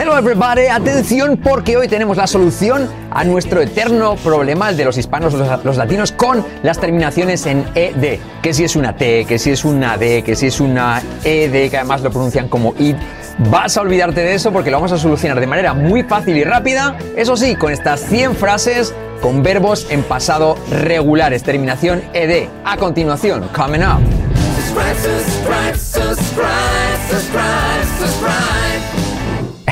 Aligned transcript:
Hello 0.00 0.16
everybody, 0.16 0.66
atención 0.68 1.36
porque 1.36 1.76
hoy 1.76 1.86
tenemos 1.86 2.16
la 2.16 2.26
solución 2.26 2.88
a 3.10 3.22
nuestro 3.22 3.60
eterno 3.60 4.16
problema, 4.16 4.72
de 4.72 4.86
los 4.86 4.96
hispanos, 4.96 5.34
los, 5.34 5.62
los, 5.62 5.76
latinos, 5.76 6.10
con 6.10 6.42
las 6.62 6.80
terminaciones 6.80 7.44
en 7.44 7.66
ED. 7.74 8.18
Que 8.40 8.54
si 8.54 8.64
es 8.64 8.76
una 8.76 8.96
T, 8.96 9.26
que 9.26 9.38
si 9.38 9.50
es 9.50 9.62
una 9.62 9.98
D, 9.98 10.22
que 10.22 10.36
si 10.36 10.46
es 10.46 10.58
una 10.58 11.02
ED, 11.22 11.68
que 11.68 11.76
además 11.76 12.00
lo 12.00 12.10
pronuncian 12.10 12.48
como 12.48 12.72
ID. 12.78 12.96
Vas 13.50 13.76
a 13.76 13.82
olvidarte 13.82 14.22
de 14.22 14.32
eso 14.32 14.50
porque 14.52 14.70
lo 14.70 14.78
vamos 14.78 14.92
a 14.92 14.96
solucionar 14.96 15.38
de 15.38 15.46
manera 15.46 15.74
muy 15.74 16.02
fácil 16.02 16.34
y 16.34 16.44
rápida. 16.44 16.96
Eso 17.14 17.36
sí, 17.36 17.54
con 17.54 17.70
estas 17.70 18.00
100 18.00 18.36
frases 18.36 18.94
con 19.20 19.42
verbos 19.42 19.86
en 19.90 20.02
pasado 20.02 20.56
regulares, 20.70 21.42
terminación 21.42 22.02
ED. 22.14 22.48
A 22.64 22.78
continuación, 22.78 23.50
coming 23.54 23.82
up. 23.82 24.00
Subscribe, 24.56 25.76
subscribe, 25.76 25.76
subscribe, 28.00 28.69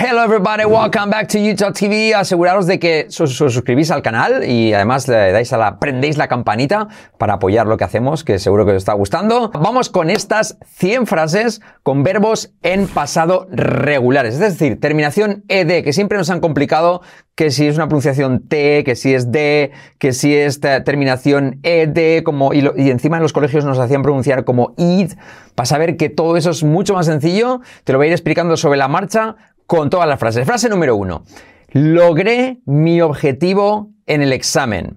Hello 0.00 0.22
everybody, 0.22 0.64
welcome 0.64 1.10
back 1.10 1.26
to 1.26 1.38
YouTube 1.38 1.72
TV. 1.72 2.14
Aseguraros 2.14 2.68
de 2.68 2.78
que 2.78 3.08
os, 3.08 3.34
suscribís 3.34 3.90
al 3.90 4.00
canal 4.00 4.44
y 4.48 4.72
además 4.72 5.08
le 5.08 5.32
dais 5.32 5.52
a 5.52 5.58
la, 5.58 5.80
prendéis 5.80 6.16
la 6.16 6.28
campanita 6.28 6.86
para 7.18 7.34
apoyar 7.34 7.66
lo 7.66 7.76
que 7.76 7.82
hacemos, 7.82 8.22
que 8.22 8.38
seguro 8.38 8.64
que 8.64 8.70
os 8.70 8.76
está 8.76 8.92
gustando. 8.92 9.50
Vamos 9.50 9.88
con 9.88 10.08
estas 10.08 10.56
100 10.66 11.08
frases 11.08 11.60
con 11.82 12.04
verbos 12.04 12.52
en 12.62 12.86
pasado 12.86 13.48
regulares, 13.50 14.34
es 14.34 14.40
decir, 14.40 14.78
terminación 14.78 15.42
ed, 15.48 15.82
que 15.82 15.92
siempre 15.92 16.16
nos 16.16 16.30
han 16.30 16.38
complicado 16.38 17.02
que 17.34 17.50
si 17.50 17.66
es 17.66 17.74
una 17.74 17.88
pronunciación 17.88 18.46
T, 18.46 18.84
que 18.84 18.94
si 18.94 19.14
es 19.14 19.32
D, 19.32 19.72
que 19.98 20.12
si 20.12 20.32
es 20.32 20.60
terminación 20.60 21.58
ED, 21.64 22.22
como, 22.22 22.54
y, 22.54 22.68
y, 22.76 22.90
encima 22.90 23.16
en 23.16 23.24
los 23.24 23.32
colegios 23.32 23.64
nos 23.64 23.80
hacían 23.80 24.02
pronunciar 24.02 24.44
como 24.44 24.74
id. 24.76 25.14
Para 25.56 25.66
saber 25.66 25.96
que 25.96 26.08
todo 26.08 26.36
eso 26.36 26.50
es 26.50 26.62
mucho 26.62 26.94
más 26.94 27.06
sencillo, 27.06 27.62
te 27.82 27.92
lo 27.92 27.98
voy 27.98 28.06
a 28.06 28.08
ir 28.08 28.12
explicando 28.12 28.56
sobre 28.56 28.78
la 28.78 28.86
marcha 28.86 29.36
con 29.68 29.90
todas 29.90 30.08
las 30.08 30.18
frases. 30.18 30.46
Frase 30.46 30.68
número 30.68 30.96
uno. 30.96 31.24
Logré 31.72 32.62
mi 32.64 33.02
objetivo 33.02 33.90
en 34.06 34.22
el 34.22 34.32
examen. 34.32 34.96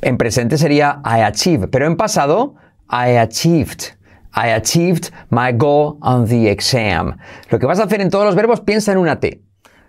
En 0.00 0.16
presente 0.16 0.56
sería 0.56 1.02
I 1.04 1.22
achieved, 1.22 1.68
pero 1.68 1.86
en 1.86 1.96
pasado 1.96 2.54
I 2.88 3.16
achieved. 3.16 3.98
I 4.32 4.50
achieved 4.50 5.12
my 5.30 5.52
goal 5.52 5.98
on 6.00 6.26
the 6.26 6.48
exam. 6.48 7.18
Lo 7.50 7.58
que 7.58 7.66
vas 7.66 7.80
a 7.80 7.84
hacer 7.84 8.00
en 8.00 8.08
todos 8.08 8.24
los 8.24 8.36
verbos, 8.36 8.60
piensa 8.60 8.92
en 8.92 8.98
una 8.98 9.18
T. 9.18 9.42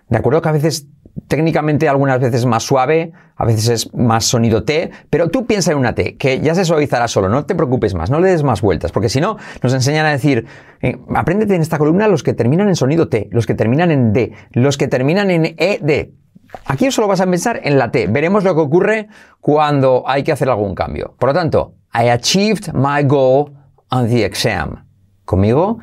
¿De 0.08 0.18
acuerdo? 0.18 0.42
Que 0.42 0.48
a 0.48 0.52
veces 0.52 0.88
técnicamente 1.28 1.88
algunas 1.88 2.20
veces 2.20 2.46
más 2.46 2.62
suave, 2.62 3.12
a 3.36 3.44
veces 3.44 3.68
es 3.68 3.94
más 3.94 4.24
sonido 4.24 4.64
T, 4.64 4.90
pero 5.10 5.28
tú 5.28 5.46
piensa 5.46 5.72
en 5.72 5.78
una 5.78 5.94
T, 5.94 6.16
que 6.16 6.40
ya 6.40 6.54
se 6.54 6.64
suavizará 6.64 7.08
solo, 7.08 7.28
no 7.28 7.44
te 7.44 7.54
preocupes 7.54 7.94
más, 7.94 8.10
no 8.10 8.20
le 8.20 8.28
des 8.28 8.42
más 8.42 8.60
vueltas, 8.60 8.92
porque 8.92 9.08
si 9.08 9.20
no, 9.20 9.36
nos 9.62 9.74
enseñan 9.74 10.06
a 10.06 10.10
decir, 10.10 10.46
eh, 10.80 10.98
apréndete 11.14 11.54
en 11.54 11.62
esta 11.62 11.78
columna 11.78 12.08
los 12.08 12.22
que 12.22 12.34
terminan 12.34 12.68
en 12.68 12.76
sonido 12.76 13.08
T, 13.08 13.28
los 13.30 13.46
que 13.46 13.54
terminan 13.54 13.90
en 13.90 14.12
D, 14.12 14.32
los 14.52 14.76
que 14.76 14.88
terminan 14.88 15.30
en 15.30 15.54
ED. 15.56 16.10
Aquí 16.66 16.90
solo 16.90 17.08
vas 17.08 17.20
a 17.20 17.26
pensar 17.26 17.60
en 17.64 17.78
la 17.78 17.90
T. 17.90 18.08
Veremos 18.08 18.44
lo 18.44 18.54
que 18.54 18.60
ocurre 18.60 19.08
cuando 19.40 20.04
hay 20.06 20.22
que 20.22 20.32
hacer 20.32 20.50
algún 20.50 20.74
cambio. 20.74 21.14
Por 21.18 21.30
lo 21.30 21.34
tanto, 21.34 21.76
I 21.94 22.10
achieved 22.10 22.74
my 22.74 23.02
goal 23.04 23.52
on 23.90 24.06
the 24.06 24.24
exam. 24.24 24.84
Conmigo, 25.24 25.78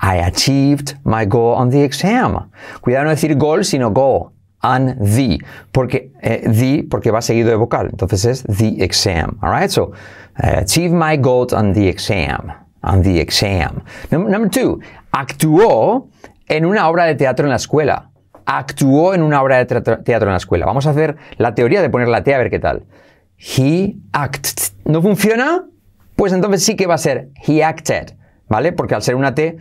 I 0.00 0.20
achieved 0.20 0.96
my 1.04 1.26
goal 1.26 1.56
on 1.56 1.70
the 1.70 1.84
exam. 1.84 2.50
Cuidado 2.80 3.04
no 3.04 3.10
decir 3.10 3.36
goal, 3.36 3.64
sino 3.64 3.90
goal 3.90 4.32
and 4.62 4.96
the, 5.14 5.38
porque 5.72 6.12
eh, 6.22 6.48
the 6.48 6.84
porque 6.88 7.10
va 7.10 7.20
seguido 7.20 7.50
de 7.50 7.56
vocal, 7.56 7.88
entonces 7.90 8.24
es 8.24 8.44
the 8.44 8.82
exam. 8.82 9.38
Alright, 9.42 9.70
so 9.70 9.92
uh, 10.42 10.60
achieve 10.60 10.92
my 10.92 11.16
goal 11.16 11.46
on 11.52 11.72
the 11.72 11.88
exam, 11.88 12.52
on 12.82 13.02
the 13.02 13.20
exam. 13.20 13.82
Number 14.10 14.48
two, 14.48 14.78
actuó 15.10 16.08
en 16.48 16.64
una 16.64 16.88
obra 16.88 17.04
de 17.04 17.14
teatro 17.14 17.46
en 17.46 17.50
la 17.50 17.56
escuela. 17.56 18.10
Actuó 18.44 19.14
en 19.14 19.22
una 19.22 19.40
obra 19.40 19.58
de 19.58 19.66
teatro 19.66 20.28
en 20.28 20.32
la 20.32 20.36
escuela. 20.36 20.66
Vamos 20.66 20.86
a 20.86 20.90
hacer 20.90 21.16
la 21.38 21.54
teoría 21.54 21.80
de 21.80 21.90
poner 21.90 22.08
la 22.08 22.24
T 22.24 22.34
a 22.34 22.38
ver 22.38 22.50
qué 22.50 22.58
tal. 22.58 22.84
He 23.38 23.96
acted. 24.12 24.74
¿No 24.84 25.00
funciona? 25.00 25.64
Pues 26.16 26.32
entonces 26.32 26.64
sí 26.64 26.74
que 26.74 26.86
va 26.86 26.94
a 26.94 26.98
ser 26.98 27.30
he 27.46 27.62
acted, 27.62 28.14
¿vale? 28.48 28.72
Porque 28.72 28.94
al 28.94 29.02
ser 29.02 29.14
una 29.14 29.34
T 29.34 29.58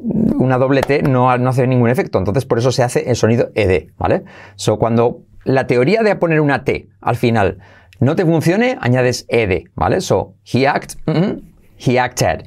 una 0.00 0.58
doble 0.58 0.82
T 0.82 1.02
no, 1.02 1.36
no, 1.38 1.50
hace 1.50 1.66
ningún 1.66 1.90
efecto. 1.90 2.18
Entonces, 2.18 2.44
por 2.44 2.58
eso 2.58 2.72
se 2.72 2.82
hace 2.82 3.10
el 3.10 3.16
sonido 3.16 3.50
ED, 3.54 3.88
¿vale? 3.98 4.24
So, 4.56 4.78
cuando 4.78 5.22
la 5.44 5.66
teoría 5.66 6.02
de 6.02 6.14
poner 6.16 6.40
una 6.40 6.64
T 6.64 6.88
al 7.00 7.16
final 7.16 7.58
no 8.00 8.14
te 8.16 8.24
funcione, 8.24 8.78
añades 8.80 9.26
ED, 9.28 9.64
¿vale? 9.74 10.00
So, 10.00 10.34
he 10.44 10.66
act, 10.66 10.94
he 11.78 11.98
acted. 11.98 12.44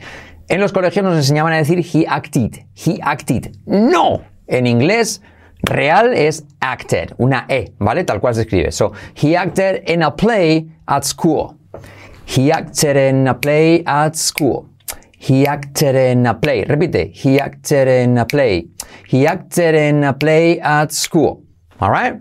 En 0.47 0.59
los 0.59 0.72
colegios 0.72 1.03
nos 1.03 1.16
enseñaban 1.16 1.53
a 1.53 1.57
decir 1.57 1.79
he 1.79 2.06
acted, 2.07 2.66
he 2.75 3.00
acted. 3.01 3.51
¡No! 3.66 4.22
En 4.47 4.67
inglés 4.67 5.22
real 5.63 6.13
es 6.13 6.45
acted, 6.59 7.13
una 7.17 7.45
E, 7.47 7.73
¿vale? 7.79 8.03
Tal 8.03 8.19
cual 8.19 8.35
se 8.35 8.41
escribe. 8.41 8.72
So, 8.72 8.91
he 9.22 9.35
acted 9.35 9.84
in 9.88 10.03
a 10.03 10.16
play 10.16 10.69
at 10.88 11.03
school. 11.03 11.57
He 12.25 12.51
acted 12.51 12.95
in 12.97 13.28
a 13.28 13.40
play 13.40 13.84
at 13.85 14.16
school. 14.16 14.70
He 15.21 15.45
acted 15.45 15.95
in 15.95 16.25
a 16.25 16.33
play. 16.33 16.65
Repite. 16.65 17.11
He 17.13 17.39
acted 17.39 17.87
in 17.87 18.17
a 18.17 18.25
play. 18.25 18.67
He 19.07 19.27
acted 19.27 19.75
in 19.75 20.03
a 20.03 20.13
play 20.13 20.59
at 20.59 20.91
school. 20.91 21.43
Alright? 21.79 22.19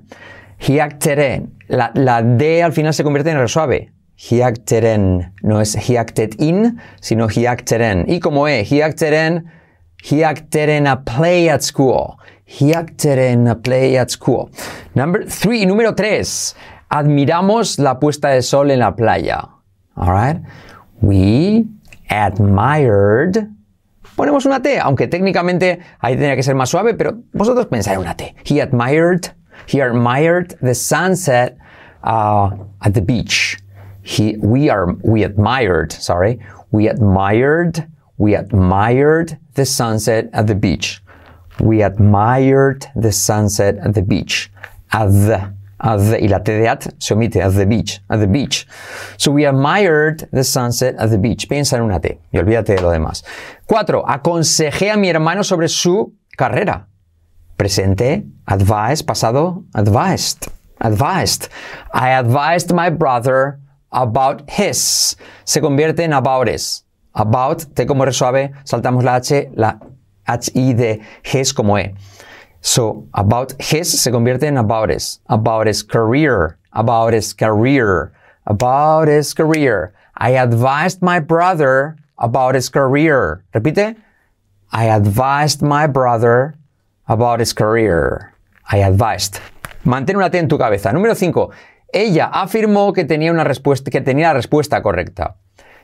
He 0.58 0.80
acted 0.80 1.18
in. 1.18 1.56
La, 1.70 1.90
la 1.94 2.20
D 2.20 2.60
al 2.60 2.72
final 2.72 2.92
se 2.92 3.02
convierte 3.02 3.30
en 3.30 3.38
R 3.38 3.48
suave. 3.48 3.90
He 4.16 4.42
acted 4.42 4.84
in. 4.84 5.32
No 5.42 5.60
es 5.60 5.74
he 5.76 5.96
acted 5.96 6.34
in, 6.38 6.78
sino 7.00 7.26
he 7.26 7.46
acted 7.46 7.80
in. 7.80 8.04
Y 8.06 8.20
como 8.20 8.46
E, 8.46 8.64
he 8.64 8.82
acted 8.82 9.14
in. 9.14 9.50
He 10.02 10.22
acted 10.22 10.68
in 10.68 10.86
a 10.86 11.02
play 11.02 11.48
at 11.48 11.62
school. 11.62 12.18
He 12.44 12.74
acted 12.74 13.18
in 13.18 13.48
a 13.48 13.54
play 13.54 13.96
at 13.96 14.10
school. 14.10 14.50
Number 14.94 15.24
three, 15.24 15.64
número 15.64 15.96
tres. 15.96 16.54
Admiramos 16.90 17.78
la 17.78 17.98
puesta 17.98 18.28
de 18.28 18.42
sol 18.42 18.70
en 18.70 18.80
la 18.80 18.94
playa. 18.94 19.48
Alright? 19.96 20.42
We 21.00 21.64
admired. 22.10 23.48
Ponemos 24.16 24.44
una 24.44 24.60
T, 24.60 24.78
aunque 24.78 25.08
técnicamente 25.08 25.80
ahí 26.00 26.14
tendría 26.14 26.36
que 26.36 26.42
ser 26.42 26.54
más 26.54 26.68
suave, 26.68 26.94
pero 26.94 27.22
vosotros 27.32 27.66
pensáis 27.66 27.96
en 27.96 28.02
una 28.02 28.16
T. 28.16 28.34
He 28.44 28.60
admired, 28.60 29.32
he 29.66 29.80
admired 29.80 30.58
the 30.60 30.74
sunset 30.74 31.56
uh, 32.04 32.50
at 32.82 32.92
the 32.92 33.00
beach. 33.00 33.58
He, 34.02 34.36
we 34.38 34.68
are, 34.68 34.94
we 35.02 35.24
admired, 35.24 35.92
sorry, 35.92 36.40
we 36.70 36.88
admired, 36.88 37.86
we 38.18 38.34
admired 38.34 39.38
the 39.54 39.64
sunset 39.64 40.28
at 40.32 40.46
the 40.46 40.54
beach. 40.54 41.02
We 41.60 41.82
admired 41.82 42.86
the 42.96 43.12
sunset 43.12 43.76
at 43.78 43.94
the 43.94 44.02
beach. 44.02 44.50
At 44.92 45.06
the 45.06 45.54
y 45.82 46.28
la 46.28 46.42
T 46.42 46.52
de 46.52 46.68
at 46.68 46.94
se 46.98 47.14
omite, 47.14 47.42
at 47.42 47.52
the 47.54 47.66
beach, 47.66 48.00
at 48.08 48.20
the 48.20 48.26
beach. 48.26 48.66
So 49.16 49.32
we 49.32 49.46
admired 49.46 50.28
the 50.32 50.44
sunset 50.44 50.96
at 50.98 51.10
the 51.10 51.18
beach. 51.18 51.48
Piensa 51.48 51.76
en 51.76 51.82
una 51.82 52.00
T 52.00 52.18
y 52.32 52.38
olvídate 52.38 52.76
de 52.76 52.82
lo 52.82 52.90
demás. 52.90 53.24
Cuatro, 53.66 54.04
aconsejé 54.06 54.90
a 54.90 54.96
mi 54.96 55.08
hermano 55.08 55.42
sobre 55.42 55.68
su 55.68 56.12
carrera. 56.36 56.86
Presente, 57.56 58.24
advised, 58.46 59.06
pasado, 59.06 59.64
advised, 59.74 60.48
advised. 60.80 61.48
I 61.92 62.10
advised 62.10 62.72
my 62.74 62.90
brother 62.90 63.60
about 63.90 64.48
his. 64.48 65.16
Se 65.44 65.60
convierte 65.60 66.00
en 66.00 66.12
about 66.12 66.48
his. 66.48 66.84
About, 67.12 67.64
T 67.74 67.86
como 67.86 68.04
resuave, 68.04 68.52
saltamos 68.64 69.02
la 69.02 69.16
H, 69.16 69.50
la 69.54 69.78
H, 70.26 70.52
I 70.54 70.72
de 70.74 71.00
his 71.24 71.52
como 71.52 71.76
E. 71.76 71.94
So, 72.60 73.08
about 73.14 73.54
his 73.58 73.88
se 74.00 74.10
convierte 74.10 74.44
en 74.44 74.58
about 74.58 74.90
his. 74.90 75.20
About 75.28 75.66
his 75.66 75.82
career. 75.82 76.58
About 76.72 77.14
his 77.14 77.32
career. 77.32 78.12
About 78.46 79.08
his 79.08 79.34
career. 79.34 79.94
I 80.16 80.36
advised 80.36 81.00
my 81.00 81.20
brother 81.20 81.96
about 82.18 82.54
his 82.54 82.68
career. 82.68 83.44
Repite. 83.54 83.96
I 84.72 84.84
advised 84.86 85.62
my 85.62 85.86
brother 85.86 86.54
about 87.08 87.40
his 87.40 87.52
career. 87.52 88.34
I 88.70 88.82
advised. 88.82 89.40
Mantén 89.84 90.16
una 90.16 90.30
T 90.30 90.38
en 90.38 90.48
tu 90.48 90.58
cabeza. 90.58 90.92
Número 90.92 91.14
5. 91.14 91.50
Ella 91.92 92.30
afirmó 92.32 92.92
que 92.92 93.04
tenía 93.04 93.32
una 93.32 93.44
respuesta, 93.44 93.90
que 93.90 94.00
tenía 94.00 94.28
la 94.28 94.34
respuesta 94.34 94.82
correcta. 94.82 95.36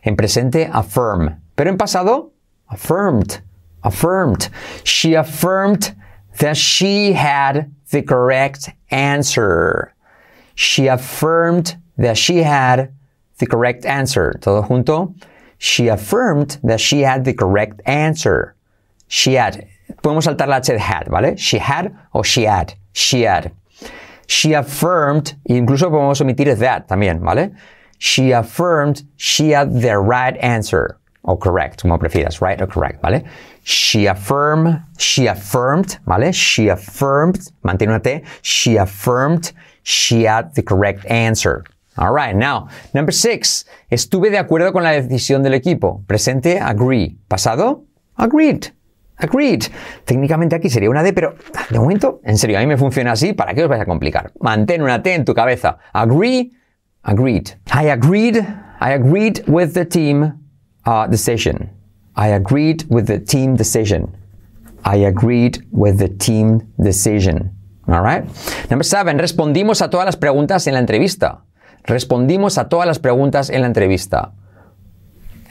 En 0.03 0.15
presente, 0.15 0.71
affirm. 0.73 1.41
Pero 1.57 1.71
en 1.71 1.79
pasado, 1.79 2.33
affirmed. 2.69 3.43
Affirmed. 3.83 4.51
She 4.85 5.17
affirmed 5.17 5.97
that 6.39 6.57
she 6.57 7.13
had 7.13 7.73
the 7.91 8.03
correct 8.03 8.71
answer. 8.91 9.95
She 10.55 10.87
affirmed 10.87 11.77
that 11.97 12.17
she 12.17 12.39
had 12.39 12.93
the 13.39 13.47
correct 13.47 13.85
answer. 13.85 14.35
Todo 14.41 14.63
junto. 14.63 15.15
She 15.59 15.89
affirmed 15.89 16.59
that 16.63 16.81
she 16.81 17.01
had 17.01 17.25
the 17.25 17.35
correct 17.35 17.81
answer. 17.87 18.55
She 19.09 19.35
had. 19.35 19.67
Podemos 20.03 20.25
saltar 20.25 20.49
la 20.49 20.57
H 20.57 20.67
de 20.67 20.79
had, 20.79 21.09
¿vale? 21.09 21.37
She 21.37 21.59
had 21.59 21.97
o 22.13 22.23
she 22.23 22.43
had. 22.43 22.75
She 22.93 23.23
had. 23.23 23.53
She 24.27 24.55
affirmed, 24.55 25.37
incluso 25.49 25.91
podemos 25.91 26.21
omitir 26.21 26.59
that 26.59 26.89
también, 26.89 27.21
¿vale? 27.21 27.55
She 27.99 28.33
affirmed 28.33 29.03
she 29.17 29.51
had 29.51 29.81
the 29.81 29.99
right 29.99 30.37
answer. 30.39 30.99
O 31.25 31.37
correct, 31.37 31.83
como 31.83 31.99
prefieras, 31.99 32.41
right 32.41 32.61
or 32.61 32.67
correct, 32.67 33.03
¿vale? 33.03 33.25
She 33.69 34.07
affirmed, 34.07 34.81
she 34.97 35.27
affirmed, 35.27 35.99
¿vale? 36.07 36.33
She 36.33 36.69
affirmed, 36.69 37.51
mantiene 37.65 37.89
una 37.89 38.01
T. 38.01 38.23
She 38.41 38.77
affirmed 38.77 39.53
she 39.83 40.23
had 40.23 40.55
the 40.55 40.63
correct 40.63 41.05
answer. 41.11 41.65
All 41.99 42.13
right, 42.13 42.37
now, 42.37 42.69
number 42.95 43.11
six. 43.11 43.65
Estuve 43.91 44.31
de 44.31 44.39
acuerdo 44.39 44.73
con 44.73 44.85
la 44.85 44.91
decisión 44.93 45.43
del 45.43 45.55
equipo. 45.55 46.05
Presente, 46.07 46.61
agree. 46.61 47.19
Pasado, 47.27 47.83
agreed. 48.17 48.67
Agreed. 49.19 49.65
Técnicamente 50.05 50.55
aquí 50.55 50.71
sería 50.71 50.89
una 50.89 51.03
D, 51.03 51.13
pero 51.13 51.35
de 51.69 51.81
momento, 51.81 52.21
en 52.23 52.39
serio, 52.39 52.59
a 52.59 52.61
mí 52.61 52.69
me 52.69 52.77
funciona 52.77 53.13
así. 53.13 53.33
¿Para 53.33 53.53
qué 53.53 53.65
os 53.65 53.69
vais 53.69 53.83
a 53.83 53.87
complicar? 53.87 54.31
Mantén 54.39 54.81
una 54.81 55.03
T 55.03 55.13
en 55.13 55.25
tu 55.25 55.35
cabeza. 55.35 55.79
Agree, 55.93 56.53
agreed. 57.03 57.49
I 57.75 57.91
agreed, 57.91 58.37
I 58.81 58.93
agreed 58.93 59.43
with 59.49 59.73
the 59.73 59.85
team 59.85 60.39
uh, 60.85 61.09
decision. 61.09 61.76
I 62.17 62.29
agreed 62.29 62.85
with 62.89 63.07
the 63.07 63.19
team 63.19 63.57
decision. 63.57 64.17
I 64.85 64.97
agreed 64.97 65.67
with 65.71 65.99
the 65.99 66.09
team 66.09 66.73
decision. 66.83 67.51
All 67.89 68.03
right. 68.03 68.25
Number 68.71 68.85
seven. 68.85 69.19
Respondimos 69.19 69.83
a 69.83 69.91
todas 69.91 70.07
las 70.07 70.17
preguntas 70.17 70.67
en 70.67 70.75
la 70.75 70.81
entrevista. 70.81 71.43
Respondimos 71.85 72.59
a 72.59 72.69
todas 72.69 72.87
las 72.87 72.99
preguntas 72.99 73.51
en 73.51 73.61
la 73.63 73.69
entrevista. 73.69 74.33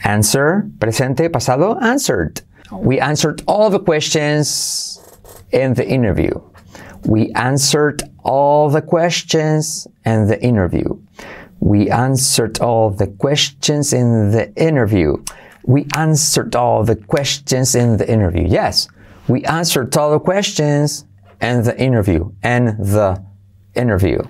Answer, 0.04 0.64
presente, 0.78 1.30
pasado, 1.30 1.78
answered. 1.80 2.42
We 2.72 3.00
answered 3.00 3.42
all 3.46 3.70
the 3.70 3.78
questions 3.78 5.00
in 5.52 5.74
the 5.74 5.86
interview. 5.86 6.32
We 7.06 7.30
answered 7.34 8.02
all 8.24 8.68
the 8.68 8.82
questions 8.82 9.86
in 10.04 10.26
the 10.26 10.42
interview. 10.42 10.98
We 11.60 11.88
answered 11.90 12.60
all 12.60 12.90
the 12.90 13.06
questions 13.06 13.92
in 13.92 14.32
the 14.32 14.52
interview. 14.56 15.16
We 15.66 15.86
answered 15.96 16.54
all 16.54 16.84
the 16.84 16.96
questions 16.96 17.74
in 17.74 17.96
the 17.96 18.08
interview. 18.08 18.46
Yes, 18.46 18.88
we 19.28 19.44
answered 19.44 19.96
all 19.96 20.12
the 20.12 20.20
questions 20.20 21.06
in 21.40 21.62
the 21.62 21.76
interview. 21.76 22.30
And 22.42 22.78
the 22.78 23.22
interview. 23.74 24.22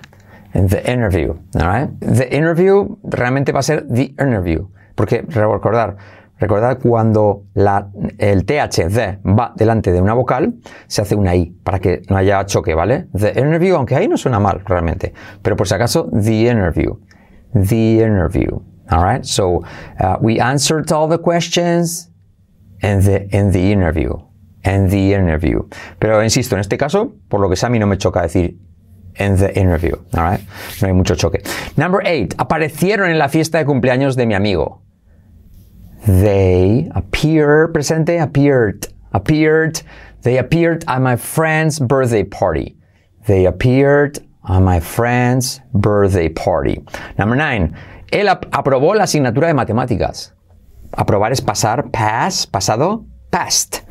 In 0.53 0.67
the 0.67 0.81
interview. 0.91 1.37
All 1.55 1.67
right? 1.67 1.89
The 1.99 2.27
interview 2.33 2.97
realmente 3.03 3.51
va 3.51 3.59
a 3.59 3.63
ser 3.63 3.85
the 3.87 4.15
interview. 4.19 4.67
Porque 4.95 5.21
recordar, 5.21 5.97
recordar 6.39 6.79
cuando 6.79 7.43
la, 7.53 7.87
el 8.17 8.45
TH 8.45 8.87
the 8.89 9.19
va 9.23 9.53
delante 9.55 9.91
de 9.91 10.01
una 10.01 10.15
vocal, 10.15 10.55
se 10.87 11.03
hace 11.03 11.15
una 11.15 11.35
I 11.35 11.55
para 11.63 11.79
que 11.79 12.01
no 12.09 12.17
haya 12.17 12.43
choque, 12.45 12.73
¿vale? 12.73 13.07
The 13.13 13.39
interview, 13.39 13.75
aunque 13.75 13.95
ahí 13.95 14.07
no 14.07 14.17
suena 14.17 14.39
mal 14.39 14.63
realmente. 14.65 15.13
Pero 15.43 15.55
por 15.55 15.67
si 15.67 15.75
acaso, 15.75 16.09
the 16.11 16.49
interview. 16.49 16.99
The 17.53 18.03
interview. 18.03 18.63
All 18.91 19.03
right? 19.03 19.25
So 19.25 19.65
uh, 19.99 20.17
we 20.21 20.39
answered 20.39 20.91
all 20.91 21.07
the 21.07 21.17
questions 21.17 22.09
in 22.81 23.03
the, 23.03 23.27
in 23.35 23.51
the 23.51 23.71
interview. 23.71 24.13
In 24.63 24.89
the 24.89 25.13
interview. 25.13 25.67
Pero 25.99 26.21
insisto, 26.21 26.53
en 26.53 26.59
este 26.59 26.77
caso, 26.77 27.13
por 27.29 27.39
lo 27.39 27.49
que 27.49 27.55
sea, 27.55 27.67
a 27.67 27.71
mí 27.71 27.79
no 27.79 27.87
me 27.87 27.95
choca 27.95 28.21
decir 28.21 28.57
in 29.15 29.35
the 29.37 29.57
interview. 29.57 29.95
All 30.13 30.23
right? 30.23 30.41
No 30.81 30.87
hay 30.87 30.93
mucho 30.93 31.15
choque. 31.15 31.41
Number 31.77 32.01
eight. 32.05 32.35
Aparecieron 32.37 33.09
en 33.09 33.17
la 33.17 33.27
fiesta 33.27 33.57
de 33.57 33.65
cumpleaños 33.65 34.15
de 34.15 34.25
mi 34.25 34.35
amigo. 34.35 34.81
They 36.05 36.89
appear, 36.95 37.69
presente, 37.73 38.21
appeared, 38.21 38.87
appeared. 39.13 39.81
They 40.21 40.37
appeared 40.37 40.83
at 40.87 41.01
my 41.01 41.15
friend's 41.15 41.79
birthday 41.79 42.23
party. 42.23 42.77
They 43.25 43.45
appeared 43.45 44.19
at 44.47 44.59
my 44.59 44.79
friend's 44.79 45.59
birthday 45.73 46.29
party. 46.29 46.83
Number 47.17 47.35
nine. 47.35 47.77
Él 48.11 48.29
ap 48.29 48.45
aprobó 48.51 48.93
la 48.95 49.03
asignatura 49.03 49.47
de 49.47 49.53
matemáticas. 49.53 50.33
Aprobar 50.91 51.31
es 51.31 51.41
pasar, 51.41 51.91
pass, 51.91 52.47
pasado, 52.47 53.05
passed. 53.29 53.83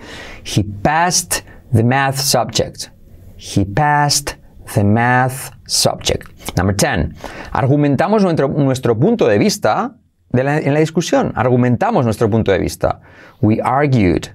He 0.45 0.63
passed 0.83 1.45
the 1.73 1.85
math 1.85 2.19
subject. 2.19 2.91
He 3.37 3.65
passed 3.65 4.37
the 4.75 4.85
math 4.85 5.51
subject. 5.67 6.29
Number 6.57 6.75
10. 6.75 7.15
Argumentamos 7.53 8.23
nuestro, 8.23 8.49
nuestro 8.49 8.99
punto 8.99 9.27
de 9.27 9.39
vista 9.39 9.97
la, 10.33 10.59
en 10.59 10.75
la 10.75 10.81
discusión. 10.81 11.33
Argumentamos 11.35 12.05
nuestro 12.05 12.29
punto 12.31 12.53
de 12.53 12.59
vista. 12.59 13.01
We 13.41 13.61
argued. 13.61 14.29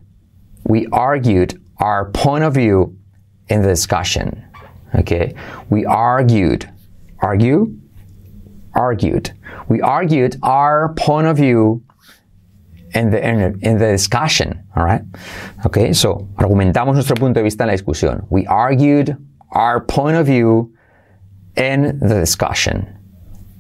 We 0.66 0.88
argued 0.92 1.60
our 1.80 2.12
point 2.12 2.44
of 2.44 2.54
view 2.54 2.96
in 3.48 3.62
the 3.62 3.68
discussion. 3.68 4.44
Okay. 4.96 5.34
We 5.70 5.86
argued. 5.86 6.70
Argue. 7.20 7.81
Argued. 8.74 9.32
We 9.68 9.82
argued 9.82 10.38
our 10.44 10.94
point 10.96 11.28
of 11.28 11.38
view 11.38 11.84
in 12.94 13.10
the, 13.12 13.26
in 13.26 13.78
the 13.78 13.92
discussion. 13.92 14.64
All 14.76 14.84
right. 14.84 15.02
Okay. 15.66 15.94
So, 15.94 16.28
argumentamos 16.36 16.94
nuestro 16.94 17.16
punto 17.16 17.40
de 17.40 17.44
vista 17.44 17.64
en 17.64 17.70
la 17.70 17.76
discusión. 17.76 18.26
We 18.30 18.46
argued 18.48 19.18
our 19.52 19.82
point 19.82 20.18
of 20.18 20.26
view 20.26 20.74
in 21.56 22.00
the 22.00 22.20
discussion. 22.20 22.98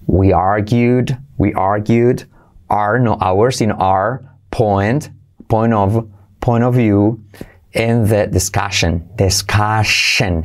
We 0.07 0.33
argued, 0.33 1.17
we 1.37 1.53
argued 1.53 2.25
our, 2.69 2.99
no 2.99 3.17
ours, 3.19 3.61
in 3.61 3.71
our 3.71 4.25
point, 4.51 5.09
point 5.47 5.73
of, 5.73 6.09
point 6.39 6.63
of 6.63 6.75
view 6.75 7.23
in 7.73 8.07
the 8.07 8.27
discussion. 8.27 9.09
Discussion. 9.15 10.43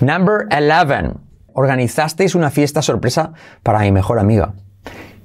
Number 0.00 0.48
11. 0.52 1.18
Organizasteis 1.60 2.34
una 2.34 2.48
fiesta 2.48 2.80
sorpresa 2.80 3.32
para 3.62 3.80
mi 3.80 3.92
mejor 3.92 4.18
amiga. 4.18 4.54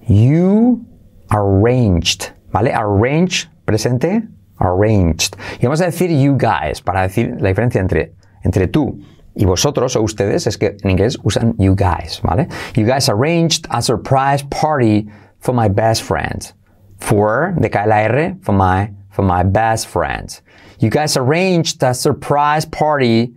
You 0.05 0.85
arranged, 1.29 2.33
¿vale? 2.51 2.73
Arrange, 2.73 3.49
presente, 3.63 4.27
arranged. 4.59 5.37
Y 5.61 5.65
vamos 5.65 5.79
a 5.79 5.85
decir 5.85 6.09
you 6.09 6.37
guys 6.37 6.81
para 6.81 7.03
decir 7.03 7.37
la 7.39 7.47
diferencia 7.47 7.79
entre, 7.79 8.15
entre 8.43 8.67
tú 8.67 8.99
y 9.33 9.45
vosotros 9.45 9.95
o 9.95 10.01
ustedes 10.01 10.45
es 10.45 10.57
que 10.57 10.75
en 10.83 10.91
inglés 10.91 11.17
usan 11.23 11.55
you 11.57 11.73
guys, 11.73 12.19
¿vale? 12.21 12.49
You 12.75 12.85
guys 12.85 13.07
arranged 13.07 13.65
a 13.69 13.81
surprise 13.81 14.43
party 14.43 15.07
for 15.39 15.53
my 15.53 15.69
best 15.69 16.03
friend. 16.03 16.51
For, 16.99 17.53
de 17.57 17.69
cae 17.69 17.87
la 17.87 18.01
R, 18.07 18.35
for 18.41 18.53
my, 18.53 18.91
for 19.09 19.23
my 19.23 19.43
best 19.43 19.87
friend. 19.87 20.37
You 20.79 20.89
guys 20.89 21.15
arranged 21.15 21.81
a 21.81 21.93
surprise 21.93 22.65
party 22.65 23.35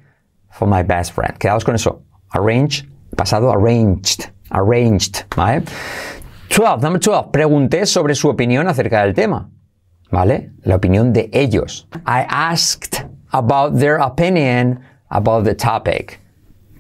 for 0.51 0.67
my 0.67 0.83
best 0.83 1.13
friend. 1.13 1.39
Quedaos 1.39 1.65
con 1.65 1.77
eso. 1.77 2.03
Arrange, 2.31 2.89
pasado 3.17 3.51
arranged. 3.51 4.33
Arranged, 4.51 5.27
¿vale? 5.37 5.63
12, 6.49 6.83
number 6.83 7.01
12. 7.01 7.31
Pregunté 7.31 7.87
sobre 7.87 8.15
su 8.15 8.29
opinión 8.29 8.67
acerca 8.67 9.03
del 9.05 9.15
tema. 9.15 9.51
¿Vale? 10.11 10.53
La 10.63 10.77
opinión 10.77 11.13
de 11.13 11.29
ellos. 11.33 11.87
I 12.07 12.25
asked 12.29 13.07
about 13.31 13.79
their 13.79 14.01
opinion 14.01 14.81
about 15.11 15.45
the 15.45 15.55
topic. 15.55 16.21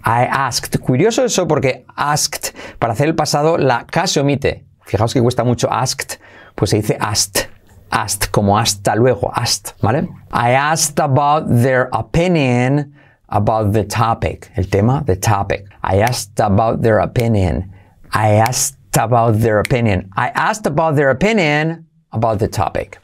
I 0.04 0.26
asked. 0.30 0.78
Curioso 0.80 1.24
eso 1.24 1.46
porque 1.46 1.84
asked, 1.94 2.54
para 2.78 2.94
hacer 2.94 3.08
el 3.08 3.14
pasado, 3.14 3.58
la 3.58 3.84
K 3.86 4.06
se 4.06 4.20
omite. 4.20 4.66
Fijaos 4.86 5.12
que 5.12 5.20
cuesta 5.20 5.44
mucho 5.44 5.70
asked, 5.70 6.18
pues 6.54 6.70
se 6.70 6.76
dice 6.78 6.96
asked. 6.98 7.50
Asked, 7.90 8.30
como 8.30 8.58
hasta 8.58 8.94
luego, 8.94 9.30
asked, 9.34 9.74
¿vale? 9.80 10.08
I 10.30 10.52
asked 10.54 11.00
about 11.00 11.48
their 11.48 11.88
opinion 11.92 12.94
about 13.28 13.72
the 13.72 13.84
topic. 13.84 14.50
El 14.56 14.64
tema, 14.64 15.02
the 15.06 15.16
topic. 15.16 15.66
I 15.82 15.98
asked 15.98 16.40
about 16.40 16.82
their 16.82 16.98
opinion. 16.98 17.72
I 18.12 18.34
asked 18.36 18.76
about 18.96 19.40
their 19.40 19.60
opinion. 19.60 20.10
I 20.16 20.28
asked 20.34 20.66
about 20.66 20.96
their 20.96 21.10
opinion 21.10 21.86
about 22.12 22.38
the 22.38 22.48
topic. 22.48 22.98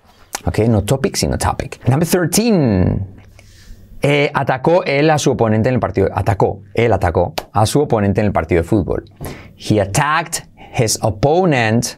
Okay, 0.47 0.66
no 0.69 0.81
topic, 0.81 1.16
sino 1.16 1.37
topic. 1.37 1.78
Number 1.88 2.07
13. 2.07 3.14
Eh, 4.02 4.31
atacó 4.35 4.85
él 4.85 5.11
a 5.11 5.19
su 5.19 5.31
oponente 5.31 5.69
en 5.69 5.75
el 5.76 5.81
partido. 5.81 6.09
Atacó, 6.14 6.62
él 6.75 6.93
atacó 6.93 7.35
a 7.52 7.64
su 7.64 7.81
oponente 7.81 8.21
en 8.21 8.26
el 8.26 8.33
partido 8.33 8.61
de 8.62 8.69
fútbol. 8.69 9.04
He 9.57 9.81
attacked 9.81 10.47
his 10.57 10.99
opponent 11.02 11.97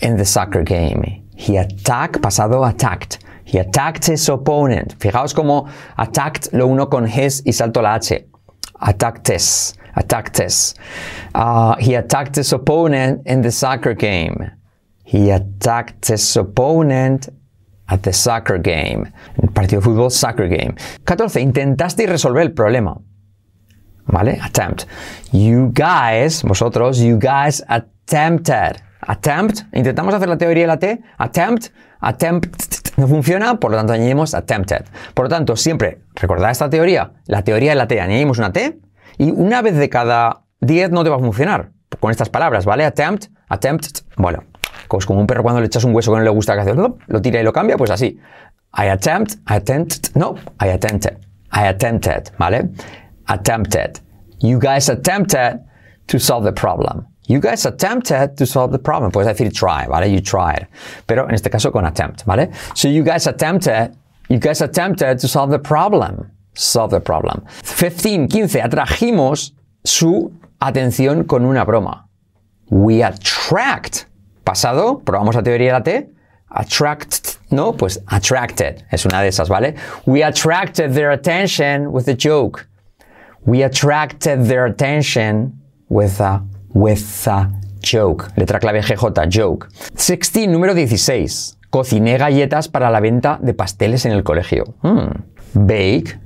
in 0.00 0.16
the 0.16 0.24
soccer 0.24 0.62
game. 0.62 1.24
He 1.36 1.58
attacked, 1.58 2.20
pasado 2.20 2.64
attacked. 2.64 3.18
He 3.54 3.60
attacked 3.60 4.06
his 4.06 4.28
opponent. 4.28 4.96
Fijaos 4.98 5.32
cómo 5.32 5.68
attacked 5.96 6.52
lo 6.52 6.66
uno 6.66 6.88
con 6.88 7.06
his 7.06 7.40
y 7.46 7.52
salto 7.52 7.80
la 7.80 7.94
H. 7.94 8.26
Attacked. 8.80 9.30
Attacked. 9.94 10.74
Uh, 11.36 11.76
he 11.76 11.94
attacked 11.94 12.34
his 12.34 12.52
opponent 12.52 13.22
in 13.26 13.42
the 13.42 13.52
soccer 13.52 13.94
game. 13.94 14.50
He 15.04 15.30
attacked 15.30 16.08
his 16.08 16.36
opponent 16.36 17.28
at 17.88 18.02
the 18.02 18.12
soccer 18.12 18.58
game. 18.58 19.12
El 19.40 19.50
partido 19.50 19.80
de 19.80 19.86
fútbol, 19.86 20.10
soccer 20.10 20.48
game. 20.48 20.74
14. 21.04 21.40
Intentasteis 21.40 22.08
resolver 22.08 22.42
el 22.42 22.54
problema. 22.54 23.00
¿Vale? 24.08 24.40
Attempt. 24.42 24.86
You 25.30 25.70
guys, 25.72 26.42
vosotros, 26.42 26.98
you 26.98 27.20
guys 27.20 27.62
attempted. 27.68 28.82
Attempt. 29.06 29.62
Intentamos 29.72 30.12
hacer 30.12 30.28
la 30.28 30.38
teoría 30.38 30.64
de 30.64 30.66
la 30.66 30.76
T. 30.76 31.02
Attempt. 31.18 31.70
Attempt. 32.00 32.83
No 32.96 33.08
funciona, 33.08 33.56
por 33.56 33.70
lo 33.70 33.76
tanto 33.76 33.92
añadimos 33.92 34.34
attempted. 34.34 34.84
Por 35.14 35.26
lo 35.26 35.28
tanto, 35.28 35.56
siempre 35.56 36.00
recordad 36.14 36.50
esta 36.50 36.70
teoría. 36.70 37.12
La 37.26 37.42
teoría 37.42 37.70
de 37.70 37.76
la 37.76 37.88
T. 37.88 38.00
Añadimos 38.00 38.38
una 38.38 38.52
T 38.52 38.78
y 39.18 39.30
una 39.30 39.62
vez 39.62 39.76
de 39.76 39.88
cada 39.88 40.44
10 40.60 40.90
no 40.90 41.04
te 41.04 41.10
va 41.10 41.16
a 41.16 41.20
funcionar. 41.20 41.70
Con 42.00 42.10
estas 42.10 42.28
palabras, 42.28 42.64
¿vale? 42.64 42.84
Attempt, 42.84 43.26
attempt, 43.48 44.00
bueno, 44.16 44.44
pues 44.88 45.06
como 45.06 45.20
un 45.20 45.26
perro 45.26 45.42
cuando 45.42 45.60
le 45.60 45.66
echas 45.66 45.84
un 45.84 45.94
hueso 45.94 46.12
que 46.12 46.18
no 46.18 46.24
le 46.24 46.30
gusta 46.30 46.54
que 46.54 46.60
hace, 46.60 46.74
lo 46.74 47.22
tira 47.22 47.40
y 47.40 47.44
lo 47.44 47.52
cambia, 47.52 47.76
pues 47.76 47.90
así. 47.90 48.18
I 48.76 48.88
attempt, 48.88 49.34
I 49.48 49.54
attempt, 49.54 50.16
no, 50.16 50.34
I 50.60 50.70
attempted. 50.70 51.18
I 51.52 51.66
attempted, 51.66 52.32
¿vale? 52.38 52.70
Attempted. 53.26 54.00
You 54.40 54.58
guys 54.58 54.88
attempted 54.88 55.60
to 56.08 56.18
solve 56.18 56.44
the 56.44 56.52
problem. 56.52 57.06
You 57.26 57.40
guys 57.40 57.64
attempted 57.64 58.36
to 58.36 58.46
solve 58.46 58.72
the 58.72 58.78
problem. 58.78 59.10
Puedes 59.10 59.28
decir 59.28 59.52
try, 59.52 59.86
¿vale? 59.86 60.10
You 60.10 60.20
tried. 60.20 60.66
Pero 61.06 61.26
en 61.26 61.34
este 61.34 61.50
caso 61.50 61.72
con 61.72 61.86
attempt, 61.86 62.24
¿vale? 62.26 62.50
So 62.74 62.88
you 62.88 63.02
guys 63.02 63.26
attempted, 63.26 63.96
you 64.28 64.38
guys 64.38 64.60
attempted 64.60 65.18
to 65.20 65.28
solve 65.28 65.50
the 65.50 65.58
problem. 65.58 66.30
Solve 66.54 66.90
the 66.90 67.00
problem. 67.00 67.44
15, 67.62 68.28
15. 68.28 68.60
Atrajimos 68.60 69.52
su 69.84 70.32
atención 70.60 71.26
con 71.26 71.44
una 71.44 71.64
broma. 71.64 72.04
We 72.70 73.02
attract. 73.02 74.06
Pasado, 74.44 75.02
probamos 75.04 75.34
la 75.34 75.42
teoría 75.42 75.72
de 75.72 75.72
la 75.72 75.82
T. 75.82 76.10
Attract, 76.50 77.38
no, 77.50 77.72
pues 77.72 77.98
attracted. 78.08 78.84
Es 78.92 79.04
una 79.04 79.22
de 79.22 79.28
esas, 79.28 79.48
¿vale? 79.48 79.74
We 80.06 80.22
attracted 80.22 80.92
their 80.92 81.10
attention 81.10 81.90
with 81.90 82.06
a 82.08 82.14
joke. 82.14 82.66
We 83.44 83.62
attracted 83.64 84.46
their 84.46 84.66
attention 84.66 85.60
with 85.88 86.20
a, 86.20 86.42
with 86.74 87.26
a 87.28 87.50
joke. 87.80 88.30
Letra 88.36 88.58
clave 88.60 88.82
GJ, 88.82 89.28
joke. 89.28 89.68
16, 89.94 90.48
número 90.48 90.74
16. 90.74 91.58
Cociné 91.70 92.18
galletas 92.18 92.68
para 92.68 92.90
la 92.90 93.00
venta 93.00 93.38
de 93.42 93.54
pasteles 93.54 94.04
en 94.06 94.12
el 94.12 94.22
colegio. 94.22 94.74
Hmm. 94.82 95.10
Bake, 95.54 96.18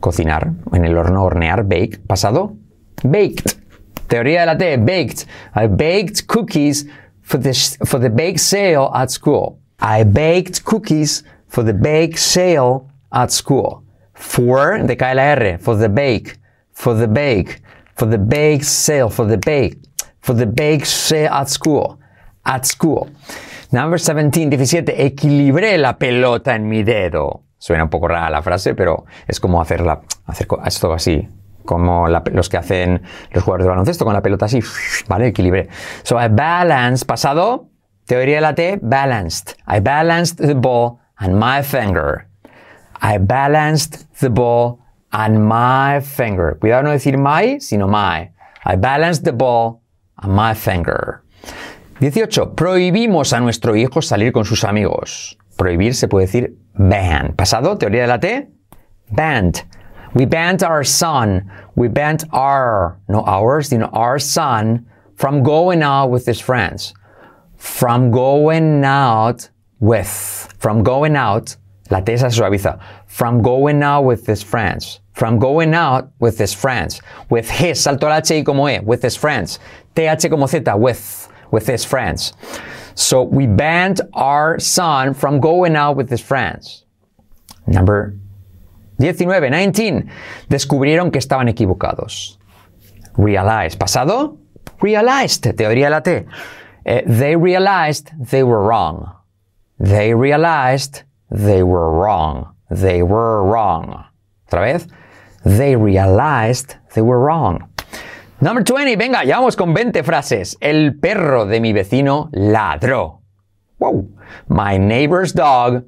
cocinar. 0.00 0.52
En 0.72 0.84
el 0.84 0.96
horno, 0.96 1.24
hornear. 1.24 1.64
Bake, 1.64 1.98
pasado. 2.06 2.54
Baked. 3.02 3.64
Teoría 4.06 4.40
de 4.40 4.46
la 4.46 4.58
T, 4.58 4.76
baked. 4.76 5.26
I 5.54 5.66
baked 5.66 6.26
cookies 6.26 6.86
for 7.22 7.40
the, 7.40 7.54
for 7.84 7.98
the 7.98 8.10
bake 8.10 8.38
sale 8.38 8.90
at 8.94 9.10
school. 9.10 9.58
I 9.80 10.04
baked 10.04 10.64
cookies 10.64 11.24
for 11.48 11.64
the 11.64 11.72
bake 11.72 12.18
sale 12.18 12.88
at 13.12 13.30
school. 13.30 13.82
For, 14.12 14.78
decae 14.86 15.14
la 15.14 15.22
R, 15.34 15.58
for 15.58 15.76
the 15.76 15.88
bake, 15.88 16.38
for 16.72 16.94
the 16.94 17.08
bake, 17.08 17.62
for 17.96 18.06
the 18.06 18.18
bake 18.18 18.62
sale, 18.62 19.08
for 19.08 19.26
the 19.26 19.38
bake, 19.38 19.76
for 20.24 20.34
the 20.34 20.46
bake 20.46 20.86
sale 20.86 21.28
at 21.30 21.50
school, 21.50 21.98
at 22.46 22.64
school. 22.64 23.10
Number 23.70 23.98
17, 23.98 24.48
17, 24.48 25.04
equilibré 25.04 25.76
la 25.76 25.98
pelota 25.98 26.54
en 26.54 26.66
mi 26.66 26.82
dedo. 26.82 27.42
Suena 27.58 27.84
un 27.84 27.90
poco 27.90 28.08
rara 28.08 28.30
la 28.30 28.40
frase, 28.40 28.74
pero 28.74 29.04
es 29.28 29.38
como 29.38 29.60
hacerla, 29.60 30.00
hacer 30.24 30.48
esto 30.64 30.94
así, 30.94 31.28
como 31.66 32.08
los 32.08 32.48
que 32.48 32.56
hacen 32.56 33.02
los 33.32 33.44
jugadores 33.44 33.64
de 33.64 33.70
baloncesto 33.70 34.06
con 34.06 34.14
la 34.14 34.22
pelota 34.22 34.46
así, 34.46 34.60
¿vale? 35.08 35.26
Equilibré. 35.26 35.68
So 36.04 36.18
I 36.18 36.28
balance, 36.28 37.04
pasado, 37.04 37.68
teoría 38.06 38.36
de 38.36 38.40
la 38.40 38.54
T, 38.54 38.78
balanced. 38.80 39.56
I 39.66 39.80
balanced 39.80 40.38
the 40.38 40.54
ball 40.54 41.00
on 41.20 41.38
my 41.38 41.62
finger. 41.62 42.28
I 43.02 43.18
balanced 43.18 44.06
the 44.20 44.30
ball 44.30 44.78
on 45.12 45.46
my 45.46 46.00
finger. 46.00 46.56
Cuidado 46.58 46.84
no 46.84 46.90
decir 46.92 47.18
my, 47.18 47.60
sino 47.60 47.88
my. 47.88 48.30
I 48.64 48.76
balanced 48.76 49.24
the 49.24 49.32
ball 49.32 49.83
on 50.18 50.30
my 50.30 50.54
finger. 50.54 51.22
18. 52.00 52.54
Prohibimos 52.54 53.32
a 53.32 53.40
nuestro 53.40 53.74
hijo 53.74 54.00
salir 54.00 54.32
con 54.32 54.44
sus 54.44 54.64
amigos. 54.64 55.36
Prohibir 55.56 55.94
se 55.94 56.08
puede 56.08 56.26
decir 56.26 56.56
ban. 56.74 57.34
Pasado, 57.34 57.78
teoría 57.78 58.02
de 58.02 58.08
la 58.08 58.18
T, 58.18 58.48
banned. 59.12 59.64
We 60.14 60.26
banned 60.26 60.62
our 60.62 60.84
son. 60.84 61.50
We 61.74 61.88
banned 61.88 62.24
our, 62.32 62.98
no 63.08 63.22
ours, 63.22 63.68
sino 63.68 63.86
our 63.86 64.18
son 64.18 64.86
from 65.16 65.42
going 65.42 65.82
out 65.82 66.10
with 66.10 66.26
his 66.26 66.40
friends. 66.40 66.94
From 67.56 68.10
going 68.10 68.84
out 68.84 69.48
with. 69.80 70.54
From 70.58 70.82
going 70.82 71.16
out. 71.16 71.56
La 71.90 72.00
T 72.00 72.16
se 72.16 72.26
suaviza. 72.26 72.80
From 73.06 73.42
going 73.42 73.82
out 73.82 74.02
with 74.02 74.26
his 74.26 74.42
friends. 74.42 75.00
From 75.12 75.38
going 75.38 75.74
out 75.74 76.10
with 76.18 76.38
his 76.38 76.54
friends. 76.54 77.00
With 77.30 77.50
his, 77.50 77.80
salto 77.80 78.08
la 78.08 78.16
H 78.16 78.30
y 78.30 78.42
como 78.42 78.68
E. 78.68 78.80
With 78.80 79.02
his 79.02 79.16
friends. 79.16 79.58
TH 79.94 80.28
como 80.30 80.46
Z. 80.46 80.62
With. 80.76 81.28
With 81.50 81.66
his 81.66 81.84
friends. 81.84 82.32
So 82.94 83.22
we 83.22 83.46
banned 83.46 84.00
our 84.12 84.58
son 84.58 85.14
from 85.14 85.40
going 85.40 85.76
out 85.76 85.96
with 85.96 86.10
his 86.10 86.20
friends. 86.20 86.84
Number 87.66 88.16
19, 88.98 89.50
19. 89.50 90.10
Descubrieron 90.48 91.10
que 91.10 91.18
estaban 91.18 91.48
equivocados. 91.48 92.38
Realize. 93.16 93.76
Pasado. 93.76 94.38
Realized. 94.80 95.42
Teoría 95.56 95.86
de 95.86 95.90
la 95.90 96.00
T. 96.00 96.26
Uh, 96.86 97.00
they 97.06 97.36
realized 97.36 98.10
they 98.18 98.42
were 98.42 98.62
wrong. 98.62 99.10
They 99.78 100.14
realized 100.14 101.02
they 101.30 101.62
were 101.62 101.90
wrong. 101.90 102.54
They 102.70 103.02
were 103.02 103.42
wrong. 103.44 104.04
Otra 104.48 104.72
vez. 104.72 104.86
They 105.44 105.76
realized 105.76 106.76
they 106.94 107.02
were 107.02 107.20
wrong. 107.20 107.68
Number 108.44 108.62
20. 108.62 108.96
Venga, 108.96 109.24
ya 109.24 109.38
vamos 109.38 109.56
con 109.56 109.72
20 109.72 110.02
frases. 110.02 110.58
El 110.60 111.00
perro 111.00 111.46
de 111.46 111.60
mi 111.60 111.72
vecino 111.72 112.28
ladró. 112.32 113.22
Wow. 113.78 114.10
My 114.48 114.76
neighbor's 114.76 115.32
dog 115.32 115.86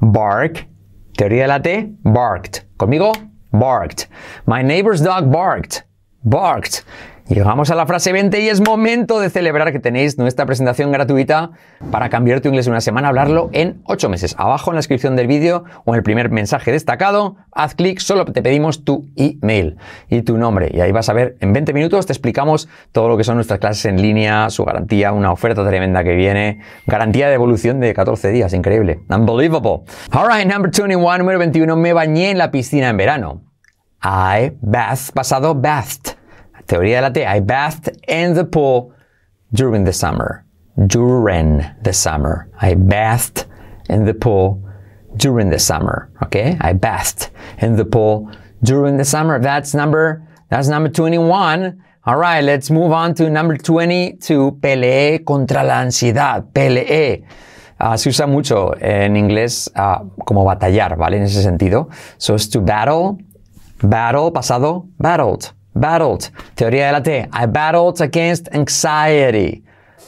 bark. 0.00 0.66
Teoría 1.18 1.42
de 1.42 1.48
la 1.48 1.60
T. 1.60 1.96
Barked. 2.02 2.64
Conmigo. 2.78 3.12
Barked. 3.52 4.08
My 4.46 4.62
neighbor's 4.62 5.02
dog 5.02 5.30
barked. 5.30 5.84
Barked. 6.24 6.82
Llegamos 7.30 7.70
a 7.70 7.76
la 7.76 7.86
frase 7.86 8.12
20 8.12 8.40
y 8.40 8.48
es 8.48 8.60
momento 8.60 9.20
de 9.20 9.30
celebrar 9.30 9.70
que 9.70 9.78
tenéis 9.78 10.18
nuestra 10.18 10.46
presentación 10.46 10.90
gratuita 10.90 11.52
para 11.92 12.08
cambiar 12.08 12.40
tu 12.40 12.48
inglés 12.48 12.66
en 12.66 12.72
una 12.72 12.80
semana, 12.80 13.06
hablarlo 13.06 13.50
en 13.52 13.80
8 13.84 14.08
meses. 14.08 14.34
Abajo 14.36 14.72
en 14.72 14.74
la 14.74 14.78
descripción 14.80 15.14
del 15.14 15.28
vídeo 15.28 15.62
o 15.84 15.94
en 15.94 15.98
el 15.98 16.02
primer 16.02 16.30
mensaje 16.30 16.72
destacado, 16.72 17.36
haz 17.52 17.76
clic, 17.76 18.00
solo 18.00 18.24
te 18.24 18.42
pedimos 18.42 18.84
tu 18.84 19.06
email 19.14 19.76
y 20.08 20.22
tu 20.22 20.38
nombre. 20.38 20.72
Y 20.74 20.80
ahí 20.80 20.90
vas 20.90 21.08
a 21.08 21.12
ver, 21.12 21.36
en 21.38 21.52
20 21.52 21.72
minutos 21.72 22.04
te 22.04 22.12
explicamos 22.12 22.68
todo 22.90 23.06
lo 23.06 23.16
que 23.16 23.22
son 23.22 23.36
nuestras 23.36 23.60
clases 23.60 23.84
en 23.84 24.02
línea, 24.02 24.50
su 24.50 24.64
garantía, 24.64 25.12
una 25.12 25.30
oferta 25.30 25.64
tremenda 25.64 26.02
que 26.02 26.16
viene, 26.16 26.58
garantía 26.88 27.28
de 27.28 27.34
evolución 27.34 27.78
de 27.78 27.94
14 27.94 28.32
días, 28.32 28.52
increíble. 28.54 29.02
Unbelievable. 29.08 29.82
Alright, 30.10 30.52
number 30.52 30.72
21, 30.72 31.18
número 31.18 31.38
21, 31.38 31.76
me 31.76 31.92
bañé 31.92 32.32
en 32.32 32.38
la 32.38 32.50
piscina 32.50 32.88
en 32.88 32.96
verano. 32.96 33.42
I 34.02 34.50
bath, 34.60 35.12
pasado 35.14 35.54
bathed. 35.54 36.19
Teoría 36.70 36.98
de 36.98 37.02
la 37.02 37.10
T. 37.10 37.26
I 37.26 37.40
bathed 37.40 37.90
in 38.06 38.34
the 38.34 38.44
pool 38.44 38.92
during 39.52 39.82
the 39.82 39.92
summer. 39.92 40.44
During 40.86 41.64
the 41.82 41.92
summer. 41.92 42.48
I 42.62 42.74
bathed 42.74 43.46
in 43.88 44.04
the 44.04 44.14
pool 44.14 44.62
during 45.16 45.50
the 45.50 45.58
summer. 45.58 46.12
Okay? 46.22 46.56
I 46.60 46.74
bathed 46.74 47.30
in 47.58 47.74
the 47.74 47.84
pool 47.84 48.30
during 48.62 48.98
the 48.98 49.04
summer. 49.04 49.40
That's 49.40 49.74
number, 49.74 50.22
that's 50.48 50.68
number 50.68 50.88
21. 50.88 51.82
All 52.06 52.16
right, 52.16 52.44
let's 52.44 52.70
move 52.70 52.92
on 52.92 53.14
to 53.14 53.28
number 53.28 53.56
22. 53.56 54.58
Peleé 54.60 55.24
contra 55.24 55.64
la 55.64 55.80
ansiedad. 55.80 56.52
Peleé. 56.52 57.24
Uh, 57.80 57.96
se 57.96 58.10
usa 58.10 58.28
mucho 58.28 58.74
en 58.80 59.16
inglés 59.16 59.68
uh, 59.74 60.08
como 60.24 60.44
batallar, 60.44 60.96
¿vale? 60.96 61.16
En 61.16 61.24
ese 61.24 61.42
sentido. 61.42 61.88
So 62.16 62.36
it's 62.36 62.48
to 62.50 62.60
battle. 62.60 63.18
Battle, 63.82 64.30
pasado, 64.30 64.86
battled. 64.98 65.52
Battled. 65.74 66.30
Teoría 66.54 66.86
de 66.86 66.92
la 66.92 67.02
T. 67.02 67.28
I 67.32 67.46
battled 67.46 68.00
against 68.00 68.48
anxiety. 68.52 69.64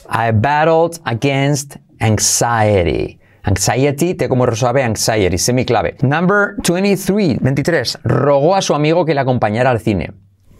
I 0.08 0.32
battled 0.32 1.00
against 1.06 1.78
anxiety. 2.00 3.18
Anxiety, 3.44 4.14
T 4.14 4.28
como 4.28 4.46
suave, 4.54 4.82
anxiety, 4.82 5.36
semiclave. 5.36 6.00
Number 6.02 6.56
23, 6.62 7.38
23. 7.40 7.98
Rogó 8.04 8.54
a 8.54 8.62
su 8.62 8.74
amigo 8.74 9.04
que 9.04 9.14
le 9.14 9.20
acompañara 9.20 9.70
al 9.70 9.80
cine. 9.80 10.12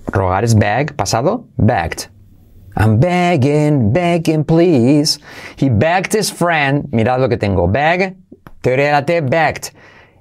Rogar 0.06 0.44
es 0.44 0.54
beg, 0.54 0.97
pasado, 0.97 1.47
begged. 1.56 2.09
I'm 2.76 2.99
begging, 2.99 3.92
begging, 3.92 4.44
please. 4.44 5.21
He 5.56 5.68
begged 5.68 6.14
his 6.14 6.32
friend. 6.32 6.88
Mirad 6.90 7.21
lo 7.21 7.28
que 7.28 7.37
tengo. 7.37 7.68
Beg, 7.68 8.16
teoría 8.62 8.87
de 8.87 8.92
la 8.92 9.04
T, 9.04 9.21
begged. 9.21 9.71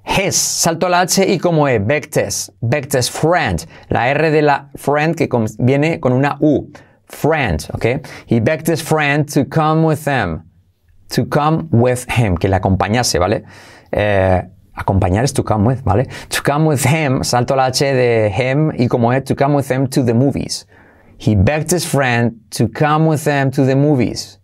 His, 0.03 0.36
salto 0.36 0.89
la 0.89 1.01
H 1.01 1.25
y 1.25 1.38
como 1.38 1.67
E, 1.67 1.79
Bectes, 1.79 2.51
Bectes 2.62 3.10
friend, 3.10 3.65
la 3.89 4.10
R 4.10 4.31
de 4.31 4.41
la 4.41 4.70
friend 4.75 5.15
que 5.15 5.27
viene 5.60 6.00
con 6.00 6.13
una 6.13 6.38
U, 6.41 6.72
friend, 7.05 7.70
ok? 7.74 8.01
He 8.25 8.39
begged 8.39 8.67
his 8.67 8.81
friend 8.81 9.27
to 9.34 9.46
come 9.46 9.84
with 9.84 10.03
them, 10.05 10.43
to 11.10 11.25
come 11.25 11.67
with 11.72 12.05
him, 12.10 12.38
que 12.38 12.50
le 12.50 12.58
acompañase, 12.60 13.20
¿vale? 13.20 13.43
Eh, 13.91 14.41
acompañar 14.75 15.24
es 15.24 15.34
to 15.34 15.43
come 15.43 15.65
with, 15.65 15.84
¿vale? 15.84 16.08
To 16.29 16.41
come 16.41 16.65
with 16.65 16.86
him, 16.86 17.24
salto 17.24 17.55
la 17.55 17.67
H 17.67 17.81
de 17.81 18.29
him 18.29 18.72
y 18.77 18.88
como 18.88 19.12
E, 19.12 19.22
to 19.22 19.36
come 19.36 19.53
with 19.53 19.70
him 19.70 19.88
to 19.88 20.03
the 20.03 20.13
movies. 20.13 20.65
He 21.17 21.36
begged 21.36 21.70
his 21.70 21.86
friend 21.86 22.39
to 22.51 22.67
come 22.67 23.05
with 23.05 23.24
them 23.25 23.51
to 23.51 23.63
the 23.63 23.75
movies. 23.75 24.39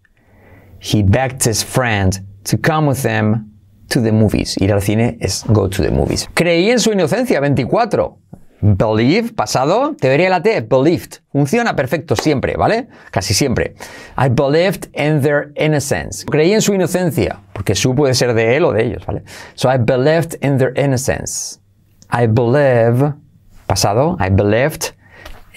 He 0.80 1.02
begged 1.02 1.44
his 1.44 1.64
friend 1.64 2.20
to 2.44 2.58
come 2.58 2.86
with 2.86 3.02
them 3.02 3.47
to 3.88 4.02
the 4.02 4.12
movies. 4.12 4.58
Ir 4.58 4.74
al 4.74 4.82
cine 4.82 5.18
es 5.20 5.44
go 5.48 5.70
to 5.70 5.84
the 5.84 5.92
movies. 5.92 6.28
Creí 6.34 6.70
en 6.70 6.80
su 6.80 6.92
inocencia, 6.92 7.40
24. 7.40 8.18
Believe, 8.60 9.34
pasado, 9.34 9.96
teoría 10.00 10.26
de 10.26 10.30
la 10.32 10.42
T, 10.42 10.62
believed. 10.62 11.22
Funciona 11.32 11.76
perfecto 11.76 12.16
siempre, 12.16 12.56
¿vale? 12.58 12.88
Casi 13.12 13.36
siempre. 13.36 13.76
I 14.18 14.30
believed 14.30 14.90
in 14.94 15.22
their 15.22 15.52
innocence. 15.56 16.26
Creí 16.26 16.54
en 16.54 16.62
su 16.62 16.74
inocencia, 16.74 17.40
porque 17.54 17.76
su 17.76 17.94
puede 17.94 18.16
ser 18.16 18.34
de 18.34 18.58
él 18.58 18.66
o 18.66 18.74
de 18.74 18.84
ellos, 18.84 19.06
¿vale? 19.06 19.24
So 19.54 19.72
I 19.72 19.78
believed 19.78 20.38
in 20.42 20.58
their 20.58 20.74
innocence. 20.76 21.60
I 22.12 22.26
believe, 22.26 23.14
pasado, 23.68 24.18
I 24.20 24.30
believed 24.30 24.97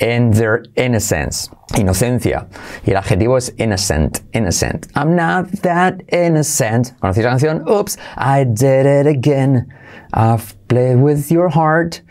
in 0.01 0.31
their 0.33 0.65
innocence. 0.77 1.49
Inocencia. 1.75 2.49
Y 2.85 2.93
el 2.93 2.97
adjetivo 2.97 3.37
es 3.37 3.53
innocent, 3.59 4.23
innocent. 4.33 4.89
I'm 4.97 5.15
not 5.15 5.51
that 5.63 6.03
innocent. 6.13 6.93
¿Conocéis 7.01 7.25
la 7.25 7.31
canción? 7.31 7.69
Oops, 7.69 7.97
I 8.17 8.45
did 8.45 8.87
it 8.87 9.07
again. 9.07 9.73
I've 10.13 10.57
played 10.69 10.97
with 10.97 11.31
your 11.31 11.49
heart. 11.49 12.03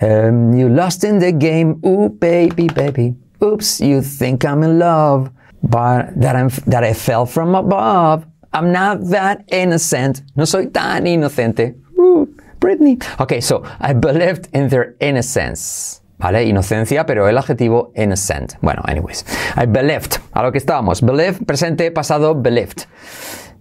Um, 0.00 0.52
you 0.56 0.68
lost 0.68 1.02
in 1.02 1.18
the 1.18 1.32
game. 1.32 1.80
Ooh, 1.84 2.08
baby, 2.08 2.68
baby. 2.68 3.16
Oops, 3.42 3.80
you 3.80 4.02
think 4.02 4.44
I'm 4.44 4.62
in 4.62 4.78
love. 4.78 5.30
But 5.62 6.18
that, 6.20 6.36
I'm, 6.36 6.50
that 6.68 6.84
I 6.84 6.92
fell 6.92 7.26
from 7.26 7.56
above. 7.56 8.24
I'm 8.52 8.70
not 8.70 9.04
that 9.10 9.44
innocent. 9.48 10.22
No 10.36 10.44
soy 10.44 10.66
tan 10.66 11.06
inocente. 11.06 11.74
Ooh, 11.98 12.32
Britney. 12.60 13.02
Okay, 13.20 13.40
so 13.40 13.64
I 13.80 13.92
believed 13.92 14.48
in 14.52 14.68
their 14.68 14.94
innocence. 15.00 16.00
¿Vale? 16.18 16.44
Inocencia, 16.44 17.06
pero 17.06 17.28
el 17.28 17.38
adjetivo 17.38 17.92
innocent. 17.94 18.54
Bueno, 18.60 18.82
anyways. 18.84 19.24
I 19.56 19.66
believed. 19.66 20.20
A 20.32 20.42
lo 20.42 20.50
que 20.50 20.58
estábamos. 20.58 21.00
Believe, 21.00 21.44
presente, 21.46 21.90
pasado, 21.90 22.34
believed. 22.34 22.86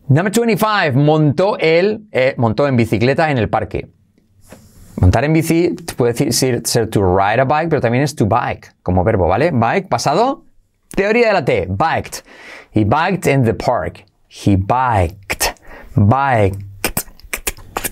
Number 0.07 0.31
25. 0.31 0.97
Montó 0.97 1.57
él, 1.59 2.07
eh, 2.11 2.33
montó 2.37 2.67
en 2.67 2.75
bicicleta 2.75 3.29
en 3.29 3.37
el 3.37 3.49
parque. 3.49 3.89
Montar 4.99 5.25
en 5.25 5.33
bici 5.33 5.75
puede 5.95 6.13
decir 6.13 6.61
ser 6.65 6.89
to 6.89 7.01
ride 7.15 7.39
a 7.39 7.45
bike, 7.45 7.69
pero 7.69 7.81
también 7.81 8.03
es 8.03 8.15
to 8.15 8.25
bike 8.25 8.73
como 8.81 9.03
verbo, 9.03 9.27
¿vale? 9.27 9.51
Bike, 9.51 9.89
pasado. 9.89 10.45
Teoría 10.95 11.27
de 11.27 11.33
la 11.33 11.45
T, 11.45 11.67
biked. 11.69 12.23
He 12.73 12.83
biked 12.83 13.27
in 13.31 13.43
the 13.43 13.53
park. 13.53 14.03
He 14.27 14.55
biked. 14.55 15.55
Biked. 15.95 16.66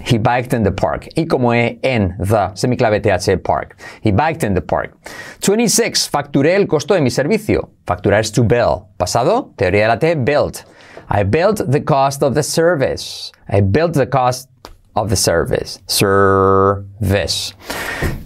He 0.02 0.18
biked 0.18 0.54
in 0.54 0.64
the 0.64 0.72
park. 0.72 1.08
Y 1.16 1.26
como 1.26 1.54
E, 1.54 1.80
en 1.84 2.16
the, 2.20 2.52
semiclave 2.56 3.02
TH, 3.02 3.42
park. 3.44 3.80
He 4.02 4.12
biked 4.12 4.44
in 4.44 4.54
the 4.54 4.62
park. 4.62 4.96
26. 5.42 6.10
Facturé 6.10 6.56
el 6.56 6.68
costo 6.68 6.94
de 6.94 7.02
mi 7.02 7.10
servicio. 7.10 7.72
Facturar 7.86 8.20
es 8.20 8.32
to 8.32 8.44
bill. 8.44 8.88
Pasado, 8.98 9.54
teoría 9.56 9.84
de 9.84 9.88
la 9.88 10.00
T, 10.00 10.16
built. 10.16 10.66
I 11.10 11.24
built 11.24 11.70
the 11.70 11.84
cost 11.84 12.24
of 12.24 12.34
the 12.34 12.44
service. 12.44 13.32
I 13.48 13.62
built 13.62 13.94
the 13.94 14.08
cost 14.08 14.50
of 14.96 15.10
the 15.10 15.16
service. 15.16 15.80
Service. 15.88 17.54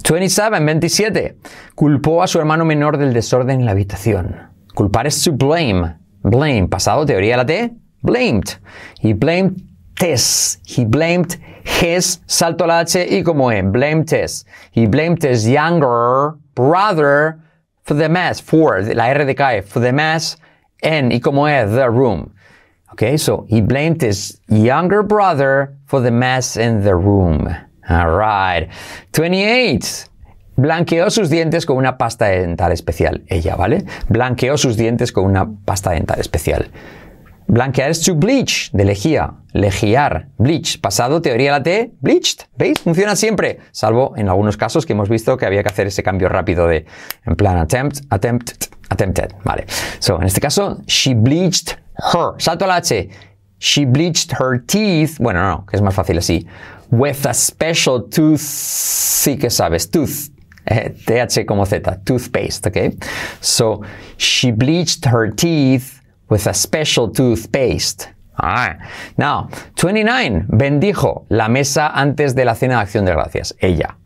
27, 0.03 0.59
27. 0.59 1.35
Culpó 1.75 2.23
a 2.23 2.27
su 2.27 2.39
hermano 2.39 2.65
menor 2.65 2.97
del 2.97 3.13
desorden 3.13 3.59
en 3.59 3.65
la 3.65 3.71
habitación. 3.71 4.49
Culpar 4.73 5.07
es 5.07 5.23
to 5.23 5.31
blame. 5.33 5.95
Blame. 6.23 6.67
Pasado, 6.67 7.05
teoría 7.05 7.33
de 7.33 7.37
la 7.37 7.45
T. 7.45 7.73
Blamed. 8.01 8.59
He 9.01 9.13
blamed 9.13 9.61
his. 9.99 10.57
He 10.65 10.85
blamed 10.85 11.37
his. 11.63 12.19
Salto 12.27 12.65
la 12.65 12.81
H 12.81 12.95
y 12.95 13.23
como 13.23 13.49
E. 13.49 13.61
Blamed 13.61 14.09
his. 14.09 14.45
He 14.71 14.87
blamed 14.87 15.23
his 15.23 15.47
younger 15.47 16.37
brother 16.55 17.39
for 17.83 17.93
the 17.93 18.09
mess. 18.09 18.39
For. 18.39 18.81
La 18.81 19.05
R 19.05 19.25
de 19.25 19.35
cae. 19.35 19.61
For 19.61 19.79
the 19.79 19.91
mess. 19.91 20.37
En. 20.81 21.11
Y 21.11 21.19
como 21.19 21.45
E. 21.45 21.65
The 21.65 21.89
room. 21.89 22.33
Okay, 22.93 23.17
so 23.17 23.45
he 23.47 23.61
blamed 23.61 24.01
his 24.01 24.41
younger 24.49 25.03
brother 25.03 25.77
for 25.85 26.01
the 26.01 26.11
mess 26.11 26.57
in 26.57 26.83
the 26.83 26.95
room. 26.95 27.47
All 27.89 28.09
right. 28.09 28.69
28. 29.13 30.05
Blanqueó 30.57 31.09
sus 31.09 31.29
dientes 31.29 31.65
con 31.65 31.77
una 31.77 31.97
pasta 31.97 32.25
dental 32.25 32.73
especial. 32.73 33.23
Ella, 33.27 33.55
¿vale? 33.55 33.85
Blanqueó 34.09 34.57
sus 34.57 34.75
dientes 34.75 35.13
con 35.13 35.25
una 35.25 35.49
pasta 35.65 35.91
dental 35.91 36.19
especial. 36.19 36.69
Blanquear 37.49 37.89
es 37.89 38.03
to 38.03 38.13
bleach, 38.13 38.69
de 38.73 38.85
lejía. 38.85 39.33
Legiar, 39.53 40.27
bleach. 40.37 40.79
Pasado, 40.79 41.19
teoría 41.19 41.51
la 41.51 41.63
T, 41.63 41.93
bleached. 41.99 42.45
¿Veis? 42.55 42.79
Funciona 42.79 43.15
siempre. 43.15 43.57
Salvo 43.71 44.13
en 44.17 44.29
algunos 44.29 44.55
casos 44.55 44.85
que 44.85 44.93
hemos 44.93 45.09
visto 45.09 45.35
que 45.35 45.47
había 45.47 45.63
que 45.63 45.69
hacer 45.69 45.87
ese 45.87 46.03
cambio 46.03 46.29
rápido 46.29 46.67
de, 46.67 46.85
en 47.25 47.35
plan 47.35 47.57
attempt, 47.57 48.01
attempt, 48.11 48.65
attempted. 48.89 49.31
Vale. 49.43 49.65
So, 49.97 50.21
en 50.21 50.27
este 50.27 50.39
caso, 50.39 50.77
she 50.85 51.15
bleached 51.15 51.75
her. 52.13 52.35
Salto 52.37 52.67
la 52.67 52.75
H. 52.75 53.09
She 53.57 53.83
bleached 53.83 54.31
her 54.39 54.63
teeth. 54.63 55.17
Bueno, 55.17 55.41
no, 55.41 55.65
que 55.65 55.75
es 55.75 55.81
más 55.81 55.95
fácil 55.95 56.19
así. 56.19 56.45
With 56.91 57.25
a 57.25 57.33
special 57.33 58.03
tooth. 58.11 58.41
Sí 58.41 59.37
que 59.37 59.49
sabes. 59.49 59.89
Tooth. 59.89 60.29
Eh, 60.67 60.93
TH 61.03 61.47
como 61.47 61.65
Z. 61.65 62.01
Toothpaste, 62.03 62.69
okay? 62.69 62.95
So, 63.41 63.81
she 64.17 64.51
bleached 64.51 65.07
her 65.07 65.33
teeth 65.33 65.98
with 66.29 66.47
a 66.47 66.53
special 66.53 67.11
toothpaste. 67.11 68.09
Ah. 68.41 68.77
Now, 69.17 69.49
29. 69.75 70.45
Bendijo 70.47 71.25
la 71.29 71.49
mesa 71.49 71.89
antes 71.93 72.35
de 72.35 72.45
la 72.45 72.55
cena 72.55 72.75
de 72.75 72.81
acción 72.81 73.05
de 73.05 73.11
gracias. 73.11 73.53
Ella. 73.59 73.97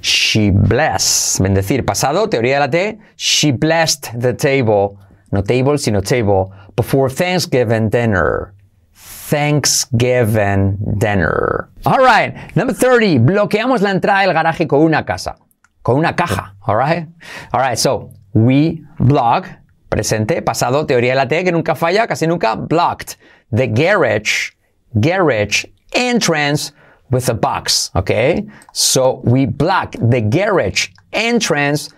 She 0.00 0.50
blessed. 0.50 1.40
Bendecir. 1.40 1.84
Pasado, 1.84 2.28
teoría 2.28 2.54
de 2.54 2.60
la 2.60 2.70
T. 2.70 2.98
She 3.16 3.52
blessed 3.52 4.18
the 4.18 4.34
table. 4.34 4.98
No 5.30 5.42
table, 5.42 5.78
sino 5.78 6.00
table. 6.00 6.50
Before 6.76 7.08
Thanksgiving 7.08 7.88
dinner. 7.88 8.52
Thanksgiving 8.94 10.78
dinner. 10.98 11.68
All 11.84 11.98
right. 11.98 12.34
Number 12.56 12.74
30. 12.74 13.20
Bloqueamos 13.20 13.80
la 13.80 13.90
entrada 13.90 14.22
del 14.22 14.32
garaje 14.32 14.66
con 14.66 14.80
una 14.80 15.04
casa. 15.04 15.36
Con 15.82 15.96
una 15.96 16.14
caja. 16.14 16.54
All 16.66 16.76
right. 16.76 17.08
All 17.52 17.60
right. 17.60 17.78
So, 17.78 18.10
we 18.34 18.82
block. 18.98 19.46
Presente, 19.88 20.42
pasado, 20.42 20.86
teoría 20.86 21.12
de 21.12 21.16
la 21.16 21.28
T, 21.28 21.44
que 21.44 21.52
nunca 21.52 21.74
falla, 21.74 22.06
casi 22.06 22.26
nunca, 22.26 22.56
blocked. 22.56 23.16
The 23.52 23.68
garage, 23.68 24.52
garage 25.00 25.66
entrance 25.92 26.72
with 27.10 27.28
a 27.28 27.34
box, 27.34 27.90
okay? 27.94 28.46
So 28.72 29.20
we 29.24 29.46
block 29.46 29.94
the 30.00 30.20
garage 30.20 30.88
entrance 31.12 31.90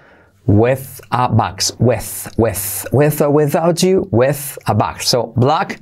with 0.47 1.01
a 1.11 1.29
box, 1.29 1.73
with, 1.79 2.35
with, 2.37 2.87
with 2.93 3.21
or 3.21 3.31
without 3.31 3.83
you, 3.83 4.09
with 4.11 4.59
a 4.67 4.75
box. 4.75 5.09
So 5.09 5.33
block, 5.37 5.79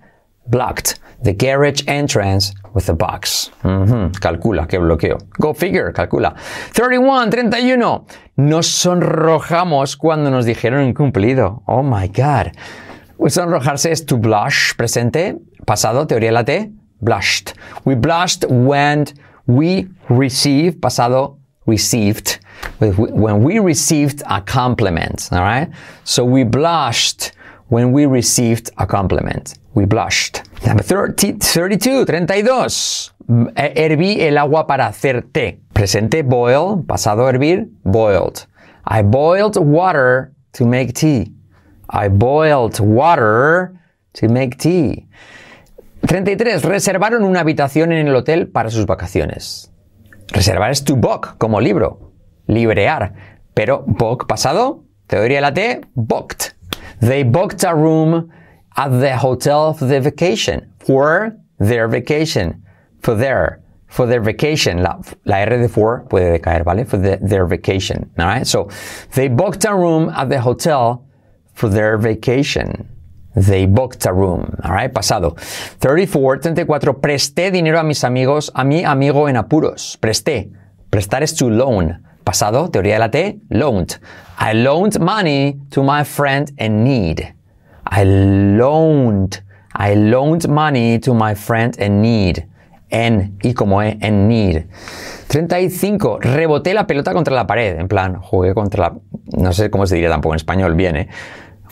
blocked. 0.48 0.98
The 1.22 1.32
garage 1.32 1.82
entrance 1.86 2.54
with 2.74 2.88
a 2.88 2.92
box. 2.94 3.50
Ujú, 3.64 4.12
Calcula 4.20 4.66
que 4.66 4.78
bloqueo. 4.78 5.18
Go 5.38 5.54
figure, 5.54 5.92
calcula. 5.92 6.34
31, 6.74 7.30
31. 7.30 8.04
Nos 8.36 8.66
sonrojamos 8.66 9.96
cuando 9.96 10.30
nos 10.30 10.44
dijeron 10.44 10.84
incumplido. 10.86 11.62
Oh 11.66 11.82
my 11.82 12.08
God. 12.08 12.52
Sonrojarse 13.28 13.90
es 13.90 14.04
to 14.04 14.18
blush, 14.18 14.74
presente, 14.76 15.38
pasado, 15.64 16.06
teoría 16.06 16.30
la 16.32 16.44
T, 16.44 16.70
blushed. 17.00 17.54
We 17.84 17.94
blushed 17.94 18.44
when 18.48 19.06
we 19.46 19.88
received, 20.08 20.80
pasado, 20.80 21.38
received. 21.66 22.38
When 22.78 23.42
we 23.42 23.58
received 23.58 24.22
a 24.28 24.40
compliment, 24.42 25.28
all 25.32 25.40
right? 25.40 25.68
So 26.04 26.24
we 26.24 26.44
blushed 26.44 27.32
when 27.68 27.90
we 27.92 28.06
received 28.06 28.70
a 28.78 28.86
compliment. 28.86 29.54
We 29.74 29.86
blushed. 29.86 30.42
Number 30.66 30.84
30, 30.84 31.38
32, 31.38 32.06
32. 32.06 33.14
Eh, 33.54 33.72
Herví 33.76 34.20
el 34.20 34.36
agua 34.36 34.66
para 34.66 34.88
hacer 34.88 35.22
té. 35.22 35.60
Presente, 35.72 36.24
boil. 36.24 36.84
Pasado, 36.84 37.28
hervir, 37.28 37.68
boiled. 37.84 38.48
I 38.84 39.02
boiled 39.02 39.56
water 39.58 40.32
to 40.52 40.66
make 40.66 40.92
tea. 40.92 41.32
I 41.88 42.08
boiled 42.08 42.80
water 42.80 43.74
to 44.14 44.28
make 44.28 44.56
tea. 44.56 45.06
33. 46.06 46.64
Reservaron 46.64 47.22
una 47.22 47.40
habitación 47.40 47.92
en 47.92 48.08
el 48.08 48.16
hotel 48.16 48.48
para 48.48 48.70
sus 48.70 48.86
vacaciones. 48.86 49.72
Reservar 50.32 50.72
es 50.72 50.82
to 50.82 50.96
book, 50.96 51.36
como 51.38 51.60
libro. 51.60 52.12
Librear. 52.48 53.14
Pero 53.54 53.84
book 53.86 54.26
pasado, 54.26 54.82
teoría 55.06 55.36
de 55.36 55.42
la 55.42 55.54
T, 55.54 55.80
booked. 55.94 56.54
They 57.00 57.22
booked 57.22 57.64
a 57.64 57.72
room 57.72 58.30
at 58.76 58.88
the 59.00 59.16
hotel 59.16 59.72
for 59.74 59.86
their 59.86 60.00
vacation. 60.00 60.72
For 60.78 61.36
their 61.58 61.88
vacation. 61.88 62.62
For 63.00 63.14
their. 63.14 63.60
For 63.88 64.06
their 64.06 64.20
vacation. 64.20 64.82
La, 64.82 64.98
la 65.24 65.36
R 65.38 65.58
de 65.58 65.68
for 65.68 66.04
puede 66.08 66.32
decaer, 66.32 66.64
¿vale? 66.64 66.84
For 66.84 66.98
the- 67.00 67.18
their 67.22 67.46
vacation. 67.46 68.10
Alright? 68.18 68.46
So, 68.46 68.68
they 69.14 69.28
booked 69.28 69.64
a 69.64 69.74
room 69.74 70.10
at 70.10 70.28
the 70.28 70.40
hotel 70.40 71.04
for 71.54 71.68
their 71.70 71.96
vacation. 71.96 72.88
They 73.36 73.66
booked 73.66 74.04
a 74.06 74.12
room. 74.12 74.56
Alright? 74.64 74.92
Pasado. 74.92 75.36
34, 75.80 76.38
34. 76.40 77.00
Presté 77.00 77.50
dinero 77.52 77.78
a 77.78 77.82
mis 77.84 78.02
amigos, 78.04 78.50
a 78.54 78.64
mi 78.64 78.82
amigo 78.84 79.28
en 79.28 79.36
apuros. 79.36 79.96
Presté. 80.00 80.50
Prestar 80.90 81.22
es 81.22 81.34
to 81.36 81.48
loan. 81.48 82.02
Pasado, 82.24 82.68
teoría 82.70 82.94
de 82.94 82.98
la 82.98 83.08
T, 83.08 83.40
loaned. 83.50 83.98
I 84.38 84.52
loaned 84.52 84.98
money 84.98 85.60
to 85.70 85.82
my 85.84 86.02
friend 86.02 86.50
in 86.58 86.82
need. 86.82 87.35
I 87.90 88.04
loaned. 88.04 89.42
I 89.74 89.94
loaned 89.94 90.48
money 90.48 90.98
to 91.00 91.14
my 91.14 91.34
friend 91.34 91.76
in 91.78 92.00
need. 92.00 92.48
en, 92.88 93.38
y 93.42 93.54
como 93.54 93.82
E, 93.82 93.98
en 94.00 94.28
need. 94.28 94.66
35. 95.28 96.18
Reboté 96.20 96.74
la 96.74 96.86
pelota 96.86 97.12
contra 97.12 97.34
la 97.34 97.46
pared. 97.46 97.78
En 97.78 97.88
plan, 97.88 98.20
jugué 98.20 98.54
contra 98.54 98.88
la. 98.88 98.98
No 99.38 99.52
sé 99.52 99.70
cómo 99.70 99.86
se 99.86 99.96
diría 99.96 100.10
tampoco 100.10 100.34
en 100.34 100.36
español 100.36 100.74
bien, 100.74 100.96
¿eh? 100.96 101.08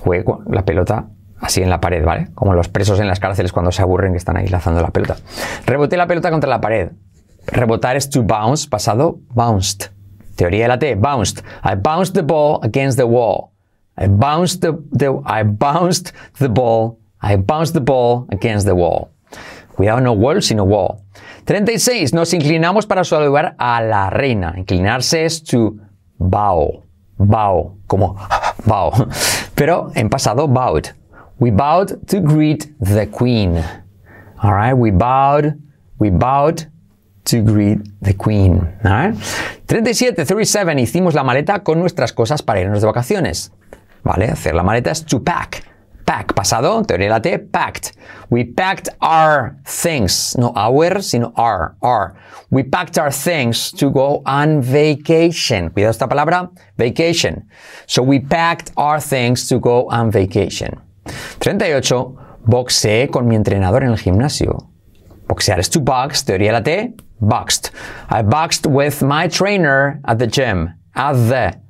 Jugué 0.01 0.25
con 0.25 0.45
la 0.51 0.65
pelota 0.65 1.07
así 1.41 1.63
en 1.63 1.71
la 1.71 1.81
pared, 1.81 2.05
¿vale? 2.05 2.29
Como 2.35 2.55
los 2.55 2.69
presos 2.69 3.01
en 3.01 3.07
las 3.07 3.21
cárceles 3.21 3.53
cuando 3.53 3.71
se 3.71 3.83
aburren 3.83 4.13
que 4.13 4.19
están 4.19 4.37
ahí 4.37 4.49
lanzando 4.49 4.81
la 4.81 4.91
pelota. 4.91 5.17
Reboté 5.67 5.97
la 5.97 6.07
pelota 6.07 6.31
contra 6.31 6.51
la 6.51 6.61
pared. 6.61 6.91
Rebotar 7.47 7.97
es 7.97 8.09
to 8.11 8.23
bounce, 8.23 8.69
pasado 8.69 9.19
bounced. 9.35 9.91
Teoría 10.37 10.65
de 10.65 10.69
la 10.69 10.79
T, 10.79 10.95
bounced. 10.97 11.45
I 11.63 11.77
bounced 11.77 12.15
the 12.15 12.23
ball 12.23 12.59
against 12.63 12.99
the 12.99 13.05
wall. 13.05 13.54
I 13.97 14.09
bounced 14.09 14.61
the, 14.61 15.23
I 15.25 15.45
bounced 15.45 16.13
the 16.39 16.49
ball. 16.49 16.99
I 17.21 17.37
bounced 17.37 17.75
the 17.75 17.81
ball 17.81 18.27
against 18.31 18.67
the 18.67 18.75
wall. 18.75 19.11
Cuidado, 19.77 20.01
no 20.01 20.13
wall, 20.13 20.41
sino 20.43 20.65
wall. 20.65 21.01
36. 21.47 22.13
Nos 22.13 22.33
inclinamos 22.33 22.87
para 22.87 23.05
saludar 23.05 23.55
a 23.59 23.83
la 23.83 24.11
reina. 24.11 24.55
Inclinarse 24.57 25.25
es 25.25 25.43
to 25.43 25.79
bow. 26.19 26.85
Bow. 27.19 27.79
Como 27.87 28.17
bow. 28.67 28.93
Pero 29.55 29.91
en 29.95 30.09
pasado, 30.09 30.49
bowed. 30.49 30.89
We 31.39 31.51
bowed 31.51 32.07
to 32.09 32.21
greet 32.21 32.75
the 32.81 33.07
queen. 33.07 33.63
Alright, 34.43 34.77
we 34.77 34.91
bowed, 34.91 35.59
we 35.99 36.11
bowed 36.11 36.71
to 37.25 37.41
greet 37.43 37.79
the 38.03 38.15
queen. 38.15 38.61
Alright. 38.85 39.17
37, 39.67 40.25
37. 40.25 40.81
Hicimos 40.81 41.15
la 41.15 41.25
maleta 41.25 41.63
con 41.63 41.81
nuestras 41.81 42.13
cosas 42.13 42.43
para 42.43 42.61
irnos 42.61 42.81
de 42.81 42.87
vacaciones. 42.87 43.53
¿Vale? 44.05 44.27
Hacer 44.27 44.55
la 44.55 44.63
maleta 44.63 44.91
es 44.91 45.05
to 45.05 45.23
pack. 45.23 45.65
Pack, 46.05 46.35
pasado, 46.35 46.83
teoría 46.83 47.07
de 47.07 47.11
la 47.11 47.21
T, 47.21 47.39
packed. 47.39 47.93
We 48.29 48.45
packed 48.45 48.91
our 49.01 49.57
things. 49.65 50.37
No 50.37 50.53
our, 50.55 51.03
sino 51.03 51.33
our, 51.37 51.77
our. 51.81 52.15
We 52.51 52.63
packed 52.63 52.99
our 52.99 53.11
things 53.11 53.73
to 53.73 53.91
go 53.91 54.23
on 54.27 54.61
vacation. 54.61 55.71
Cuidado 55.71 55.91
esta 55.91 56.07
palabra, 56.07 56.51
vacation. 56.77 57.49
So 57.87 58.03
we 58.03 58.21
packed 58.21 58.71
our 58.77 59.01
things 59.01 59.49
to 59.49 59.59
go 59.59 59.89
on 59.89 60.11
vacation. 60.11 60.79
38. 61.41 62.19
Boxeé 62.47 63.11
con 63.11 63.27
mi 63.27 63.35
entrenador 63.37 63.83
en 63.83 63.91
el 63.91 63.97
gimnasio. 63.97 64.69
Boxear 65.27 65.59
es 65.59 65.71
to 65.71 65.81
box, 65.81 66.25
teoría 66.25 66.49
de 66.49 66.53
la 66.53 66.61
T, 66.61 66.95
boxed. 67.21 67.71
I 68.11 68.21
boxed 68.21 68.67
with 68.67 69.03
my 69.03 69.27
trainer 69.27 70.01
at 70.05 70.19
the 70.19 70.27
gym. 70.27 70.75
At 70.95 71.15
the, 71.15 71.64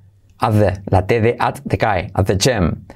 at 0.44 0.52
the, 0.52 0.82
la 0.90 1.00
T 1.02 1.20
de 1.20 1.36
at 1.38 1.60
te 1.68 1.76
cae, 1.78 2.10
at 2.14 2.26
the 2.26 2.36
gym. 2.36 2.86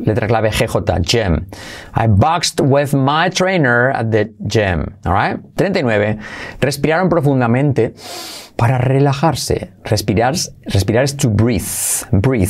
Letra 0.00 0.26
clave 0.26 0.50
GJ, 0.50 1.02
gym. 1.02 1.46
I 1.94 2.06
boxed 2.06 2.60
with 2.60 2.94
my 2.94 3.28
trainer 3.28 3.90
at 3.90 4.10
the 4.10 4.32
gym. 4.46 4.96
Alright? 5.06 5.40
39. 5.56 6.18
Respiraron 6.60 7.08
profundamente 7.08 7.94
para 8.56 8.78
relajarse. 8.78 9.72
Respirar, 9.84 10.34
respirar 10.64 11.04
es 11.04 11.16
to 11.16 11.28
breathe. 11.28 12.06
Breathe. 12.10 12.48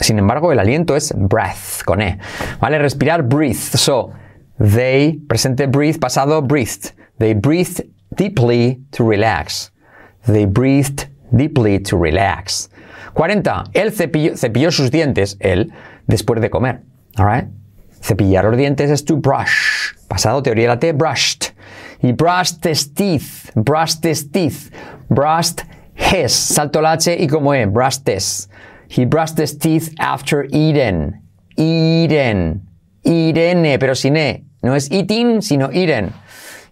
Sin 0.00 0.18
embargo, 0.18 0.52
el 0.52 0.58
aliento 0.60 0.94
es 0.96 1.12
breath, 1.16 1.82
con 1.84 2.00
E. 2.00 2.18
¿Vale? 2.60 2.78
Respirar, 2.78 3.22
breathe. 3.22 3.54
So, 3.54 4.12
they, 4.58 5.20
presente 5.26 5.66
breathe, 5.66 5.98
pasado 5.98 6.42
breathed. 6.42 6.92
They 7.18 7.34
breathed 7.34 7.84
deeply 8.16 8.84
to 8.92 9.04
relax. 9.04 9.72
They 10.26 10.46
breathed 10.46 11.08
deeply 11.36 11.80
to 11.80 11.96
relax. 11.96 12.70
40. 13.12 13.64
Él 13.72 13.92
cepilló, 13.92 14.70
sus 14.70 14.90
dientes, 14.90 15.36
él, 15.40 15.72
después 16.06 16.40
de 16.40 16.50
comer. 16.50 16.82
Alright? 17.16 17.48
Cepillar 18.00 18.44
los 18.44 18.56
dientes 18.56 18.90
es 18.90 19.04
to 19.04 19.16
brush. 19.16 19.94
Pasado, 20.08 20.42
teoría 20.42 20.64
de 20.64 20.68
la 20.68 20.78
T, 20.78 20.92
brushed. 20.92 21.52
He 22.00 22.12
brushed 22.12 22.64
his 22.64 22.92
teeth. 22.92 23.50
Brushed 23.56 24.04
his 24.04 24.30
teeth. 24.30 24.70
Brushed 25.08 25.62
his. 25.94 26.34
Salto 26.34 26.82
la 26.82 26.92
H 26.92 27.16
y 27.18 27.26
como 27.26 27.54
E. 27.54 27.64
Brushed 27.64 28.06
his. 28.06 28.46
He 28.88 29.06
brushed 29.06 29.38
his 29.38 29.56
teeth 29.56 29.94
after 29.98 30.44
eating. 30.50 31.22
Eating. 31.56 32.60
Eating, 33.04 33.78
pero 33.78 33.94
sin 33.94 34.16
E. 34.18 34.44
No 34.62 34.74
es 34.74 34.90
eating, 34.90 35.40
sino 35.40 35.70
eating. 35.72 36.12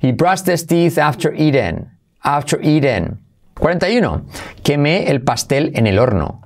He 0.00 0.12
brushed 0.12 0.46
his 0.46 0.66
teeth 0.66 0.98
after 0.98 1.32
eating. 1.32 1.88
After 2.22 2.60
eating. 2.60 3.18
41. 3.54 4.24
Quemé 4.62 5.10
el 5.10 5.22
pastel 5.22 5.72
en 5.74 5.86
el 5.86 5.98
horno. 5.98 6.42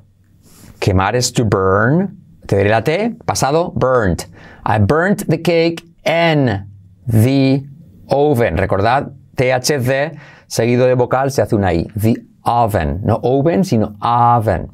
Quemar 0.78 1.16
es 1.16 1.32
to 1.32 1.44
burn. 1.44 2.18
Te 2.46 2.56
diré 2.58 2.70
la 2.70 2.84
T. 2.84 3.16
Pasado, 3.24 3.72
burned. 3.74 4.26
I 4.64 4.78
burnt 4.78 5.26
the 5.28 5.42
cake 5.42 5.82
in 6.04 6.66
the 7.06 7.64
oven. 8.08 8.56
Recordad, 8.56 9.12
THC 9.34 10.18
seguido 10.46 10.86
de 10.86 10.94
vocal 10.94 11.30
se 11.30 11.42
hace 11.42 11.56
una 11.56 11.72
I. 11.72 11.88
The 12.00 12.14
oven. 12.42 13.00
No 13.02 13.20
oven, 13.22 13.64
sino 13.64 13.96
oven. 14.00 14.70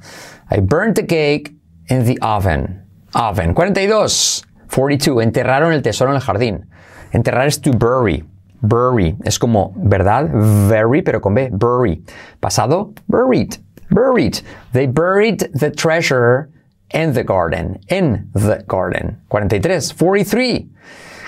I 0.50 0.60
burnt 0.60 0.96
the 0.96 1.06
cake 1.06 1.54
in 1.88 2.04
the 2.04 2.18
oven. 2.20 2.84
Oven. 3.14 3.54
42. 3.54 4.44
42. 4.68 5.22
Enterraron 5.22 5.72
el 5.72 5.82
tesoro 5.82 6.10
en 6.10 6.16
el 6.16 6.22
jardín. 6.22 6.68
Enterrar 7.12 7.46
es 7.46 7.60
to 7.60 7.72
bury. 7.72 8.24
Bury. 8.62 9.16
Es 9.24 9.38
como, 9.38 9.72
¿verdad? 9.76 10.30
Very, 10.68 11.02
pero 11.02 11.20
con 11.20 11.34
B. 11.34 11.50
Bury. 11.52 12.04
Pasado, 12.40 12.94
buried. 13.08 13.54
Buried. 13.90 14.36
They 14.72 14.86
buried 14.86 15.50
the 15.52 15.70
treasure 15.70 16.48
in 16.94 17.12
the 17.12 17.24
garden. 17.24 17.80
In 17.88 18.30
the 18.32 18.64
garden. 18.66 19.20
43. 19.28 19.92
43. 19.92 20.66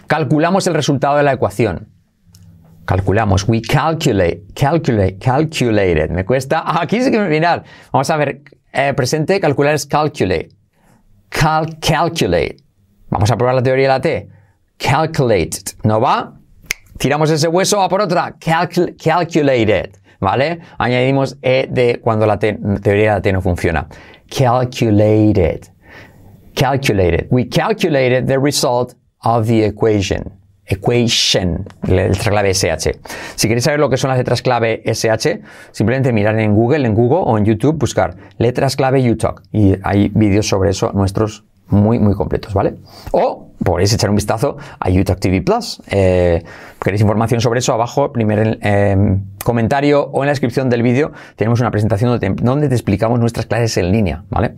Calculamos 0.06 0.66
el 0.66 0.74
resultado 0.74 1.16
de 1.16 1.24
la 1.24 1.32
ecuación. 1.32 1.88
Calculamos. 2.86 3.48
We 3.48 3.60
calculate. 3.60 4.44
Calculate. 4.54 5.18
Calculated. 5.18 6.10
Me 6.10 6.24
cuesta. 6.24 6.62
Ah, 6.64 6.82
aquí 6.82 7.02
sí 7.02 7.10
que 7.10 7.18
mirar. 7.18 7.64
Vamos 7.92 8.08
a 8.10 8.16
ver. 8.16 8.42
Eh, 8.72 8.92
presente, 8.94 9.40
calcular 9.40 9.74
es 9.74 9.86
calculate. 9.86 10.48
Cal 11.28 11.78
calculate. 11.80 12.56
Vamos 13.08 13.30
a 13.30 13.36
probar 13.36 13.54
la 13.56 13.62
teoría 13.62 13.84
de 13.84 13.88
la 13.88 14.00
T. 14.00 14.28
Calculate. 14.78 15.76
¿No 15.82 16.00
va? 16.00 16.34
Tiramos 16.98 17.30
ese 17.30 17.48
hueso 17.48 17.82
a 17.82 17.88
por 17.88 18.00
otra. 18.00 18.36
Calcul 18.38 18.96
calculated. 18.96 19.90
¿Vale? 20.20 20.60
Añadimos 20.78 21.36
E 21.42 21.66
de 21.70 22.00
cuando 22.00 22.24
la 22.26 22.38
teoría 22.38 22.82
de 22.82 23.06
la 23.06 23.20
T 23.20 23.32
no 23.32 23.42
funciona. 23.42 23.86
Calculated. 24.28 25.66
Calculated. 26.54 27.26
We 27.30 27.48
calculated 27.48 28.26
the 28.26 28.38
result 28.38 28.94
of 29.22 29.46
the 29.46 29.66
equation. 29.66 30.32
Equation, 30.66 31.66
letra 31.82 32.30
clave 32.30 32.54
SH. 32.54 32.92
Si 33.34 33.48
queréis 33.48 33.64
saber 33.64 33.80
lo 33.80 33.90
que 33.90 33.98
son 33.98 34.08
las 34.08 34.16
letras 34.16 34.40
clave 34.40 34.82
SH, 34.86 35.42
simplemente 35.72 36.10
mirar 36.10 36.38
en 36.38 36.54
Google, 36.54 36.86
en 36.86 36.94
Google 36.94 37.24
o 37.26 37.36
en 37.36 37.44
YouTube, 37.44 37.78
buscar 37.78 38.16
letras 38.38 38.76
clave 38.76 39.10
UTalk. 39.10 39.42
Y 39.52 39.76
hay 39.82 40.08
vídeos 40.14 40.48
sobre 40.48 40.70
eso 40.70 40.90
nuestros 40.92 41.44
muy, 41.68 41.98
muy 41.98 42.14
completos, 42.14 42.52
¿vale? 42.54 42.76
O 43.12 43.48
podéis 43.64 43.92
echar 43.92 44.10
un 44.10 44.16
vistazo 44.16 44.56
a 44.78 44.90
YouTube 44.90 45.18
TV 45.18 45.42
Plus. 45.42 45.82
Eh, 45.90 46.42
¿Queréis 46.80 47.00
información 47.00 47.40
sobre 47.40 47.60
eso? 47.60 47.72
Abajo, 47.72 48.12
primer 48.12 48.58
eh, 48.60 49.18
comentario 49.42 50.02
o 50.02 50.22
en 50.22 50.26
la 50.26 50.32
descripción 50.32 50.68
del 50.68 50.82
vídeo 50.82 51.12
tenemos 51.36 51.60
una 51.60 51.70
presentación 51.70 52.10
donde 52.42 52.68
te, 52.68 52.74
explicamos 52.74 53.18
nuestras 53.18 53.46
clases 53.46 53.76
en 53.78 53.90
línea, 53.90 54.24
¿vale? 54.28 54.54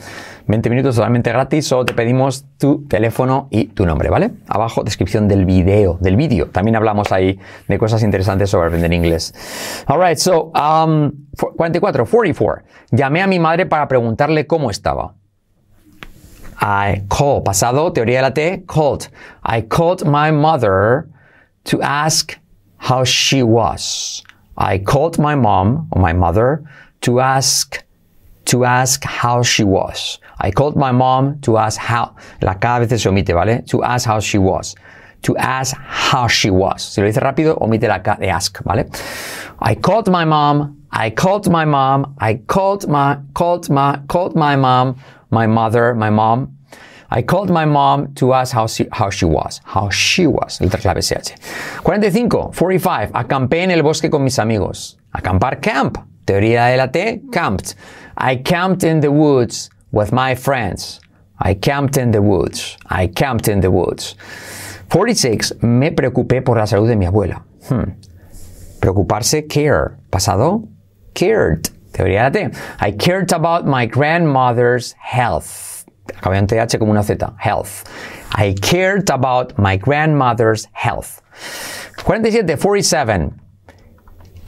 20 0.49 0.71
minutos 0.71 0.97
totalmente 0.97 1.31
gratis, 1.31 1.67
solo 1.69 1.85
te 1.85 1.95
pedimos 1.95 2.47
tu 2.59 2.87
teléfono 2.89 3.47
y 3.51 3.67
tu 3.67 3.87
nombre, 3.87 4.11
¿vale? 4.11 4.33
Abajo, 4.49 4.83
descripción 4.83 5.29
del 5.29 5.45
vídeo, 5.45 5.99
del 6.01 6.17
vídeo. 6.17 6.49
También 6.49 6.75
hablamos 6.75 7.13
ahí 7.13 7.39
de 7.69 7.79
cosas 7.79 8.03
interesantes 8.03 8.51
sobre 8.51 8.69
aprender 8.69 8.93
inglés. 8.93 9.35
Alright, 9.87 10.19
so, 10.19 10.53
um, 10.53 11.13
44, 11.37 12.07
44. 12.07 12.65
Llamé 12.91 13.23
a 13.23 13.27
mi 13.27 13.39
madre 13.39 13.67
para 13.67 13.87
preguntarle 13.87 14.47
cómo 14.47 14.71
estaba. 14.71 15.15
I 16.61 17.03
call, 17.09 17.43
pasado, 17.43 17.93
teoría 17.93 18.21
de 18.21 18.23
la 18.23 18.31
T, 18.31 18.63
called. 18.67 19.09
I 19.43 19.61
called 19.61 20.07
my 20.07 20.31
mother 20.31 21.09
to 21.65 21.83
ask 21.83 22.39
how 22.79 23.05
she 23.05 23.43
was. 23.43 24.23
I 24.57 24.79
called 24.79 25.19
my 25.19 25.35
mom 25.35 25.89
or 25.93 26.01
my 26.01 26.13
mother 26.13 26.65
to 27.03 27.21
ask 27.21 27.83
to 28.47 28.65
ask 28.65 29.03
how 29.05 29.43
she 29.43 29.65
was. 29.65 30.19
I 30.39 30.51
called 30.51 30.77
my 30.77 30.93
mom 30.93 31.41
to 31.41 31.59
ask 31.59 31.79
how. 31.79 32.15
La 32.41 32.55
K 32.55 32.69
a 32.69 32.81
veces 32.81 33.03
se 33.03 33.09
omite, 33.09 33.35
¿vale? 33.35 33.67
To 33.69 33.83
ask 33.83 34.07
how 34.07 34.21
she 34.21 34.39
was. 34.39 34.75
To 35.23 35.37
ask 35.37 35.77
how 35.77 36.29
she 36.29 36.51
was. 36.51 36.83
Si 36.83 37.01
lo 37.01 37.09
dice 37.09 37.21
rápido, 37.21 37.59
omite 37.61 37.89
la 37.89 37.99
K 37.99 38.17
de 38.21 38.29
ask, 38.29 38.63
¿vale? 38.65 38.87
I 39.61 39.75
called 39.75 40.09
my 40.09 40.25
mom. 40.25 40.87
I 40.93 41.11
called 41.11 41.51
my 41.51 41.65
mom. 41.65 42.15
I 42.19 42.35
called 42.47 42.89
my 42.89 43.19
called 43.35 43.69
my 43.69 43.99
called 44.09 44.37
my 44.37 44.57
mom 44.57 44.97
my 45.31 45.47
mother, 45.47 45.95
my 45.95 46.11
mom. 46.11 46.57
I 47.11 47.23
called 47.23 47.51
my 47.51 47.65
mom 47.65 48.15
to 48.15 48.33
ask 48.35 48.53
how 48.53 48.67
she, 48.67 48.89
how 48.93 49.11
she 49.11 49.25
was. 49.25 49.61
How 49.65 49.91
she 49.91 50.27
was. 50.27 50.59
Letra 50.59 50.81
clave 50.81 51.03
SH. 51.03 51.37
45. 51.83 52.53
45. 52.53 53.13
Acampé 53.13 53.63
en 53.63 53.71
el 53.71 53.83
bosque 53.83 54.11
con 54.11 54.25
mis 54.25 54.39
amigos. 54.39 54.97
Acampar, 55.15 55.61
camp. 55.61 55.99
Teoría 56.27 56.67
de 56.71 56.77
la 56.77 56.89
T, 56.89 57.23
camped. 57.31 57.77
I 58.19 58.37
camped 58.37 58.83
in 58.83 59.01
the 59.01 59.13
woods 59.13 59.71
with 59.93 60.13
my 60.13 60.35
friends. 60.35 61.01
I 61.39 61.55
camped 61.55 61.97
in 61.97 62.11
the 62.11 62.21
woods. 62.21 62.77
I 62.89 63.07
camped 63.07 63.49
in 63.49 63.61
the 63.61 63.71
woods. 63.71 64.17
46. 64.89 65.63
Me 65.63 65.93
preocupé 65.93 66.45
por 66.45 66.57
la 66.57 66.67
salud 66.67 66.89
de 66.89 66.97
mi 66.97 67.07
abuela. 67.07 67.45
Hmm. 67.69 67.93
Preocuparse, 68.81 69.47
care. 69.47 69.97
Pasado, 70.11 70.69
cared. 71.15 71.69
Teoría 71.97 72.31
de. 72.31 72.51
I 72.79 72.93
cared 72.93 73.33
about 73.33 73.65
my 73.65 73.87
grandmother's 73.87 74.95
health. 74.99 75.87
Acabé 76.09 76.37
en 76.37 76.47
TH 76.47 76.79
como 76.79 76.93
una 76.93 77.03
Z. 77.03 77.35
Health. 77.39 77.85
I 78.33 78.53
cared 78.61 79.09
about 79.09 79.59
my 79.59 79.79
grandmother's 79.79 80.69
health. 80.73 81.23
47, 81.97 82.57
47. 82.59 83.31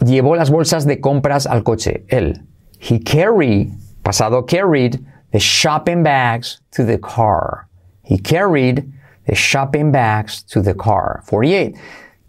Llevó 0.00 0.36
las 0.36 0.50
bolsas 0.50 0.84
de 0.84 1.00
compras 1.00 1.46
al 1.46 1.62
coche. 1.62 2.04
Él. 2.08 2.44
He 2.78 2.98
carried, 2.98 3.72
pasado 4.04 4.46
carried, 4.46 5.04
the 5.32 5.40
shopping 5.40 6.02
bags 6.02 6.60
to 6.72 6.84
the 6.84 6.98
car. 6.98 7.66
He 8.02 8.18
carried 8.18 8.92
the 9.26 9.34
shopping 9.34 9.90
bags 9.90 10.42
to 10.50 10.60
the 10.60 10.74
car. 10.74 11.22
48. 11.26 11.74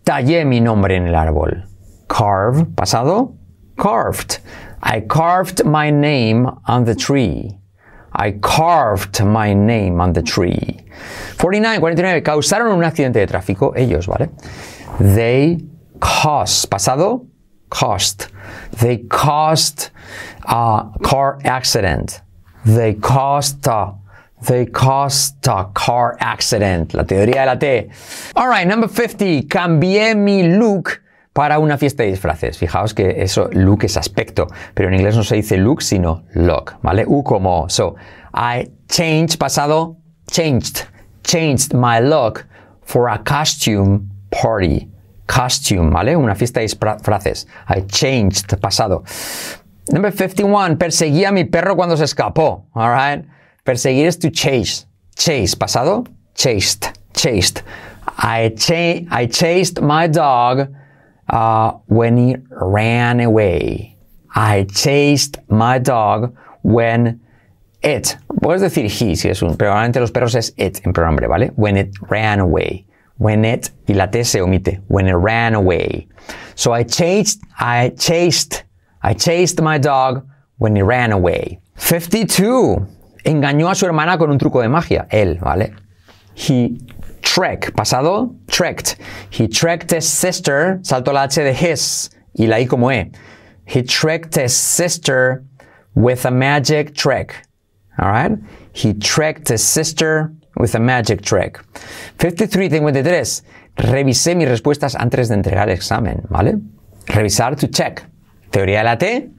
Tallé 0.05 0.45
mi 0.45 0.61
nombre 0.61 0.95
en 0.95 1.07
el 1.07 1.13
árbol. 1.13 1.65
Carve, 2.07 2.65
pasado, 2.73 3.35
carved. 3.77 4.39
I 4.81 5.01
carved 5.01 5.65
my 5.65 5.89
name 5.89 6.49
on 6.65 6.85
the 6.85 6.95
tree. 6.95 7.57
I 8.13 8.31
carved 8.31 9.23
my 9.23 9.53
name 9.53 10.01
on 10.01 10.13
the 10.13 10.21
tree. 10.21 10.79
49, 11.37 11.79
49. 11.79 12.23
Causaron 12.23 12.77
un 12.77 12.83
accidente 12.83 13.19
de 13.19 13.27
tráfico. 13.27 13.73
Ellos, 13.75 14.07
¿vale? 14.07 14.29
They 14.99 15.59
caused. 15.99 16.69
Pasado, 16.69 17.27
cost. 17.69 18.29
They 18.79 18.97
caused 18.97 19.91
a 20.45 20.89
car 21.03 21.39
accident. 21.43 22.21
They 22.65 22.95
caused 22.95 23.67
a, 23.67 23.95
they 24.47 24.65
caused 24.65 25.47
a 25.47 25.69
car 25.73 26.17
accident. 26.19 26.93
La 26.93 27.03
teoría 27.03 27.41
de 27.41 27.45
la 27.45 27.55
T. 27.55 27.89
Alright, 28.35 28.67
number 28.67 28.87
50. 28.87 29.43
Cambié 29.47 30.17
mi 30.17 30.57
look 30.57 31.01
para 31.39 31.57
una 31.57 31.77
fiesta 31.77 32.03
de 32.03 32.09
disfraces. 32.09 32.57
Fijaos 32.57 32.93
que 32.93 33.23
eso, 33.23 33.47
look 33.53 33.85
es 33.85 33.95
aspecto, 33.95 34.47
pero 34.73 34.89
en 34.89 34.95
inglés 34.95 35.15
no 35.15 35.23
se 35.23 35.35
dice 35.35 35.55
look, 35.55 35.81
sino 35.81 36.23
look, 36.33 36.73
¿vale? 36.81 37.05
U 37.07 37.23
como, 37.23 37.69
so, 37.69 37.95
I 38.33 38.69
changed, 38.89 39.39
pasado, 39.39 39.95
changed, 40.29 40.85
changed 41.23 41.73
my 41.73 42.01
look 42.01 42.45
for 42.81 43.07
a 43.09 43.23
costume 43.23 44.09
party. 44.29 44.89
Costume, 45.27 45.91
¿vale? 45.91 46.17
Una 46.17 46.35
fiesta 46.35 46.59
de 46.59 46.65
disfraces. 46.65 47.47
I 47.69 47.83
changed, 47.87 48.59
pasado. 48.59 49.05
Number 49.93 50.11
51, 50.11 50.77
perseguí 50.77 51.23
a 51.23 51.31
mi 51.31 51.45
perro 51.45 51.77
cuando 51.77 51.95
se 51.95 52.03
escapó, 52.03 52.65
alright? 52.75 53.25
Perseguir 53.63 54.07
es 54.07 54.19
to 54.19 54.29
chase. 54.29 54.87
Chase, 55.15 55.55
pasado, 55.55 56.03
chased, 56.35 56.87
chased. 57.13 57.63
I, 58.17 58.49
cha 58.57 59.05
I 59.09 59.27
chased 59.27 59.81
my 59.81 60.09
dog 60.09 60.67
uh, 61.29 61.73
when 61.87 62.17
he 62.17 62.35
ran 62.49 63.19
away. 63.19 63.97
I 64.35 64.65
chased 64.65 65.37
my 65.49 65.79
dog 65.79 66.35
when 66.63 67.21
it. 67.81 68.17
Puedes 68.41 68.61
decir 68.61 68.85
he 68.85 69.15
si 69.15 69.29
es 69.29 69.41
un, 69.41 69.55
pero 69.57 69.71
normalmente 69.71 69.99
los 69.99 70.11
perros 70.11 70.35
es 70.35 70.53
it 70.57 70.85
en 70.85 70.93
pronombre, 70.93 71.27
¿vale? 71.27 71.51
When 71.55 71.77
it 71.77 71.93
ran 72.09 72.39
away. 72.39 72.85
When 73.17 73.43
it, 73.43 73.71
y 73.87 73.93
la 73.95 74.07
T 74.07 74.23
se 74.23 74.39
omite. 74.39 74.81
When 74.87 75.07
it 75.07 75.15
ran 75.15 75.55
away. 75.55 76.07
So 76.55 76.71
I 76.71 76.83
chased, 76.83 77.41
I 77.59 77.89
chased, 77.97 78.63
I 79.01 79.13
chased 79.13 79.61
my 79.61 79.77
dog 79.77 80.25
when 80.57 80.75
he 80.75 80.81
ran 80.81 81.11
away. 81.11 81.59
52. 81.75 82.87
Engañó 83.25 83.69
a 83.69 83.75
su 83.75 83.85
hermana 83.85 84.17
con 84.17 84.29
un 84.29 84.37
truco 84.37 84.61
de 84.61 84.69
magia. 84.69 85.07
Él, 85.09 85.39
¿vale? 85.41 85.73
He 86.35 86.77
trek, 87.21 87.73
pasado, 87.75 88.35
trekked. 88.47 88.97
He 89.29 89.47
trekked 89.47 89.91
his 89.91 90.07
sister, 90.07 90.79
salto 90.83 91.11
la 91.11 91.23
H 91.23 91.35
de 91.35 91.53
his 91.53 92.09
y 92.37 92.45
la 92.45 92.57
I 92.57 92.65
como 92.65 92.89
E. 92.89 93.11
He 93.65 93.83
trekked 93.83 94.35
his 94.35 94.55
sister 94.55 95.43
with 95.95 96.25
a 96.25 96.31
magic 96.31 96.95
trick. 96.95 97.35
Alright? 97.99 98.31
He 98.73 98.93
trekked 98.93 99.49
his 99.49 99.63
sister 99.63 100.33
with 100.55 100.75
a 100.75 100.79
magic 100.79 101.21
trick. 101.21 101.59
53, 102.19 102.69
53. 102.69 103.41
Revisé 103.77 104.35
mis 104.35 104.49
respuestas 104.49 104.95
antes 104.95 105.29
de 105.29 105.35
entregar 105.35 105.69
el 105.69 105.75
examen, 105.75 106.25
¿vale? 106.29 106.59
Revisar 107.07 107.57
to 107.57 107.67
check. 107.67 108.03
Teoría 108.51 108.79
de 108.79 108.83
la 108.83 108.95
T. 108.95 109.29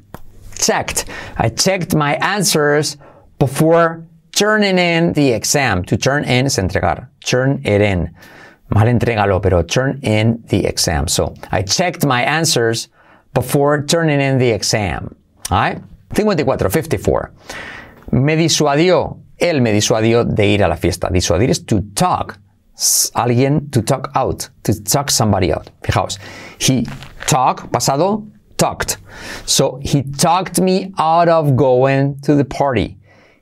Checked. 0.56 1.04
I 1.36 1.48
checked 1.50 1.94
my 1.94 2.14
answers 2.16 2.96
before 3.38 4.06
turning 4.32 4.78
in 4.78 5.12
the 5.12 5.32
exam. 5.32 5.84
To 5.84 5.96
turn 5.96 6.24
in 6.24 6.46
es 6.46 6.58
entregar. 6.58 7.09
Turn 7.24 7.60
it 7.64 7.80
in. 7.80 8.14
Mal 8.70 8.86
entrégalo, 8.86 9.42
pero 9.42 9.62
turn 9.62 9.98
in 10.02 10.42
the 10.48 10.64
exam. 10.64 11.08
So, 11.08 11.34
I 11.50 11.62
checked 11.62 12.06
my 12.06 12.22
answers 12.22 12.88
before 13.34 13.84
turning 13.84 14.20
in 14.20 14.38
the 14.38 14.50
exam. 14.50 15.14
Alright? 15.50 15.82
54, 16.14 16.70
54. 16.70 17.32
Me 18.12 18.36
disuadió. 18.36 19.18
Él 19.40 19.60
me 19.60 19.72
disuadió 19.72 20.24
de 20.24 20.54
ir 20.54 20.62
a 20.62 20.68
la 20.68 20.76
fiesta. 20.76 21.08
Disuadir 21.10 21.50
es 21.50 21.60
to 21.60 21.80
talk. 21.94 22.38
Alguien 23.14 23.70
to 23.72 23.82
talk 23.82 24.10
out. 24.14 24.48
To 24.64 24.84
talk 24.84 25.10
somebody 25.10 25.52
out. 25.52 25.70
Fijaos. 25.82 26.18
He 26.58 26.86
talk, 27.26 27.70
pasado, 27.70 28.26
talked. 28.56 28.98
So, 29.46 29.80
he 29.82 30.02
talked 30.02 30.60
me 30.60 30.92
out 30.98 31.28
of 31.28 31.56
going 31.56 32.20
to 32.20 32.34
the 32.34 32.44
party. 32.44 32.98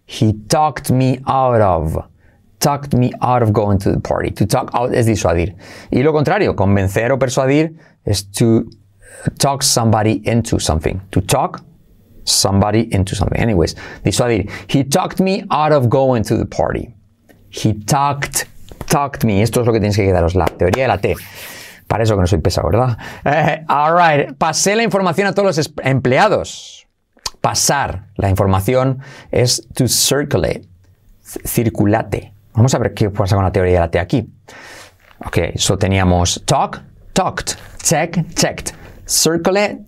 He 0.07 0.33
talked 0.49 0.91
me 0.91 1.21
out 1.27 1.61
of. 1.61 2.09
Talked 2.61 2.95
me 2.95 3.13
out 3.23 3.43
of 3.43 3.53
going 3.53 3.79
to 3.79 3.93
the 3.93 4.01
party. 4.01 4.31
To 4.33 4.47
talk 4.47 4.71
out 4.75 4.93
es 4.93 5.07
disuadir. 5.07 5.57
Y 5.93 6.03
lo 6.03 6.13
contrario, 6.13 6.55
convencer 6.57 7.11
o 7.13 7.19
persuadir 7.19 7.79
es 8.05 8.25
to 8.33 8.69
talk 9.39 9.63
somebody 9.63 10.21
into 10.25 10.59
something. 10.59 11.01
To 11.13 11.21
talk 11.21 11.63
somebody 12.25 12.93
into 12.93 13.15
something. 13.15 13.41
Anyways, 13.41 13.75
disuadir. 14.05 14.51
He 14.69 14.85
talked 14.85 15.21
me 15.21 15.45
out 15.51 15.73
of 15.73 15.89
going 15.89 16.25
to 16.25 16.37
the 16.37 16.47
party. 16.47 16.95
He 17.51 17.75
talked, 17.75 18.47
talked 18.87 19.25
me. 19.25 19.41
Esto 19.43 19.61
es 19.61 19.67
lo 19.67 19.73
que 19.73 19.81
tienes 19.81 19.97
que 19.97 20.05
quedaros, 20.05 20.35
la 20.35 20.47
teoría 20.47 20.85
de 20.85 20.89
la 20.89 20.99
T. 20.99 21.15
Para 21.87 22.03
eso 22.03 22.17
que 22.17 22.21
no 22.21 22.27
soy 22.27 22.41
pesado, 22.41 22.69
¿verdad? 22.71 22.99
Eh, 23.25 23.65
all 23.69 23.95
right. 23.95 24.37
Pasé 24.37 24.77
la 24.77 24.83
información 24.83 25.27
a 25.27 25.33
todos 25.33 25.57
los 25.57 25.73
empleados 25.83 26.79
pasar 27.41 28.09
la 28.17 28.29
información 28.29 29.01
es 29.31 29.67
to 29.75 29.89
circulate, 29.89 30.69
circulate. 31.45 32.33
Vamos 32.59 32.75
a 32.75 32.79
ver 32.79 32.93
qué 32.93 33.09
pasa 33.09 33.37
con 33.37 33.45
la 33.45 33.53
teoría 33.53 33.75
de 33.75 33.79
la 33.79 33.89
T 33.89 34.01
aquí. 34.01 34.29
Ok, 35.25 35.39
so 35.55 35.79
teníamos 35.79 36.43
talk, 36.45 36.83
talked, 37.13 37.55
check, 37.85 38.17
checked, 38.35 38.75
circulate, 39.07 39.79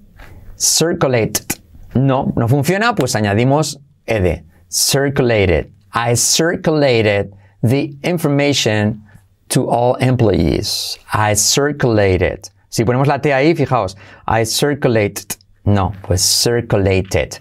circulated. 0.56 1.58
No, 1.94 2.32
no 2.36 2.46
funciona, 2.46 2.94
pues 2.94 3.16
añadimos 3.16 3.80
ed, 4.06 4.44
circulated. 4.68 5.72
I 5.92 6.14
circulated 6.14 7.32
the 7.60 7.96
information 8.04 9.02
to 9.48 9.68
all 9.68 9.96
employees. 9.96 10.96
I 11.12 11.34
circulated. 11.34 12.48
Si 12.68 12.84
ponemos 12.84 13.08
la 13.08 13.18
T 13.18 13.32
ahí, 13.32 13.56
fijaos, 13.56 13.96
I 14.28 14.44
circulated 14.44 15.34
no, 15.64 15.92
pues 16.02 16.22
circulated. 16.22 17.40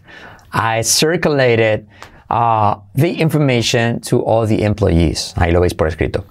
I 0.52 0.82
circulated 0.82 1.88
uh, 2.30 2.76
the 2.96 3.22
information 3.22 4.00
to 4.02 4.22
all 4.22 4.48
the 4.48 4.64
employees. 4.64 5.34
Ahí 5.38 5.52
lo 5.52 5.62
veis 5.62 5.74
por 5.74 5.88
escrito. 5.88 6.26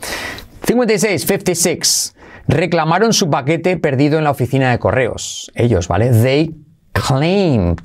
56, 0.67 1.25
56. 1.27 2.15
Reclamaron 2.47 3.13
su 3.13 3.29
paquete 3.29 3.77
perdido 3.77 4.19
en 4.19 4.25
la 4.25 4.31
oficina 4.31 4.71
de 4.71 4.79
correos. 4.79 5.51
Ellos, 5.55 5.89
¿vale? 5.89 6.11
They 6.11 6.55
claimed. 6.93 7.81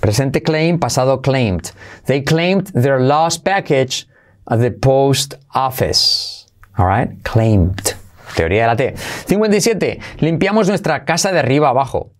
Presente 0.00 0.42
claim, 0.42 0.80
pasado 0.80 1.22
claimed. 1.22 1.70
They 2.06 2.24
claimed 2.24 2.72
their 2.72 3.00
lost 3.00 3.44
package 3.44 4.08
at 4.46 4.58
the 4.58 4.72
post 4.72 5.34
office. 5.54 6.46
Alright? 6.76 7.22
Claimed. 7.22 7.94
Teoría 8.34 8.62
de 8.62 8.66
la 8.66 8.76
T. 8.76 8.94
57. 9.26 10.00
Limpiamos 10.18 10.68
nuestra 10.68 11.04
casa 11.04 11.30
de 11.30 11.38
arriba 11.38 11.68
abajo. 11.68 12.10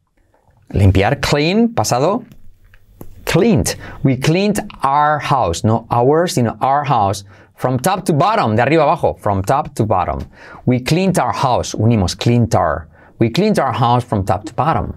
Limpiar, 0.69 1.21
clean, 1.21 1.75
pasado. 1.75 2.23
Cleaned. 3.33 3.77
We 4.03 4.19
cleaned 4.19 4.61
our 4.83 5.19
house. 5.19 5.65
No 5.65 5.87
ours, 5.91 6.35
sino 6.35 6.55
our 6.61 6.85
house. 6.85 7.25
From 7.57 7.79
top 7.79 8.05
to 8.05 8.13
bottom, 8.13 8.57
de 8.57 8.63
arriba 8.63 8.83
abajo. 8.83 9.15
From 9.19 9.43
top 9.43 9.75
to 9.77 9.87
bottom. 9.87 10.21
We 10.67 10.81
cleaned 10.81 11.19
our 11.19 11.33
house. 11.33 11.75
Unimos, 11.75 12.15
cleaned 12.15 12.55
our. 12.55 12.89
We 13.21 13.31
cleaned 13.31 13.59
our 13.59 13.73
house 13.73 14.05
from 14.05 14.27
top 14.27 14.45
to 14.45 14.53
bottom. 14.53 14.93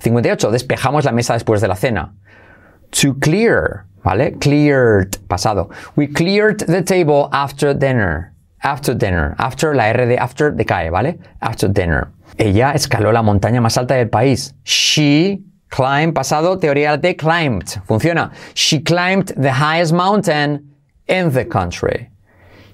58. 0.00 0.50
Despejamos 0.50 1.04
la 1.04 1.12
mesa 1.12 1.32
después 1.32 1.62
de 1.62 1.68
la 1.68 1.74
cena. 1.74 2.12
To 2.90 3.14
clear. 3.14 3.86
¿Vale? 4.04 4.32
Cleared. 4.38 5.16
Pasado. 5.26 5.70
We 5.96 6.06
cleared 6.06 6.60
the 6.66 6.82
table 6.82 7.30
after 7.32 7.72
dinner. 7.72 8.34
After 8.62 8.92
dinner. 8.92 9.34
After, 9.38 9.74
la 9.74 9.84
R 9.84 10.04
de 10.04 10.18
after 10.18 10.52
decae, 10.52 10.90
¿vale? 10.90 11.18
After 11.40 11.66
dinner. 11.66 12.08
Ella 12.36 12.72
escaló 12.74 13.10
la 13.10 13.22
montaña 13.22 13.62
más 13.62 13.78
alta 13.78 13.94
del 13.94 14.10
país. 14.10 14.54
She 14.64 15.40
climbed, 15.70 16.14
pasado, 16.14 16.58
teoría 16.58 17.00
de 17.00 17.16
climbed. 17.16 17.80
Funciona. 17.86 18.32
She 18.54 18.80
climbed 18.80 19.32
the 19.36 19.52
highest 19.52 19.92
mountain 19.92 20.74
in 21.06 21.30
the 21.32 21.46
country. 21.46 22.10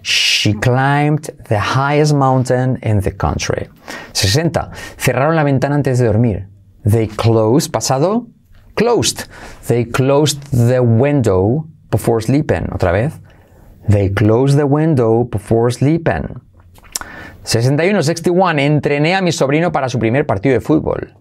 She 0.03 0.55
climbed 0.55 1.31
the 1.49 1.59
highest 1.59 2.15
mountain 2.15 2.79
in 2.83 3.01
the 3.01 3.13
country. 3.13 3.69
60. 4.13 4.51
Cerraron 4.97 5.35
la 5.35 5.43
ventana 5.43 5.75
antes 5.75 5.99
de 5.99 6.07
dormir. 6.07 6.49
They 6.85 7.09
closed, 7.09 7.73
pasado, 7.73 8.29
closed. 8.77 9.25
They 9.67 9.85
closed 9.85 10.41
the 10.53 10.81
window 10.81 11.67
before 11.91 12.21
sleeping. 12.21 12.69
Otra 12.71 12.93
vez. 12.93 13.21
They 13.89 14.11
closed 14.11 14.57
the 14.57 14.67
window 14.67 15.25
before 15.25 15.71
sleeping. 15.71 16.41
61, 17.43 18.03
61. 18.03 18.59
Entrené 18.59 19.15
a 19.15 19.23
mi 19.23 19.33
sobrino 19.33 19.73
para 19.73 19.89
su 19.89 19.99
primer 19.99 20.27
partido 20.27 20.55
de 20.55 20.61
fútbol. 20.61 21.15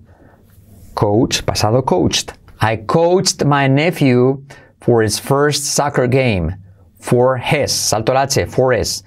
Coach, 0.95 1.45
pasado 1.45 1.81
coached. 1.81 2.33
I 2.61 2.77
coached 2.77 3.43
my 3.45 3.67
nephew 3.67 4.43
for 4.79 5.01
his 5.01 5.19
first 5.19 5.65
soccer 5.65 6.07
game. 6.07 6.55
For 6.99 7.37
his, 7.37 7.71
salto 7.71 8.13
el 8.13 8.23
H, 8.23 8.47
for 8.47 8.71
his. 8.71 9.03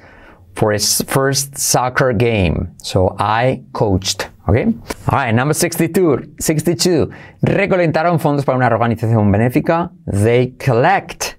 For 0.54 0.72
his 0.72 1.02
first 1.06 1.56
soccer 1.56 2.12
game. 2.12 2.74
So 2.82 3.16
I 3.18 3.62
coached. 3.72 4.28
Okay? 4.48 4.74
Alright, 5.08 5.34
number 5.34 5.54
62. 5.54 6.36
62. 6.38 7.08
Recolectaron 7.42 8.18
fondos 8.18 8.44
para 8.44 8.56
una 8.56 8.66
organización 8.66 9.32
benéfica. 9.32 9.90
They 10.06 10.54
collect. 10.58 11.36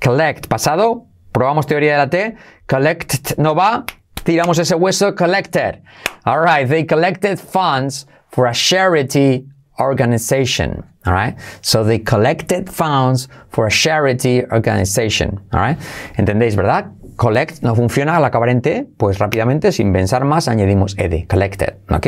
Collect. 0.00 0.48
Pasado. 0.48 1.06
Probamos 1.32 1.66
teoría 1.66 1.92
de 1.92 1.98
la 1.98 2.06
T. 2.06 2.36
Collect 2.66 3.38
no 3.38 3.54
va. 3.54 3.84
Tiramos 4.24 4.58
ese 4.58 4.74
hueso. 4.74 5.14
Collected. 5.14 5.82
Alright, 6.26 6.68
they 6.68 6.84
collected 6.84 7.38
funds 7.38 8.06
for 8.30 8.46
a 8.46 8.54
charity 8.54 9.46
organization. 9.80 10.84
All 11.06 11.14
right. 11.14 11.36
So 11.62 11.82
they 11.82 11.98
collected 11.98 12.68
funds 12.68 13.28
for 13.48 13.66
a 13.66 13.70
charity 13.70 14.44
organization. 14.52 15.40
All 15.52 15.60
right. 15.60 15.78
¿Entendéis, 16.16 16.56
verdad? 16.56 16.92
Collect 17.16 17.62
no 17.62 17.74
funciona 17.74 18.16
al 18.16 18.24
acabar 18.24 18.48
en 18.48 18.62
T, 18.62 18.86
pues 18.96 19.18
rápidamente, 19.18 19.72
sin 19.72 19.92
pensar 19.92 20.24
más, 20.24 20.48
añadimos 20.48 20.96
ed, 20.98 21.26
collected. 21.28 21.74
¿Ok? 21.90 22.06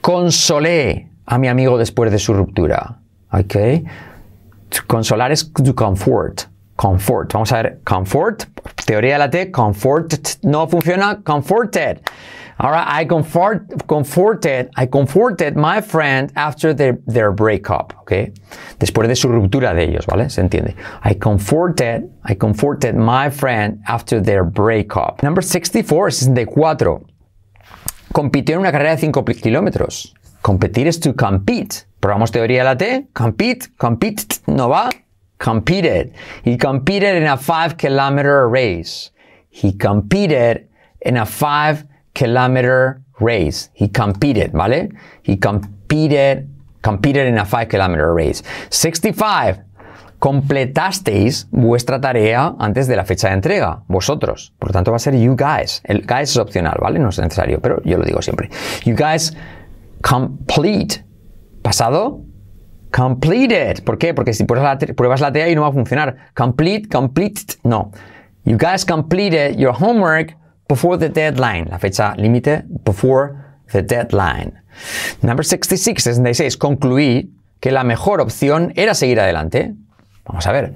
Consolé 0.00 1.10
a 1.26 1.38
mi 1.38 1.48
amigo 1.48 1.76
después 1.76 2.10
de 2.10 2.18
su 2.18 2.32
ruptura. 2.32 3.00
¿Ok? 3.30 3.56
Consolar 4.86 5.32
es 5.32 5.52
to 5.52 5.74
comfort. 5.74 6.42
Comfort. 6.76 7.32
Vamos 7.32 7.52
a 7.52 7.62
ver. 7.62 7.80
Comfort. 7.84 8.44
Teoría 8.86 9.14
de 9.14 9.18
la 9.18 9.30
T. 9.30 9.50
Comfort 9.50 10.14
no 10.42 10.66
funciona. 10.66 11.20
Comforted. 11.22 12.00
All 12.58 12.70
right, 12.70 12.86
I 12.86 13.04
comfort, 13.06 13.86
comforted, 13.88 14.70
I 14.76 14.86
comforted 14.86 15.56
my 15.56 15.80
friend 15.80 16.30
after 16.36 16.74
their, 16.74 16.98
their 17.06 17.32
breakup, 17.32 17.94
okay? 18.02 18.32
Después 18.78 19.08
de 19.08 19.16
su 19.16 19.28
ruptura 19.28 19.74
de 19.74 19.84
ellos, 19.84 20.06
¿vale? 20.06 20.28
Se 20.30 20.40
entiende. 20.42 20.76
I 21.02 21.14
comforted, 21.14 22.10
I 22.24 22.34
comforted 22.34 22.94
my 22.94 23.30
friend 23.30 23.80
after 23.86 24.20
their 24.20 24.44
breakup. 24.44 25.22
Number 25.22 25.42
64, 25.42 26.10
64. 26.10 27.02
Compitió 28.12 28.56
en 28.56 28.60
una 28.60 28.70
carrera 28.70 28.96
de 28.96 28.98
5 28.98 29.24
kilómetros. 29.24 30.14
Competir 30.42 30.86
es 30.86 31.00
to 31.00 31.14
compete. 31.14 31.86
Probamos 32.00 32.30
teoría 32.30 32.58
de 32.58 32.64
la 32.64 32.76
T. 32.76 33.08
Compete, 33.12 33.68
compete, 33.78 34.40
no 34.46 34.68
va. 34.68 34.90
Competed. 35.38 36.12
He 36.44 36.58
competed 36.58 37.16
in 37.16 37.26
a 37.26 37.36
5 37.36 37.76
kilometer 37.76 38.48
race. 38.48 39.10
He 39.48 39.72
competed 39.72 40.68
in 41.00 41.16
a 41.16 41.24
5 41.24 41.84
kilometer 42.14 43.02
race. 43.20 43.70
He 43.74 43.88
competed, 43.88 44.52
¿vale? 44.52 44.90
He 45.22 45.36
competed, 45.36 46.48
competed 46.82 47.26
in 47.26 47.38
a 47.38 47.44
5 47.44 47.68
kilometer 47.68 48.12
race. 48.12 48.42
65. 48.70 49.58
Completasteis 50.18 51.48
vuestra 51.50 52.00
tarea 52.00 52.54
antes 52.60 52.86
de 52.86 52.94
la 52.94 53.04
fecha 53.04 53.28
de 53.28 53.34
entrega, 53.34 53.82
vosotros. 53.88 54.52
Por 54.58 54.68
lo 54.68 54.72
tanto, 54.72 54.92
va 54.92 54.96
a 54.96 55.00
ser 55.00 55.18
you 55.18 55.34
guys. 55.34 55.82
El 55.84 56.02
guys 56.02 56.30
es 56.30 56.36
opcional, 56.36 56.78
¿vale? 56.80 57.00
No 57.00 57.08
es 57.08 57.18
necesario, 57.18 57.60
pero 57.60 57.82
yo 57.82 57.98
lo 57.98 58.04
digo 58.04 58.22
siempre. 58.22 58.48
You 58.84 58.94
guys 58.94 59.36
complete. 60.00 61.04
Pasado, 61.60 62.20
completed. 62.92 63.82
¿Por 63.82 63.98
qué? 63.98 64.14
Porque 64.14 64.32
si 64.32 64.44
pruebas 64.44 64.80
la, 64.80 64.94
pruebas 64.94 65.20
la 65.20 65.32
TA 65.32 65.48
y 65.48 65.56
no 65.56 65.62
va 65.62 65.68
a 65.68 65.72
funcionar. 65.72 66.16
Complete, 66.36 66.88
complete, 66.88 67.54
no. 67.64 67.90
You 68.44 68.56
guys 68.56 68.84
completed 68.84 69.56
your 69.56 69.72
homework 69.72 70.36
before 70.72 70.96
the 70.96 71.10
deadline, 71.10 71.68
la 71.70 71.78
fecha 71.78 72.14
límite, 72.16 72.64
before 72.82 73.36
the 73.72 73.82
deadline. 73.82 74.58
Number 75.20 75.44
66, 75.44 76.02
66, 76.02 76.56
concluí 76.56 77.30
que 77.60 77.70
la 77.70 77.84
mejor 77.84 78.22
opción 78.22 78.72
era 78.74 78.94
seguir 78.94 79.20
adelante. 79.20 79.74
Vamos 80.24 80.46
a 80.46 80.52
ver. 80.52 80.72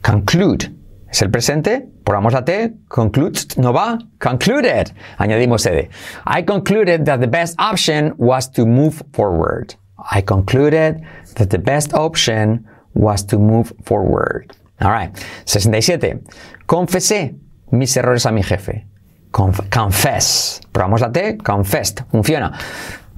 Conclude. 0.00 0.70
Es 1.10 1.22
el 1.22 1.30
presente, 1.30 1.84
probamos 2.04 2.32
la 2.32 2.44
T, 2.44 2.72
conclude, 2.86 3.40
no 3.56 3.72
va, 3.72 3.98
concluded. 4.18 4.92
Añadimos 5.18 5.66
ed. 5.66 5.88
I 6.24 6.44
concluded 6.44 7.04
that 7.06 7.18
the 7.18 7.26
best 7.26 7.56
option 7.58 8.14
was 8.18 8.48
to 8.52 8.64
move 8.64 9.02
forward. 9.12 9.74
I 9.98 10.22
concluded 10.22 11.02
that 11.34 11.50
the 11.50 11.58
best 11.58 11.94
option 11.94 12.64
was 12.94 13.26
to 13.26 13.38
move 13.38 13.74
forward. 13.84 14.54
Alright. 14.80 15.18
67. 15.46 16.22
Confesé 16.66 17.34
mis 17.72 17.96
errores 17.96 18.24
a 18.24 18.30
mi 18.30 18.42
jefe. 18.42 18.86
Confess. 19.32 20.60
Probamos 20.72 21.00
la 21.00 21.10
T, 21.10 21.38
confessed. 21.38 22.02
Funciona. 22.10 22.52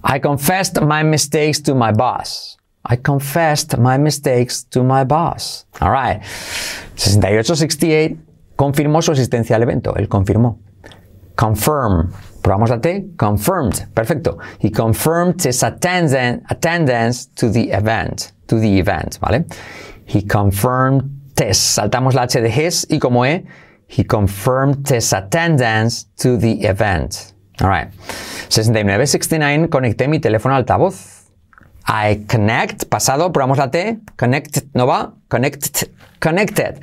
I 0.02 0.20
confessed 0.20 0.80
my 0.80 1.02
mistakes 1.02 1.60
to 1.62 1.74
my 1.74 1.92
boss. 1.92 2.56
I 2.84 2.96
confessed 2.96 3.78
my 3.78 3.98
mistakes 3.98 4.64
to 4.70 4.82
my 4.82 5.04
boss. 5.04 5.66
All 5.80 5.90
right. 5.90 6.22
6868 6.96 8.18
confirmó 8.56 9.02
su 9.02 9.12
asistencia 9.12 9.56
al 9.56 9.62
evento. 9.62 9.94
Él 9.96 10.08
confirmó. 10.08 10.58
Confirm. 11.34 12.12
Probamos 12.42 12.70
la 12.70 12.80
T. 12.80 13.06
Confirmed. 13.16 13.88
Perfecto. 13.94 14.38
He 14.60 14.70
confirmed 14.70 15.42
his 15.44 15.62
attendance, 15.62 16.44
attendance 16.50 17.26
to 17.36 17.50
the 17.50 17.72
event. 17.72 18.32
To 18.48 18.60
the 18.60 18.78
event. 18.78 19.18
¿Vale? 19.20 19.46
He 20.06 20.22
confirmed 20.22 21.04
his. 21.36 21.56
Saltamos 21.56 22.14
la 22.14 22.22
H 22.22 22.40
de 22.40 22.50
his 22.50 22.86
y 22.90 22.98
como 22.98 23.24
E 23.24 23.44
He 23.94 24.02
confirmed 24.02 24.88
his 24.88 25.12
attendance 25.12 26.06
to 26.16 26.36
the 26.36 26.64
event. 26.64 27.32
All 27.60 27.68
right. 27.68 27.92
69, 28.48 29.06
69, 29.06 29.68
conecté 29.68 30.08
mi 30.08 30.18
teléfono 30.18 30.56
altavoz. 30.56 31.30
I 31.86 32.24
connect, 32.26 32.86
pasado, 32.88 33.30
probamos 33.30 33.58
la 33.58 33.70
T. 33.70 34.00
Connect, 34.16 34.64
no 34.74 34.86
va. 34.86 35.12
Connect, 35.28 35.84
connected. 36.18 36.80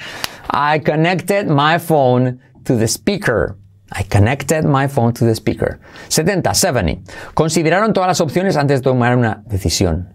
I 0.52 0.80
connected 0.80 1.48
my 1.50 1.80
phone 1.80 2.40
to 2.64 2.78
the 2.78 2.88
speaker. 2.88 3.58
I 3.92 4.04
connected 4.04 4.64
my 4.64 4.88
phone 4.88 5.12
to 5.16 5.26
the 5.26 5.36
speaker. 5.36 5.82
70, 6.08 6.54
70. 6.54 7.02
Consideraron 7.34 7.94
todas 7.94 8.08
las 8.08 8.22
opciones 8.22 8.56
antes 8.56 8.80
de 8.80 8.84
tomar 8.84 9.18
una 9.18 9.44
decisión. 9.50 10.14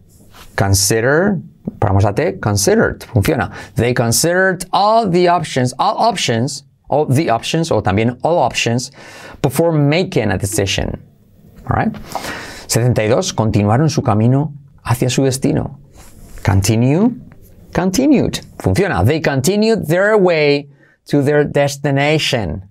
Consider, 0.56 1.37
probamos 1.78 2.04
la 2.04 2.14
T. 2.14 2.40
Considered. 2.40 3.04
Funciona. 3.12 3.52
They 3.74 3.92
considered 3.92 4.64
all 4.72 5.06
the 5.06 5.28
options, 5.28 5.74
all 5.78 5.98
options 5.98 6.65
all 6.88 7.07
the 7.07 7.31
options 7.31 7.70
o 7.70 7.83
también 7.83 8.18
all 8.22 8.38
options 8.38 8.90
before 9.42 9.72
making 9.72 10.31
a 10.31 10.38
decision. 10.38 11.03
Alright? 11.68 11.96
72. 12.68 13.33
Continuaron 13.33 13.90
su 13.90 14.03
camino 14.03 14.53
hacia 14.85 15.11
su 15.11 15.25
destino. 15.25 15.79
Continue, 16.42 17.11
continued. 17.72 18.40
Funciona. 18.59 19.05
They 19.05 19.20
continued 19.20 19.87
their 19.87 20.16
way 20.16 20.68
to 21.07 21.22
their 21.22 21.44
destination. 21.44 22.62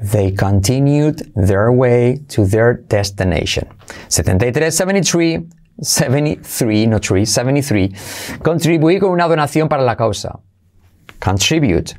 They 0.00 0.32
continued 0.32 1.32
their 1.34 1.72
way 1.72 2.20
to 2.28 2.46
their 2.46 2.74
destination. 2.74 3.68
73, 4.08 4.70
73, 4.70 5.48
73, 5.80 6.86
no 6.86 6.98
3, 6.98 7.26
73. 7.26 8.38
Contribuí 8.42 8.98
con 8.98 9.10
una 9.10 9.26
donación 9.26 9.68
para 9.68 9.82
la 9.82 9.96
causa. 9.96 10.38
Contribute 11.18 11.96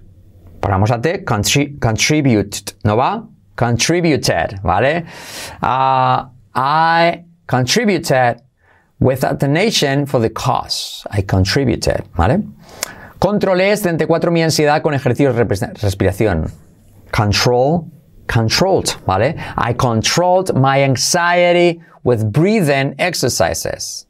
Paramos 0.68 0.92
a 0.92 1.00
T, 1.00 1.24
contribute, 1.24 2.74
¿no 2.84 2.98
va? 2.98 3.26
Contributed, 3.56 4.60
¿vale? 4.64 5.06
Uh, 5.62 6.26
I 6.54 7.24
contributed 7.48 8.42
with 9.00 9.24
a 9.24 9.34
donation 9.34 10.06
for 10.06 10.20
the 10.20 10.30
cause. 10.30 11.08
I 11.10 11.22
contributed, 11.22 12.04
¿vale? 12.18 12.44
Controlé 13.18 13.78
74 13.78 14.30
mi 14.30 14.42
ansiedad 14.42 14.82
con 14.82 14.94
ejercicios 14.94 15.38
de 15.38 15.46
respiración. 15.46 16.52
Control, 17.14 17.86
controlled, 18.28 18.94
¿vale? 19.06 19.38
I 19.56 19.72
controlled 19.72 20.54
my 20.54 20.84
anxiety 20.84 21.82
with 22.04 22.34
breathing 22.34 22.94
exercises. 23.00 24.06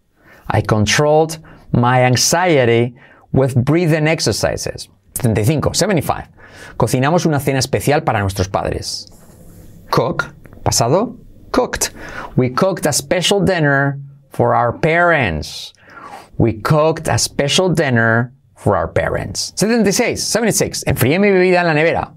I 0.50 0.62
controlled 0.62 1.38
my 1.72 2.02
anxiety 2.02 2.96
with 3.32 3.54
breathing 3.64 4.08
exercises. 4.08 4.90
75, 5.22 5.76
75. 5.76 6.28
Cocinamos 6.78 7.26
una 7.26 7.40
cena 7.40 7.60
especial 7.60 8.04
para 8.04 8.22
nuestros 8.22 8.48
padres. 8.48 9.08
Cook, 9.90 10.34
pasado, 10.64 11.18
cooked. 11.52 11.92
We 12.36 12.50
cooked 12.50 12.86
a 12.86 12.94
special 12.94 13.40
dinner 13.40 14.00
for 14.30 14.54
our 14.54 14.72
parents. 14.72 15.74
We 16.38 16.54
cooked 16.54 17.08
a 17.08 17.18
special 17.18 17.70
dinner 17.70 18.34
for 18.56 18.76
our 18.76 18.88
parents. 18.88 19.54
76, 19.56 20.22
76. 20.24 20.84
Enfrié 20.86 21.20
mi 21.20 21.30
bebida 21.30 21.60
en 21.60 21.68
la 21.68 21.74
nevera. 21.74 22.14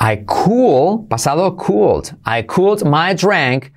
I 0.00 0.22
cool, 0.26 1.06
pasado, 1.10 1.56
cooled. 1.56 2.14
I 2.24 2.42
cooled 2.42 2.84
my 2.84 3.14
drink 3.14 3.72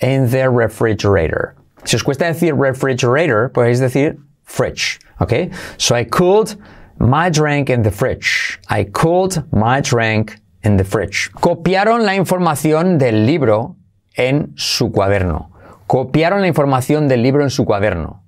in 0.00 0.30
the 0.30 0.48
refrigerator. 0.48 1.54
Si 1.84 1.96
os 1.96 2.02
cuesta 2.02 2.24
decir 2.24 2.54
refrigerator, 2.54 3.50
podéis 3.50 3.80
decir 3.80 4.16
fridge. 4.44 4.98
¿Ok? 5.20 5.52
So 5.78 5.94
I 5.94 6.04
cooled 6.04 6.56
my 6.98 7.30
drink 7.30 7.70
in 7.70 7.82
the 7.82 7.90
fridge. 7.90 8.58
I 8.68 8.84
cooled 8.84 9.44
my 9.52 9.80
drink 9.80 10.38
in 10.62 10.76
the 10.76 10.84
fridge. 10.84 11.30
Copiaron 11.32 12.04
la 12.04 12.14
información 12.14 12.98
del 12.98 13.26
libro 13.26 13.76
en 14.16 14.52
su 14.56 14.90
cuaderno. 14.90 15.50
Copiaron 15.88 16.40
la 16.40 16.48
información 16.48 17.08
del 17.08 17.22
libro 17.22 17.42
en 17.42 17.50
su 17.50 17.64
cuaderno. 17.64 18.20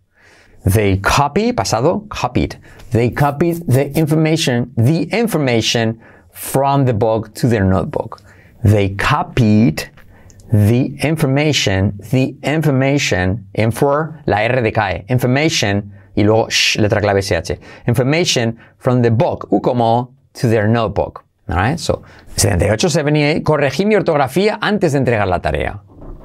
They 0.64 0.98
copy, 0.98 1.52
pasado, 1.52 2.08
copied. 2.08 2.56
They 2.90 3.10
copied 3.10 3.66
the 3.66 3.90
information, 3.98 4.72
the 4.76 5.08
information 5.12 6.00
from 6.32 6.84
the 6.84 6.94
book 6.94 7.34
to 7.34 7.48
their 7.48 7.64
notebook. 7.64 8.20
They 8.62 8.90
copied 8.90 9.90
the 10.52 10.96
information, 11.02 11.98
the 12.10 12.36
information, 12.42 13.46
for 13.72 14.22
la 14.26 14.38
R 14.38 14.62
de 14.62 14.72
cae, 14.72 15.04
information, 15.08 15.92
y 16.18 16.24
luego 16.24 16.50
sh, 16.50 16.78
letra 16.78 17.00
clave 17.00 17.22
SH, 17.22 17.60
information 17.86 18.58
from 18.78 19.02
the 19.02 19.10
book, 19.10 19.46
u 19.52 19.60
como, 19.60 20.12
to 20.32 20.48
their 20.48 20.66
notebook. 20.68 21.24
Alright, 21.48 21.78
so, 21.78 22.02
78, 22.36 22.90
78, 22.90 23.42
corregí 23.44 23.86
mi 23.86 23.94
ortografía 23.94 24.58
antes 24.60 24.92
de 24.92 24.98
entregar 24.98 25.28
la 25.28 25.38
tarea. 25.38 25.80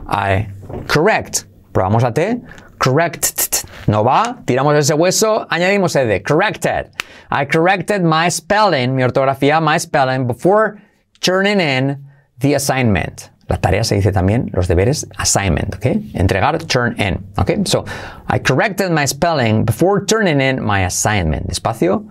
I, 0.07 0.47
correct, 0.87 1.43
probamos 1.71 2.01
la 2.01 2.11
T, 2.11 2.41
correct, 2.79 3.65
no 3.87 4.03
va, 4.03 4.41
tiramos 4.45 4.75
ese 4.75 4.95
hueso, 4.95 5.47
añadimos 5.49 5.95
ed, 5.95 6.23
corrected. 6.23 6.89
I 7.29 7.45
corrected 7.45 8.01
my 8.01 8.29
spelling, 8.29 8.95
mi 8.95 9.03
ortografía, 9.03 9.61
my 9.61 9.77
spelling, 9.77 10.25
before 10.25 10.81
turning 11.21 11.61
in 11.61 12.03
the 12.39 12.55
assignment. 12.55 13.29
La 13.47 13.57
tarea 13.57 13.83
se 13.83 13.95
dice 13.95 14.11
también 14.11 14.49
los 14.53 14.67
deberes 14.67 15.07
assignment, 15.17 15.75
¿ok? 15.75 15.85
Entregar, 16.13 16.57
turn 16.63 16.95
in, 16.99 17.25
¿ok? 17.37 17.65
So, 17.65 17.83
I 18.29 18.39
corrected 18.39 18.91
my 18.91 19.05
spelling 19.05 19.65
before 19.65 20.05
turning 20.05 20.39
in 20.39 20.63
my 20.63 20.85
assignment. 20.85 21.47
Despacio. 21.47 22.07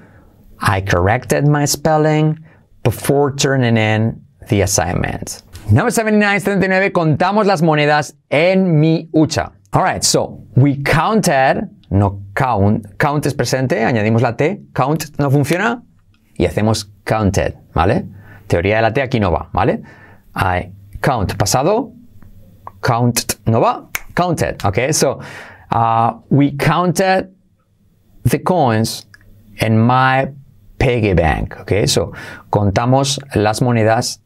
I 0.60 0.82
corrected 0.82 1.46
my 1.46 1.66
spelling 1.66 2.38
before 2.84 3.34
turning 3.34 3.76
in 3.76 4.22
the 4.48 4.62
assignment. 4.62 5.42
Number 5.70 5.90
79, 5.90 6.40
79, 6.40 6.92
contamos 6.92 7.46
las 7.46 7.62
monedas 7.62 8.14
en 8.30 8.78
mi 8.78 9.08
hucha. 9.14 9.52
Alright, 9.74 10.04
so 10.04 10.44
we 10.54 10.82
counted, 10.82 11.68
no 11.90 12.22
count, 12.34 12.98
count 12.98 13.24
es 13.26 13.34
presente, 13.34 13.84
añadimos 13.84 14.20
la 14.20 14.36
T, 14.36 14.60
count 14.74 15.18
no 15.18 15.30
funciona 15.30 15.82
y 16.36 16.44
hacemos 16.44 16.90
counted, 17.04 17.54
¿vale? 17.72 18.04
Teoría 18.48 18.76
de 18.76 18.82
la 18.82 18.92
T 18.92 19.00
aquí 19.00 19.18
no 19.18 19.32
va, 19.32 19.48
¿vale? 19.52 19.82
I 20.34 20.72
count, 21.02 21.36
pasado, 21.38 21.92
count 22.82 23.36
no 23.46 23.60
va, 23.60 23.88
counted, 24.14 24.64
okay? 24.64 24.92
So 24.92 25.20
uh, 25.70 26.14
we 26.30 26.52
counted 26.52 27.34
the 28.24 28.38
coins 28.38 29.06
in 29.56 29.78
my 29.78 30.28
piggy 30.78 31.14
bank, 31.14 31.56
okay? 31.60 31.86
So 31.86 32.12
contamos 32.50 33.18
las 33.34 33.60
monedas 33.60 34.18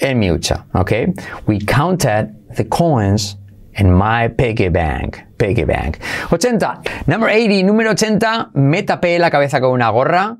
en 0.00 0.18
mi 0.18 0.30
okay? 0.30 1.12
We 1.46 1.60
counted 1.60 2.34
the 2.56 2.64
coins 2.64 3.36
in 3.74 3.92
my 3.92 4.28
piggy 4.28 4.68
bank. 4.68 5.22
Piggy 5.38 5.64
bank. 5.64 5.98
80. 6.30 6.82
Number 7.06 7.28
80. 7.28 7.62
Número 7.64 7.90
80. 7.90 8.50
Me 8.54 8.82
tapé 8.82 9.18
la 9.18 9.30
cabeza 9.30 9.60
con 9.60 9.72
una 9.72 9.90
gorra. 9.90 10.36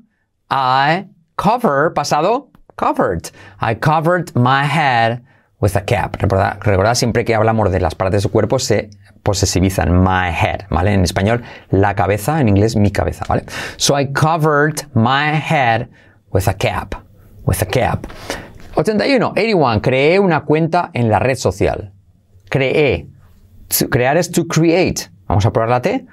I 0.49 1.05
cover, 1.35 1.91
pasado, 1.91 2.49
covered. 2.77 3.29
I 3.59 3.75
covered 3.75 4.35
my 4.35 4.63
head 4.63 5.21
with 5.65 5.75
a 5.75 5.83
cap. 5.83 6.15
Recordad, 6.17 6.93
siempre 6.93 7.25
que 7.25 7.33
hablamos 7.33 7.71
de 7.71 7.79
las 7.79 7.95
partes 7.95 8.19
de 8.19 8.21
su 8.21 8.31
cuerpo 8.31 8.59
se 8.59 8.91
posesivizan. 9.23 10.03
My 10.03 10.29
head, 10.29 10.67
¿vale? 10.69 10.93
En 10.93 11.03
español, 11.03 11.43
la 11.71 11.95
cabeza, 11.95 12.39
en 12.39 12.49
inglés, 12.49 12.75
mi 12.75 12.91
cabeza, 12.91 13.25
¿vale? 13.27 13.45
So 13.77 13.99
I 13.99 14.13
covered 14.13 14.83
my 14.93 15.33
head 15.33 15.87
with 16.31 16.47
a 16.47 16.53
cap. 16.53 16.93
With 17.45 17.61
a 17.61 17.65
cap. 17.65 18.05
81. 18.75 19.31
81. 19.31 19.81
Creé 19.81 20.19
una 20.19 20.45
cuenta 20.45 20.91
en 20.93 21.09
la 21.09 21.19
red 21.19 21.35
social. 21.35 21.91
Creé 22.49 23.07
crear 23.89 24.17
es 24.17 24.29
to 24.31 24.45
create. 24.45 25.09
Vamos 25.27 25.45
a 25.45 25.51
probar 25.51 25.69
la 25.69 25.81
T. 25.81 26.05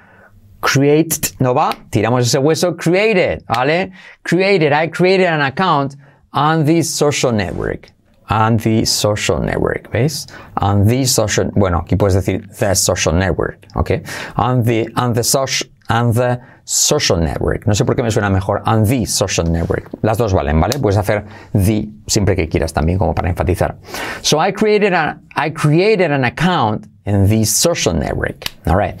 Create 0.61 1.35
no 1.39 1.53
va, 1.53 1.75
tiramos 1.91 2.25
ese 2.25 2.39
hueso, 2.39 2.75
created, 2.75 3.43
¿vale? 3.47 3.91
Created, 4.23 4.71
I 4.71 4.89
created 4.89 5.27
an 5.27 5.41
account 5.41 5.95
on 6.31 6.65
this 6.65 6.89
social 6.89 7.33
network. 7.33 7.92
On 8.29 8.57
the 8.57 8.85
social 8.85 9.41
network, 9.41 9.91
¿veis? 9.91 10.27
On 10.61 10.85
the 10.87 11.05
social, 11.05 11.51
bueno, 11.55 11.79
aquí 11.79 11.95
puedes 11.95 12.15
decir 12.15 12.47
the 12.59 12.75
social 12.75 13.17
network, 13.17 13.67
¿ok? 13.75 13.91
On 14.37 14.63
the, 14.63 14.87
on 14.95 15.13
the 15.13 15.23
social, 15.23 15.69
on 15.89 16.13
the 16.13 16.39
social 16.63 17.19
network. 17.19 17.65
No 17.65 17.73
sé 17.73 17.85
por 17.85 17.95
qué 17.95 18.03
me 18.03 18.11
suena 18.11 18.29
mejor 18.29 18.61
on 18.65 18.85
the 18.85 19.05
social 19.05 19.51
network. 19.51 19.89
Las 20.01 20.17
dos 20.17 20.33
valen, 20.33 20.59
¿vale? 20.59 20.79
Puedes 20.79 20.97
hacer 20.97 21.25
the 21.51 21.89
siempre 22.07 22.35
que 22.35 22.47
quieras 22.47 22.73
también, 22.73 22.97
como 22.97 23.13
para 23.13 23.29
enfatizar. 23.29 23.77
So 24.21 24.39
I 24.39 24.53
created 24.53 24.93
a, 24.93 25.19
I 25.35 25.51
created 25.51 26.11
an 26.11 26.23
account 26.23 26.87
in 27.05 27.27
the 27.27 27.45
social 27.45 27.93
network. 27.93 28.45
All 28.65 28.77
right. 28.77 28.95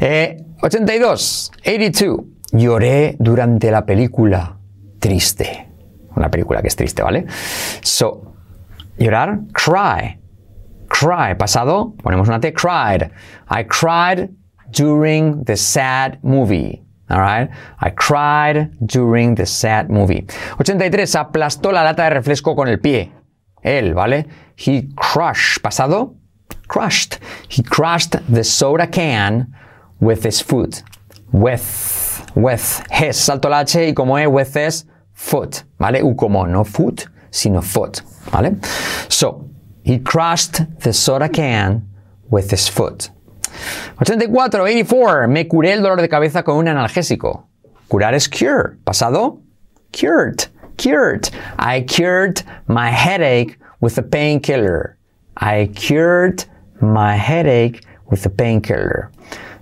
Eh, 0.00 0.42
82, 0.62 1.52
82. 1.64 2.20
Lloré 2.52 3.16
durante 3.18 3.70
la 3.70 3.84
película 3.84 4.56
triste. 4.98 5.68
Una 6.16 6.30
película 6.30 6.62
que 6.62 6.68
es 6.68 6.76
triste, 6.76 7.02
¿vale? 7.02 7.26
So, 7.82 8.35
llorar, 8.98 9.40
cry. 9.52 10.18
Cry, 10.88 11.34
pasado, 11.36 11.94
ponemos 12.02 12.28
una 12.28 12.40
T, 12.40 12.52
cried. 12.52 13.10
I 13.48 13.64
cried 13.64 14.30
during 14.70 15.44
the 15.44 15.56
sad 15.56 16.18
movie. 16.22 16.82
Alright? 17.10 17.50
I 17.80 17.90
cried 17.90 18.70
during 18.84 19.36
the 19.36 19.46
sad 19.46 19.90
movie. 19.90 20.26
83. 20.58 21.14
Aplastó 21.14 21.72
la 21.72 21.82
lata 21.82 22.02
de 22.02 22.10
refresco 22.10 22.56
con 22.56 22.68
el 22.68 22.78
pie. 22.78 23.12
Él, 23.62 23.94
¿vale? 23.94 24.26
He 24.56 24.88
crushed. 24.96 25.62
¿Pasado? 25.62 26.16
Crushed. 26.68 27.18
He 27.48 27.62
crushed 27.62 28.16
the 28.28 28.42
soda 28.42 28.86
can 28.86 29.54
with 30.00 30.24
his 30.24 30.40
foot. 30.40 30.82
With. 31.32 32.24
With. 32.34 32.82
His. 32.90 33.16
Salto 33.16 33.48
la 33.48 33.60
H 33.60 33.88
y 33.88 33.92
como 33.92 34.16
E, 34.18 34.26
with 34.26 34.54
his 34.54 34.84
foot. 35.12 35.62
¿Vale? 35.78 36.02
U 36.02 36.14
como 36.14 36.44
no 36.46 36.64
foot, 36.64 37.06
sino 37.30 37.62
foot. 37.62 38.02
¿Vale? 38.32 38.56
So, 39.08 39.48
he 39.84 39.98
crushed 39.98 40.60
the 40.80 40.92
soda 40.92 41.28
can 41.28 41.82
with 42.30 42.50
his 42.50 42.68
foot. 42.68 43.10
84, 44.00 44.62
84. 44.62 45.28
Me 45.28 45.44
curé 45.44 45.72
el 45.72 45.82
dolor 45.82 46.00
de 46.00 46.08
cabeza 46.08 46.42
con 46.42 46.56
un 46.56 46.68
analgésico. 46.68 47.48
Curar 47.88 48.14
es 48.14 48.28
cure. 48.28 48.76
Pasado, 48.84 49.40
cured. 49.92 50.48
Cured. 50.76 51.30
I 51.58 51.82
cured 51.82 52.42
my 52.66 52.90
headache 52.90 53.58
with 53.80 53.96
a 53.98 54.02
painkiller. 54.02 54.98
I 55.36 55.70
cured 55.74 56.44
my 56.80 57.16
headache 57.16 57.84
with 58.10 58.26
a 58.26 58.30
painkiller. 58.30 59.10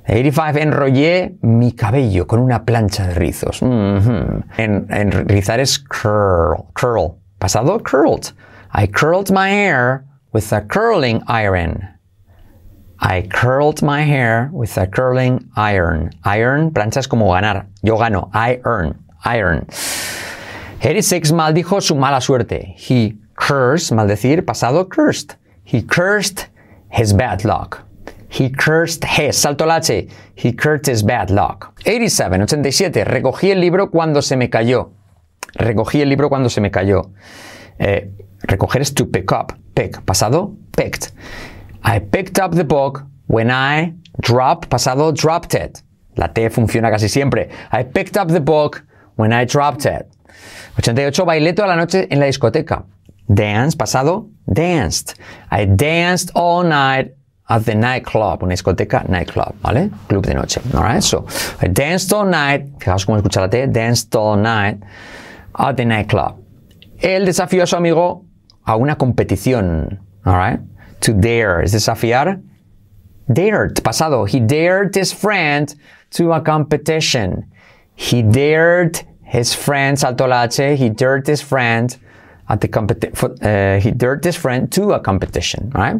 85. 0.08 0.56
Enrollé 0.56 1.36
mi 1.42 1.72
cabello 1.72 2.26
con 2.26 2.40
una 2.40 2.64
plancha 2.64 3.06
de 3.06 3.14
rizos. 3.14 3.62
en, 3.62 5.28
rizar 5.28 5.60
es 5.60 5.78
curl. 5.78 6.66
Curl. 6.74 7.16
Pasado, 7.44 7.78
curled. 7.78 8.32
I 8.72 8.86
curled 8.86 9.30
my 9.30 9.50
hair 9.50 10.06
with 10.32 10.50
a 10.50 10.62
curling 10.62 11.22
iron. 11.26 11.86
I 12.98 13.20
curled 13.20 13.82
my 13.82 14.00
hair 14.00 14.48
with 14.50 14.78
a 14.78 14.86
curling 14.86 15.50
iron. 15.54 16.12
Iron, 16.24 16.70
planchas 16.70 17.06
como 17.06 17.26
ganar. 17.34 17.66
Yo 17.82 17.98
gano. 17.98 18.30
I 18.32 18.62
earn. 18.64 18.98
Iron. 19.26 19.66
86 20.80 21.32
maldijo 21.32 21.82
su 21.82 21.94
mala 21.94 22.22
suerte. 22.22 22.72
He 22.78 23.18
cursed, 23.36 23.92
maldecir, 23.92 24.42
pasado, 24.46 24.88
cursed. 24.88 25.36
He 25.64 25.82
cursed 25.82 26.46
his 26.88 27.12
bad 27.12 27.44
luck. 27.44 27.82
He 28.30 28.48
cursed 28.48 29.04
his, 29.04 29.36
salto 29.36 29.66
la 29.66 29.80
H. 29.86 30.08
He 30.34 30.54
cursed 30.54 30.86
his 30.86 31.02
bad 31.02 31.30
luck. 31.30 31.74
87, 31.84 32.40
87. 32.40 33.04
Recogí 33.04 33.50
el 33.50 33.60
libro 33.60 33.90
cuando 33.90 34.22
se 34.22 34.34
me 34.34 34.48
cayó. 34.48 34.92
Recogí 35.54 36.00
el 36.00 36.08
libro 36.08 36.28
cuando 36.28 36.48
se 36.48 36.60
me 36.60 36.70
cayó. 36.70 37.10
Eh, 37.78 38.10
recoger 38.42 38.82
es 38.82 38.94
to 38.94 39.10
pick 39.10 39.32
up. 39.32 39.52
Pick, 39.74 40.02
pasado, 40.04 40.54
picked. 40.76 41.12
I 41.84 41.98
picked 42.00 42.38
up 42.38 42.54
the 42.54 42.64
book 42.64 43.04
when 43.26 43.50
I 43.50 43.94
dropped, 44.20 44.68
pasado, 44.68 45.12
dropped 45.12 45.54
it. 45.54 45.82
La 46.16 46.28
T 46.28 46.48
funciona 46.50 46.90
casi 46.90 47.08
siempre. 47.08 47.48
I 47.72 47.82
picked 47.82 48.16
up 48.16 48.28
the 48.28 48.40
book 48.40 48.84
when 49.16 49.32
I 49.32 49.44
dropped 49.44 49.84
it. 49.84 50.06
88. 50.78 51.24
Bailé 51.24 51.54
toda 51.54 51.68
la 51.68 51.76
noche 51.76 52.06
en 52.10 52.20
la 52.20 52.26
discoteca. 52.26 52.84
Dance, 53.26 53.76
pasado, 53.76 54.28
danced. 54.52 55.14
I 55.50 55.64
danced 55.64 56.30
all 56.34 56.62
night 56.62 57.12
at 57.48 57.64
the 57.64 57.74
nightclub. 57.74 58.42
Una 58.42 58.54
discoteca, 58.54 59.08
nightclub, 59.08 59.54
¿vale? 59.62 59.90
Club 60.08 60.24
de 60.26 60.34
noche. 60.34 60.60
Alright, 60.72 61.02
so 61.02 61.26
I 61.60 61.68
danced 61.68 62.12
all 62.12 62.26
night. 62.26 62.78
Fijaos 62.78 63.04
cómo 63.04 63.18
escucha 63.18 63.40
la 63.40 63.48
T. 63.48 63.66
Danced 63.66 64.14
all 64.14 64.36
night 64.36 64.78
at 65.56 65.76
the 65.76 65.84
nightclub. 65.84 66.36
Él 66.98 67.26
desafió 67.26 67.62
a 67.62 67.66
su 67.66 67.76
amigo 67.76 68.24
a 68.64 68.76
una 68.76 68.96
competición. 68.96 70.00
Alright? 70.24 70.60
To 71.00 71.12
dare 71.12 71.62
es 71.62 71.72
desafiar. 71.72 72.40
Dared, 73.26 73.82
pasado. 73.82 74.26
He 74.26 74.40
dared 74.40 74.94
his 74.94 75.12
friend 75.12 75.74
to 76.10 76.32
a 76.32 76.42
competition. 76.42 77.50
He 77.94 78.22
dared 78.22 79.00
his 79.22 79.54
friend, 79.54 79.98
salto 79.98 80.26
la 80.26 80.44
H, 80.44 80.76
he 80.76 80.90
dared 80.90 81.26
his 81.26 81.42
friend 81.42 81.96
at 82.48 82.60
the 82.60 82.68
uh, 82.68 83.80
he 83.80 83.90
dared 83.90 84.24
his 84.24 84.36
friend 84.36 84.70
to 84.72 84.92
a 84.92 85.00
competition, 85.00 85.70
right? 85.74 85.96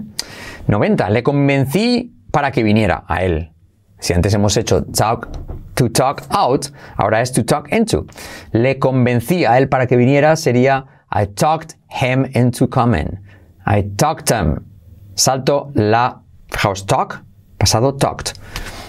90. 0.69 1.11
Le 1.11 1.23
convencí 1.23 2.13
para 2.31 2.51
que 2.51 2.63
viniera 2.63 3.05
a 3.09 3.23
él. 3.25 3.51
Si 3.99 4.13
antes 4.13 4.35
hemos 4.35 4.57
hecho 4.57 4.83
talk, 4.85 5.29
to 5.75 5.89
talk 5.89 6.22
out, 6.31 6.70
ahora 6.97 7.20
es 7.20 7.33
to 7.33 7.45
talk 7.45 7.72
into. 7.72 8.07
Le 8.53 8.79
convencí 8.79 9.45
a 9.45 9.59
él 9.59 9.68
para 9.68 9.87
que 9.87 9.97
viniera 9.97 10.37
sería 10.37 10.87
I 11.11 11.27
talked 11.27 11.77
him 11.89 12.27
into 12.35 12.68
coming. 12.68 13.18
I 13.66 13.83
talked 13.97 14.31
him. 14.31 14.64
Salto 15.14 15.70
la 15.75 16.22
house 16.51 16.85
talk, 16.87 17.22
pasado 17.59 17.95
talked. 17.95 18.33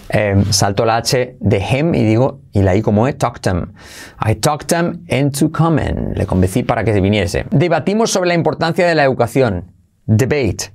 Eh, 0.09 0.43
salto 0.51 0.85
la 0.85 0.97
H 0.97 1.37
de 1.39 1.59
him 1.59 1.93
y 1.93 2.03
digo, 2.03 2.41
y 2.51 2.61
la 2.61 2.75
I 2.75 2.81
como 2.81 3.07
es, 3.07 3.17
talked 3.17 3.45
him. 3.45 3.73
I 4.19 4.35
talked 4.35 4.71
him 4.71 5.05
into 5.07 5.51
coming. 5.51 6.13
Le 6.15 6.25
convencí 6.25 6.63
para 6.63 6.83
que 6.83 6.93
se 6.93 7.01
viniese. 7.01 7.45
Debatimos 7.51 8.11
sobre 8.11 8.29
la 8.29 8.35
importancia 8.35 8.87
de 8.87 8.95
la 8.95 9.03
educación. 9.03 9.71
Debate. 10.05 10.73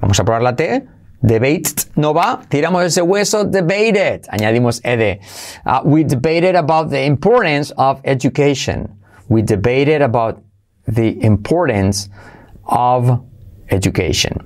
Vamos 0.00 0.18
a 0.18 0.24
probar 0.24 0.42
la 0.42 0.56
T. 0.56 0.86
Debate 1.22 1.90
no 1.96 2.14
va, 2.14 2.40
tiramos 2.48 2.84
ese 2.84 3.02
hueso, 3.02 3.44
debated. 3.44 4.22
Añadimos 4.30 4.80
ed. 4.84 5.20
Uh, 5.66 5.82
we 5.84 6.02
debated 6.02 6.56
about 6.56 6.90
the 6.90 7.04
importance 7.04 7.72
of 7.76 8.00
education. 8.04 8.88
We 9.28 9.42
debated 9.42 10.00
about 10.00 10.42
the 10.86 11.22
importance 11.22 12.08
of 12.64 13.22
education. 13.70 14.38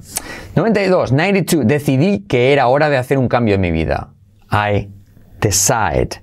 92, 0.57 1.12
92. 1.12 1.64
Decidí 1.64 2.27
que 2.29 2.53
era 2.53 2.66
hora 2.66 2.91
de 2.91 2.97
hacer 2.97 3.18
un 3.18 3.29
cambio 3.29 3.55
en 3.55 3.61
mi 3.61 3.70
vida. 3.70 4.11
I 4.51 4.89
decide. 5.41 6.20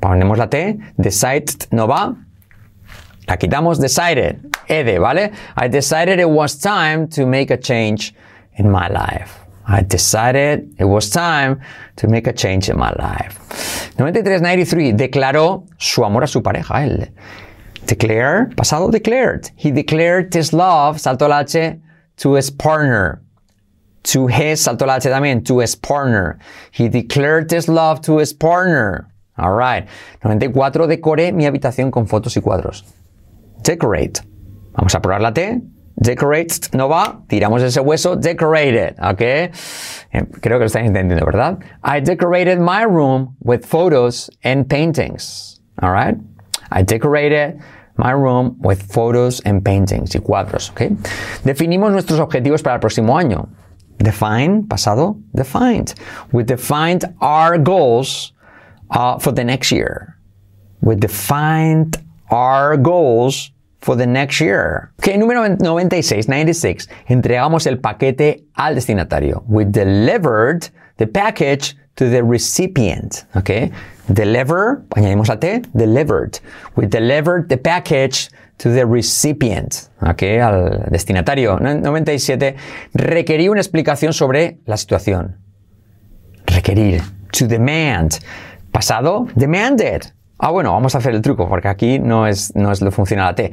Ponemos 0.00 0.36
la 0.36 0.48
T. 0.48 0.78
Decide 0.98 1.68
no 1.70 1.86
va. 1.86 2.16
La 3.28 3.36
quitamos. 3.36 3.78
Decided. 3.78 4.40
Ed, 4.68 4.98
¿vale? 4.98 5.32
I 5.56 5.68
decided 5.68 6.18
it 6.18 6.28
was 6.28 6.58
time 6.58 7.06
to 7.08 7.24
make 7.24 7.52
a 7.52 7.56
change 7.56 8.14
in 8.56 8.68
my 8.68 8.88
life. 8.88 9.41
I 9.66 9.82
decided 9.82 10.74
it 10.78 10.84
was 10.84 11.08
time 11.10 11.60
to 11.96 12.08
make 12.08 12.26
a 12.26 12.32
change 12.32 12.68
in 12.68 12.78
my 12.78 12.92
life. 12.98 13.38
93-93 13.96 14.96
declaró 14.96 15.66
su 15.78 16.04
amor 16.04 16.24
a 16.24 16.26
su 16.26 16.42
pareja, 16.42 16.84
él. 16.84 17.12
Declare, 17.86 18.50
pasado 18.56 18.90
declared. 18.90 19.50
He 19.56 19.70
declared 19.70 20.32
his 20.34 20.52
love, 20.52 21.00
salto 21.00 21.28
la 21.28 21.40
H, 21.40 21.80
to 22.18 22.34
his 22.34 22.50
partner. 22.50 23.22
To 24.04 24.26
his, 24.26 24.60
salto 24.60 24.86
la 24.86 24.96
H 24.96 25.08
también, 25.08 25.44
to 25.46 25.60
his 25.60 25.76
partner. 25.76 26.38
He 26.72 26.88
declared 26.88 27.50
his 27.50 27.68
love 27.68 28.00
to 28.02 28.18
his 28.18 28.32
partner. 28.32 29.08
Alright. 29.38 29.88
94 30.24 30.86
decoré 30.86 31.32
mi 31.32 31.46
habitación 31.46 31.90
con 31.90 32.06
fotos 32.06 32.36
y 32.36 32.40
cuadros. 32.40 32.84
Decorate. 33.62 34.20
Vamos 34.72 34.94
a 34.94 35.00
probar 35.00 35.20
la 35.20 35.32
T. 35.32 35.60
Decorate 35.96 36.70
no 36.76 36.88
va, 36.88 37.22
tiramos 37.28 37.62
ese 37.62 37.80
hueso, 37.80 38.16
decorated, 38.16 38.96
¿ok? 38.98 39.20
Eh, 39.20 39.50
creo 40.40 40.58
que 40.58 40.64
lo 40.64 40.66
estáis 40.66 40.86
entendiendo, 40.86 41.24
¿verdad? 41.24 41.58
I 41.84 42.00
decorated 42.00 42.58
my 42.58 42.84
room 42.84 43.36
with 43.40 43.64
photos 43.64 44.30
and 44.42 44.66
paintings, 44.68 45.60
alright? 45.80 46.16
I 46.70 46.82
decorated 46.82 47.60
my 47.96 48.12
room 48.12 48.56
with 48.60 48.82
photos 48.82 49.40
and 49.44 49.62
paintings 49.62 50.14
y 50.14 50.20
cuadros, 50.20 50.70
¿ok? 50.70 50.92
Definimos 51.44 51.92
nuestros 51.92 52.18
objetivos 52.20 52.62
para 52.62 52.76
el 52.76 52.80
próximo 52.80 53.16
año. 53.16 53.48
Define, 53.98 54.64
pasado, 54.66 55.20
defined. 55.34 55.94
We 56.32 56.42
defined 56.42 57.04
our 57.20 57.58
goals 57.58 58.32
uh, 58.90 59.18
for 59.18 59.32
the 59.32 59.44
next 59.44 59.70
year. 59.70 60.16
We 60.80 60.96
defined 60.96 62.02
our 62.30 62.76
goals 62.76 63.51
for 63.82 63.96
the 63.96 64.06
next 64.06 64.40
year. 64.40 64.92
Ok, 64.98 65.16
número 65.18 65.46
96, 65.46 66.28
96. 66.28 66.88
Entregamos 67.08 67.66
el 67.66 67.78
paquete 67.78 68.44
al 68.54 68.74
destinatario. 68.76 69.44
We 69.46 69.64
delivered 69.64 70.70
the 70.96 71.06
package 71.06 71.76
to 71.96 72.08
the 72.08 72.22
recipient. 72.22 73.24
Ok, 73.34 73.70
deliver, 74.08 74.82
añadimos 74.94 75.28
la 75.28 75.36
T, 75.36 75.62
delivered. 75.74 76.38
We 76.76 76.86
delivered 76.86 77.48
the 77.48 77.58
package 77.58 78.30
to 78.58 78.70
the 78.70 78.86
recipient. 78.86 79.90
Ok, 80.00 80.22
al 80.40 80.86
destinatario. 80.90 81.58
97. 81.58 82.56
Requerí 82.94 83.48
una 83.48 83.60
explicación 83.60 84.12
sobre 84.12 84.58
la 84.64 84.76
situación. 84.76 85.38
Requerir. 86.46 87.02
To 87.32 87.46
demand. 87.46 88.20
Pasado, 88.70 89.26
demanded. 89.34 90.12
Ah, 90.44 90.50
bueno, 90.50 90.72
vamos 90.72 90.92
a 90.96 90.98
hacer 90.98 91.14
el 91.14 91.22
truco, 91.22 91.48
porque 91.48 91.68
aquí 91.68 92.00
no 92.00 92.26
es, 92.26 92.52
no 92.56 92.72
es 92.72 92.80
lo 92.80 92.90
funciona 92.90 93.26
la 93.26 93.34
T. 93.36 93.52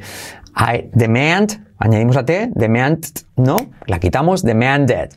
I 0.56 0.90
demand, 0.92 1.64
añadimos 1.78 2.16
la 2.16 2.24
T, 2.24 2.50
demand, 2.52 3.06
no, 3.36 3.56
la 3.86 4.00
quitamos, 4.00 4.42
demanded. 4.42 5.12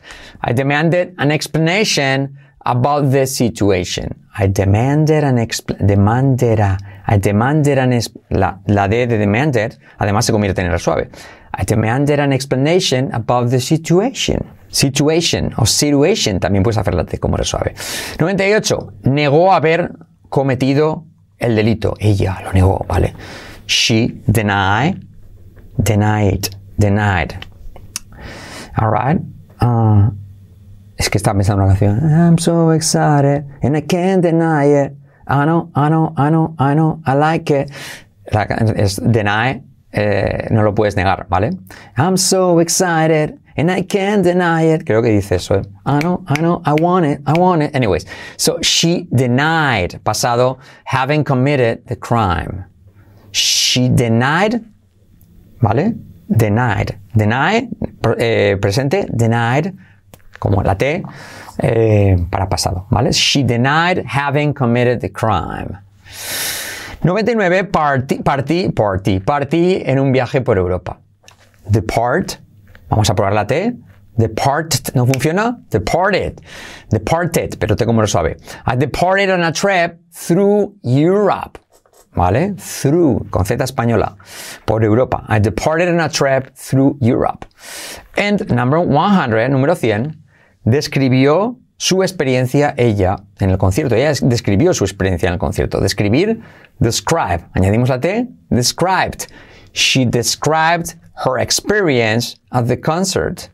I 0.48 0.54
demanded 0.54 1.16
an 1.18 1.32
explanation 1.32 2.38
about 2.64 3.12
the 3.12 3.26
situation. 3.26 4.16
I 4.38 4.50
demanded 4.50 5.24
an 5.24 5.44
demanded 5.80 6.60
a, 6.60 6.78
I 7.08 7.18
demanded 7.18 7.80
an 7.80 8.00
la, 8.30 8.60
la 8.68 8.88
D 8.88 9.08
de 9.08 9.18
demanded, 9.18 9.80
además 9.98 10.26
se 10.26 10.32
convierte 10.32 10.62
en 10.62 10.78
suave. 10.78 11.10
I 11.58 11.66
demanded 11.66 12.20
an 12.20 12.34
explanation 12.34 13.12
about 13.16 13.50
the 13.50 13.60
situation. 13.60 14.46
Situation 14.68 15.52
o 15.58 15.66
situation, 15.66 16.40
también 16.40 16.62
puedes 16.62 16.78
hacer 16.78 16.94
la 16.94 17.06
T 17.06 17.18
como 17.18 17.36
suave. 17.44 17.74
98. 18.20 18.94
Negó 19.06 19.54
haber 19.54 19.94
cometido 20.30 21.08
el 21.44 21.56
delito. 21.56 21.96
Ella 22.00 22.40
lo 22.44 22.54
negó, 22.54 22.86
¿vale? 22.88 23.14
She 23.68 24.22
denied, 24.28 25.04
denied, 25.78 26.48
denied. 26.78 27.34
Alright. 28.76 29.22
Uh, 29.62 30.12
es 30.98 31.10
que 31.10 31.18
estaba 31.18 31.38
pensando 31.38 31.64
en 31.64 31.70
una 31.70 31.78
canción. 31.78 32.12
I'm 32.12 32.38
so 32.38 32.72
excited 32.72 33.46
and 33.62 33.76
I 33.76 33.82
can't 33.82 34.22
deny 34.22 34.66
it. 34.66 34.94
I 35.28 35.46
know, 35.46 35.70
I 35.76 35.90
know, 35.90 36.14
I 36.18 36.30
know, 36.30 36.56
I 36.60 36.74
know, 36.74 37.02
I 37.06 37.14
like 37.14 37.50
it. 37.50 37.72
es 38.76 39.00
deny, 39.02 39.62
eh, 39.92 40.48
no 40.52 40.64
lo 40.64 40.74
puedes 40.74 40.96
negar, 40.96 41.28
¿vale? 41.30 41.52
I'm 41.98 42.18
so 42.18 42.60
excited 42.60 43.40
And 43.56 43.70
I 43.70 43.84
can't 43.84 44.24
deny 44.24 44.64
it. 44.64 44.86
Creo 44.86 45.02
que 45.02 45.12
dice 45.12 45.34
eso. 45.34 45.62
I 45.86 46.00
know, 46.00 46.24
I 46.28 46.42
know, 46.42 46.62
I 46.66 46.74
want 46.74 47.06
it, 47.06 47.22
I 47.26 47.34
want 47.38 47.62
it. 47.62 47.76
Anyways, 47.76 48.06
so 48.38 48.60
she 48.62 49.08
denied, 49.14 50.00
pasado, 50.04 50.60
having 50.86 51.24
committed 51.24 51.86
the 51.88 51.96
crime. 51.96 52.66
She 53.32 53.90
denied, 53.90 54.64
¿vale? 55.62 55.96
Denied. 56.30 56.98
Denied, 57.16 57.70
eh, 58.18 58.58
presente, 58.60 59.08
denied, 59.16 59.74
como 60.40 60.62
la 60.64 60.76
T, 60.76 61.04
eh, 61.60 62.18
para 62.32 62.50
pasado, 62.50 62.88
¿vale? 62.90 63.12
She 63.12 63.44
denied 63.44 64.04
having 64.06 64.54
committed 64.54 65.00
the 65.00 65.10
crime. 65.10 65.78
99, 67.04 67.66
partí, 67.66 68.24
partí, 68.24 68.70
partí, 68.70 69.20
partí 69.20 69.84
en 69.86 70.00
un 70.00 70.12
viaje 70.12 70.42
por 70.42 70.58
Europa. 70.58 71.00
Depart, 71.66 72.40
Vamos 72.94 73.10
a 73.10 73.16
probar 73.16 73.34
la 73.34 73.48
T. 73.48 73.74
Departed, 74.18 74.94
¿no 74.94 75.08
funciona? 75.08 75.58
Departed. 75.72 76.40
Departed, 76.92 77.58
pero 77.58 77.76
te 77.76 77.88
como 77.88 78.02
lo 78.02 78.08
sabe. 78.08 78.38
I 78.68 78.76
departed 78.76 79.32
on 79.32 79.42
a 79.44 79.52
trip 79.52 79.98
through 80.12 80.76
Europe. 80.84 81.58
¿Vale? 82.14 82.54
Through, 82.54 83.32
con 83.32 83.46
Z 83.46 83.64
española. 83.64 84.16
Por 84.66 84.84
Europa. 84.84 85.26
I 85.28 85.40
departed 85.40 85.90
on 85.90 86.02
a 86.02 86.08
trip 86.08 86.54
through 86.54 86.96
Europe. 87.02 87.48
And 88.16 88.48
number 88.52 88.80
100, 88.80 89.50
número 89.50 89.74
100, 89.76 90.16
describió 90.64 91.58
su 91.78 92.04
experiencia 92.04 92.76
ella 92.78 93.16
en 93.40 93.50
el 93.50 93.58
concierto. 93.58 93.96
Ella 93.96 94.14
describió 94.22 94.76
su 94.76 94.84
experiencia 94.84 95.30
en 95.30 95.34
el 95.34 95.40
concierto. 95.40 95.80
Describir, 95.82 96.42
describe. 96.78 97.46
Añadimos 97.54 97.90
la 97.90 98.00
T, 98.00 98.28
described. 98.52 99.26
She 99.74 100.06
described 100.06 100.94
her 101.26 101.38
experience 101.38 102.36
at 102.52 102.68
the 102.68 102.78
concert. 102.78 103.50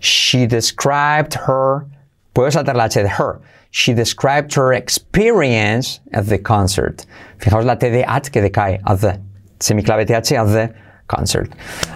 She 0.00 0.46
described 0.46 1.34
her, 1.34 1.86
puedo 2.34 2.50
saltar 2.50 2.74
la 2.74 2.84
H 2.84 2.94
de 3.02 3.08
her. 3.08 3.40
She 3.70 3.92
described 3.92 4.54
her 4.54 4.72
experience 4.72 6.00
at 6.12 6.26
the 6.26 6.38
concert. 6.38 7.06
Fijaos 7.38 7.64
la 7.64 7.74
T 7.74 7.90
de 7.90 8.04
at 8.04 8.30
que 8.30 8.40
decae, 8.40 8.80
at 8.86 9.00
the. 9.00 9.20
Semiclave 9.58 10.06
TH 10.06 10.32
at 10.32 10.52
the 10.52 10.74
concert. 11.06 11.50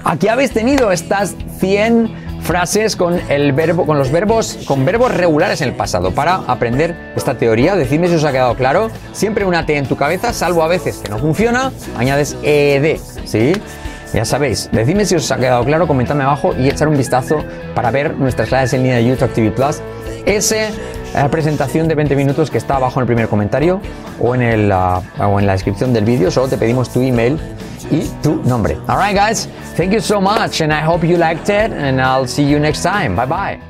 Aquí 0.05 0.29
habéis 0.29 0.53
tenido 0.53 0.91
estas 0.93 1.37
100 1.59 2.41
frases 2.43 2.97
con 2.97 3.21
el 3.29 3.53
verbo, 3.53 3.85
con 3.85 3.99
los 3.99 4.11
verbos, 4.11 4.59
con 4.67 4.85
verbos 4.85 5.15
regulares 5.15 5.61
en 5.61 5.69
el 5.69 5.75
pasado 5.75 6.13
para 6.13 6.37
aprender 6.47 7.13
esta 7.17 7.37
teoría. 7.37 7.77
Decidme 7.77 8.09
si 8.09 8.15
os 8.15 8.25
ha 8.25 8.33
quedado 8.33 8.55
claro. 8.55 8.91
Siempre 9.13 9.45
una 9.45 9.67
T 9.67 9.77
en 9.77 9.87
tu 9.87 9.97
cabeza, 9.97 10.33
salvo 10.33 10.63
a 10.63 10.69
veces 10.69 10.99
que 10.99 11.11
no 11.11 11.19
funciona, 11.19 11.73
añades 11.97 12.37
ed, 12.43 12.99
¿sí? 13.25 13.53
Ya 14.13 14.25
sabéis, 14.25 14.69
decidme 14.73 15.05
si 15.05 15.15
os 15.15 15.31
ha 15.31 15.37
quedado 15.37 15.65
claro, 15.65 15.87
comentadme 15.87 16.25
abajo 16.25 16.55
y 16.59 16.69
echar 16.69 16.89
un 16.89 16.97
vistazo 16.97 17.45
para 17.75 17.91
ver 17.91 18.17
nuestras 18.17 18.49
clases 18.49 18.75
en 18.75 18.83
línea 18.83 18.97
de 18.97 19.07
YouTube 19.07 19.33
TV 19.33 19.51
Plus. 19.51 19.81
Ese 20.27 20.71
la 21.15 21.29
presentación 21.29 21.89
de 21.89 21.95
20 21.95 22.17
minutos 22.17 22.51
que 22.51 22.59
está 22.59 22.77
abajo 22.77 23.01
en 23.01 23.03
el 23.03 23.07
primer 23.07 23.29
comentario 23.29 23.81
o 24.21 24.35
en, 24.35 24.43
el, 24.43 24.73
uh, 24.73 25.25
o 25.25 25.41
en 25.41 25.47
la 25.47 25.53
descripción 25.53 25.93
del 25.93 26.05
vídeo. 26.05 26.31
Solo 26.31 26.49
te 26.49 26.57
pedimos 26.57 26.91
tu 26.91 27.03
email 27.03 27.39
y 27.91 28.09
tu 28.23 28.37
nombre. 28.45 28.79
Alright 28.87 29.17
guys, 29.17 29.49
thank 29.77 29.91
you 29.91 30.01
so 30.01 30.21
much 30.21 30.61
and 30.61 30.73
I 30.73 30.85
hope 30.85 31.07
you 31.07 31.17
liked 31.17 31.49
it 31.49 31.73
and 31.73 32.01
I'll 32.01 32.27
see 32.29 32.49
you 32.49 32.59
next 32.59 32.83
time. 32.83 33.17
Bye 33.17 33.27
bye. 33.27 33.70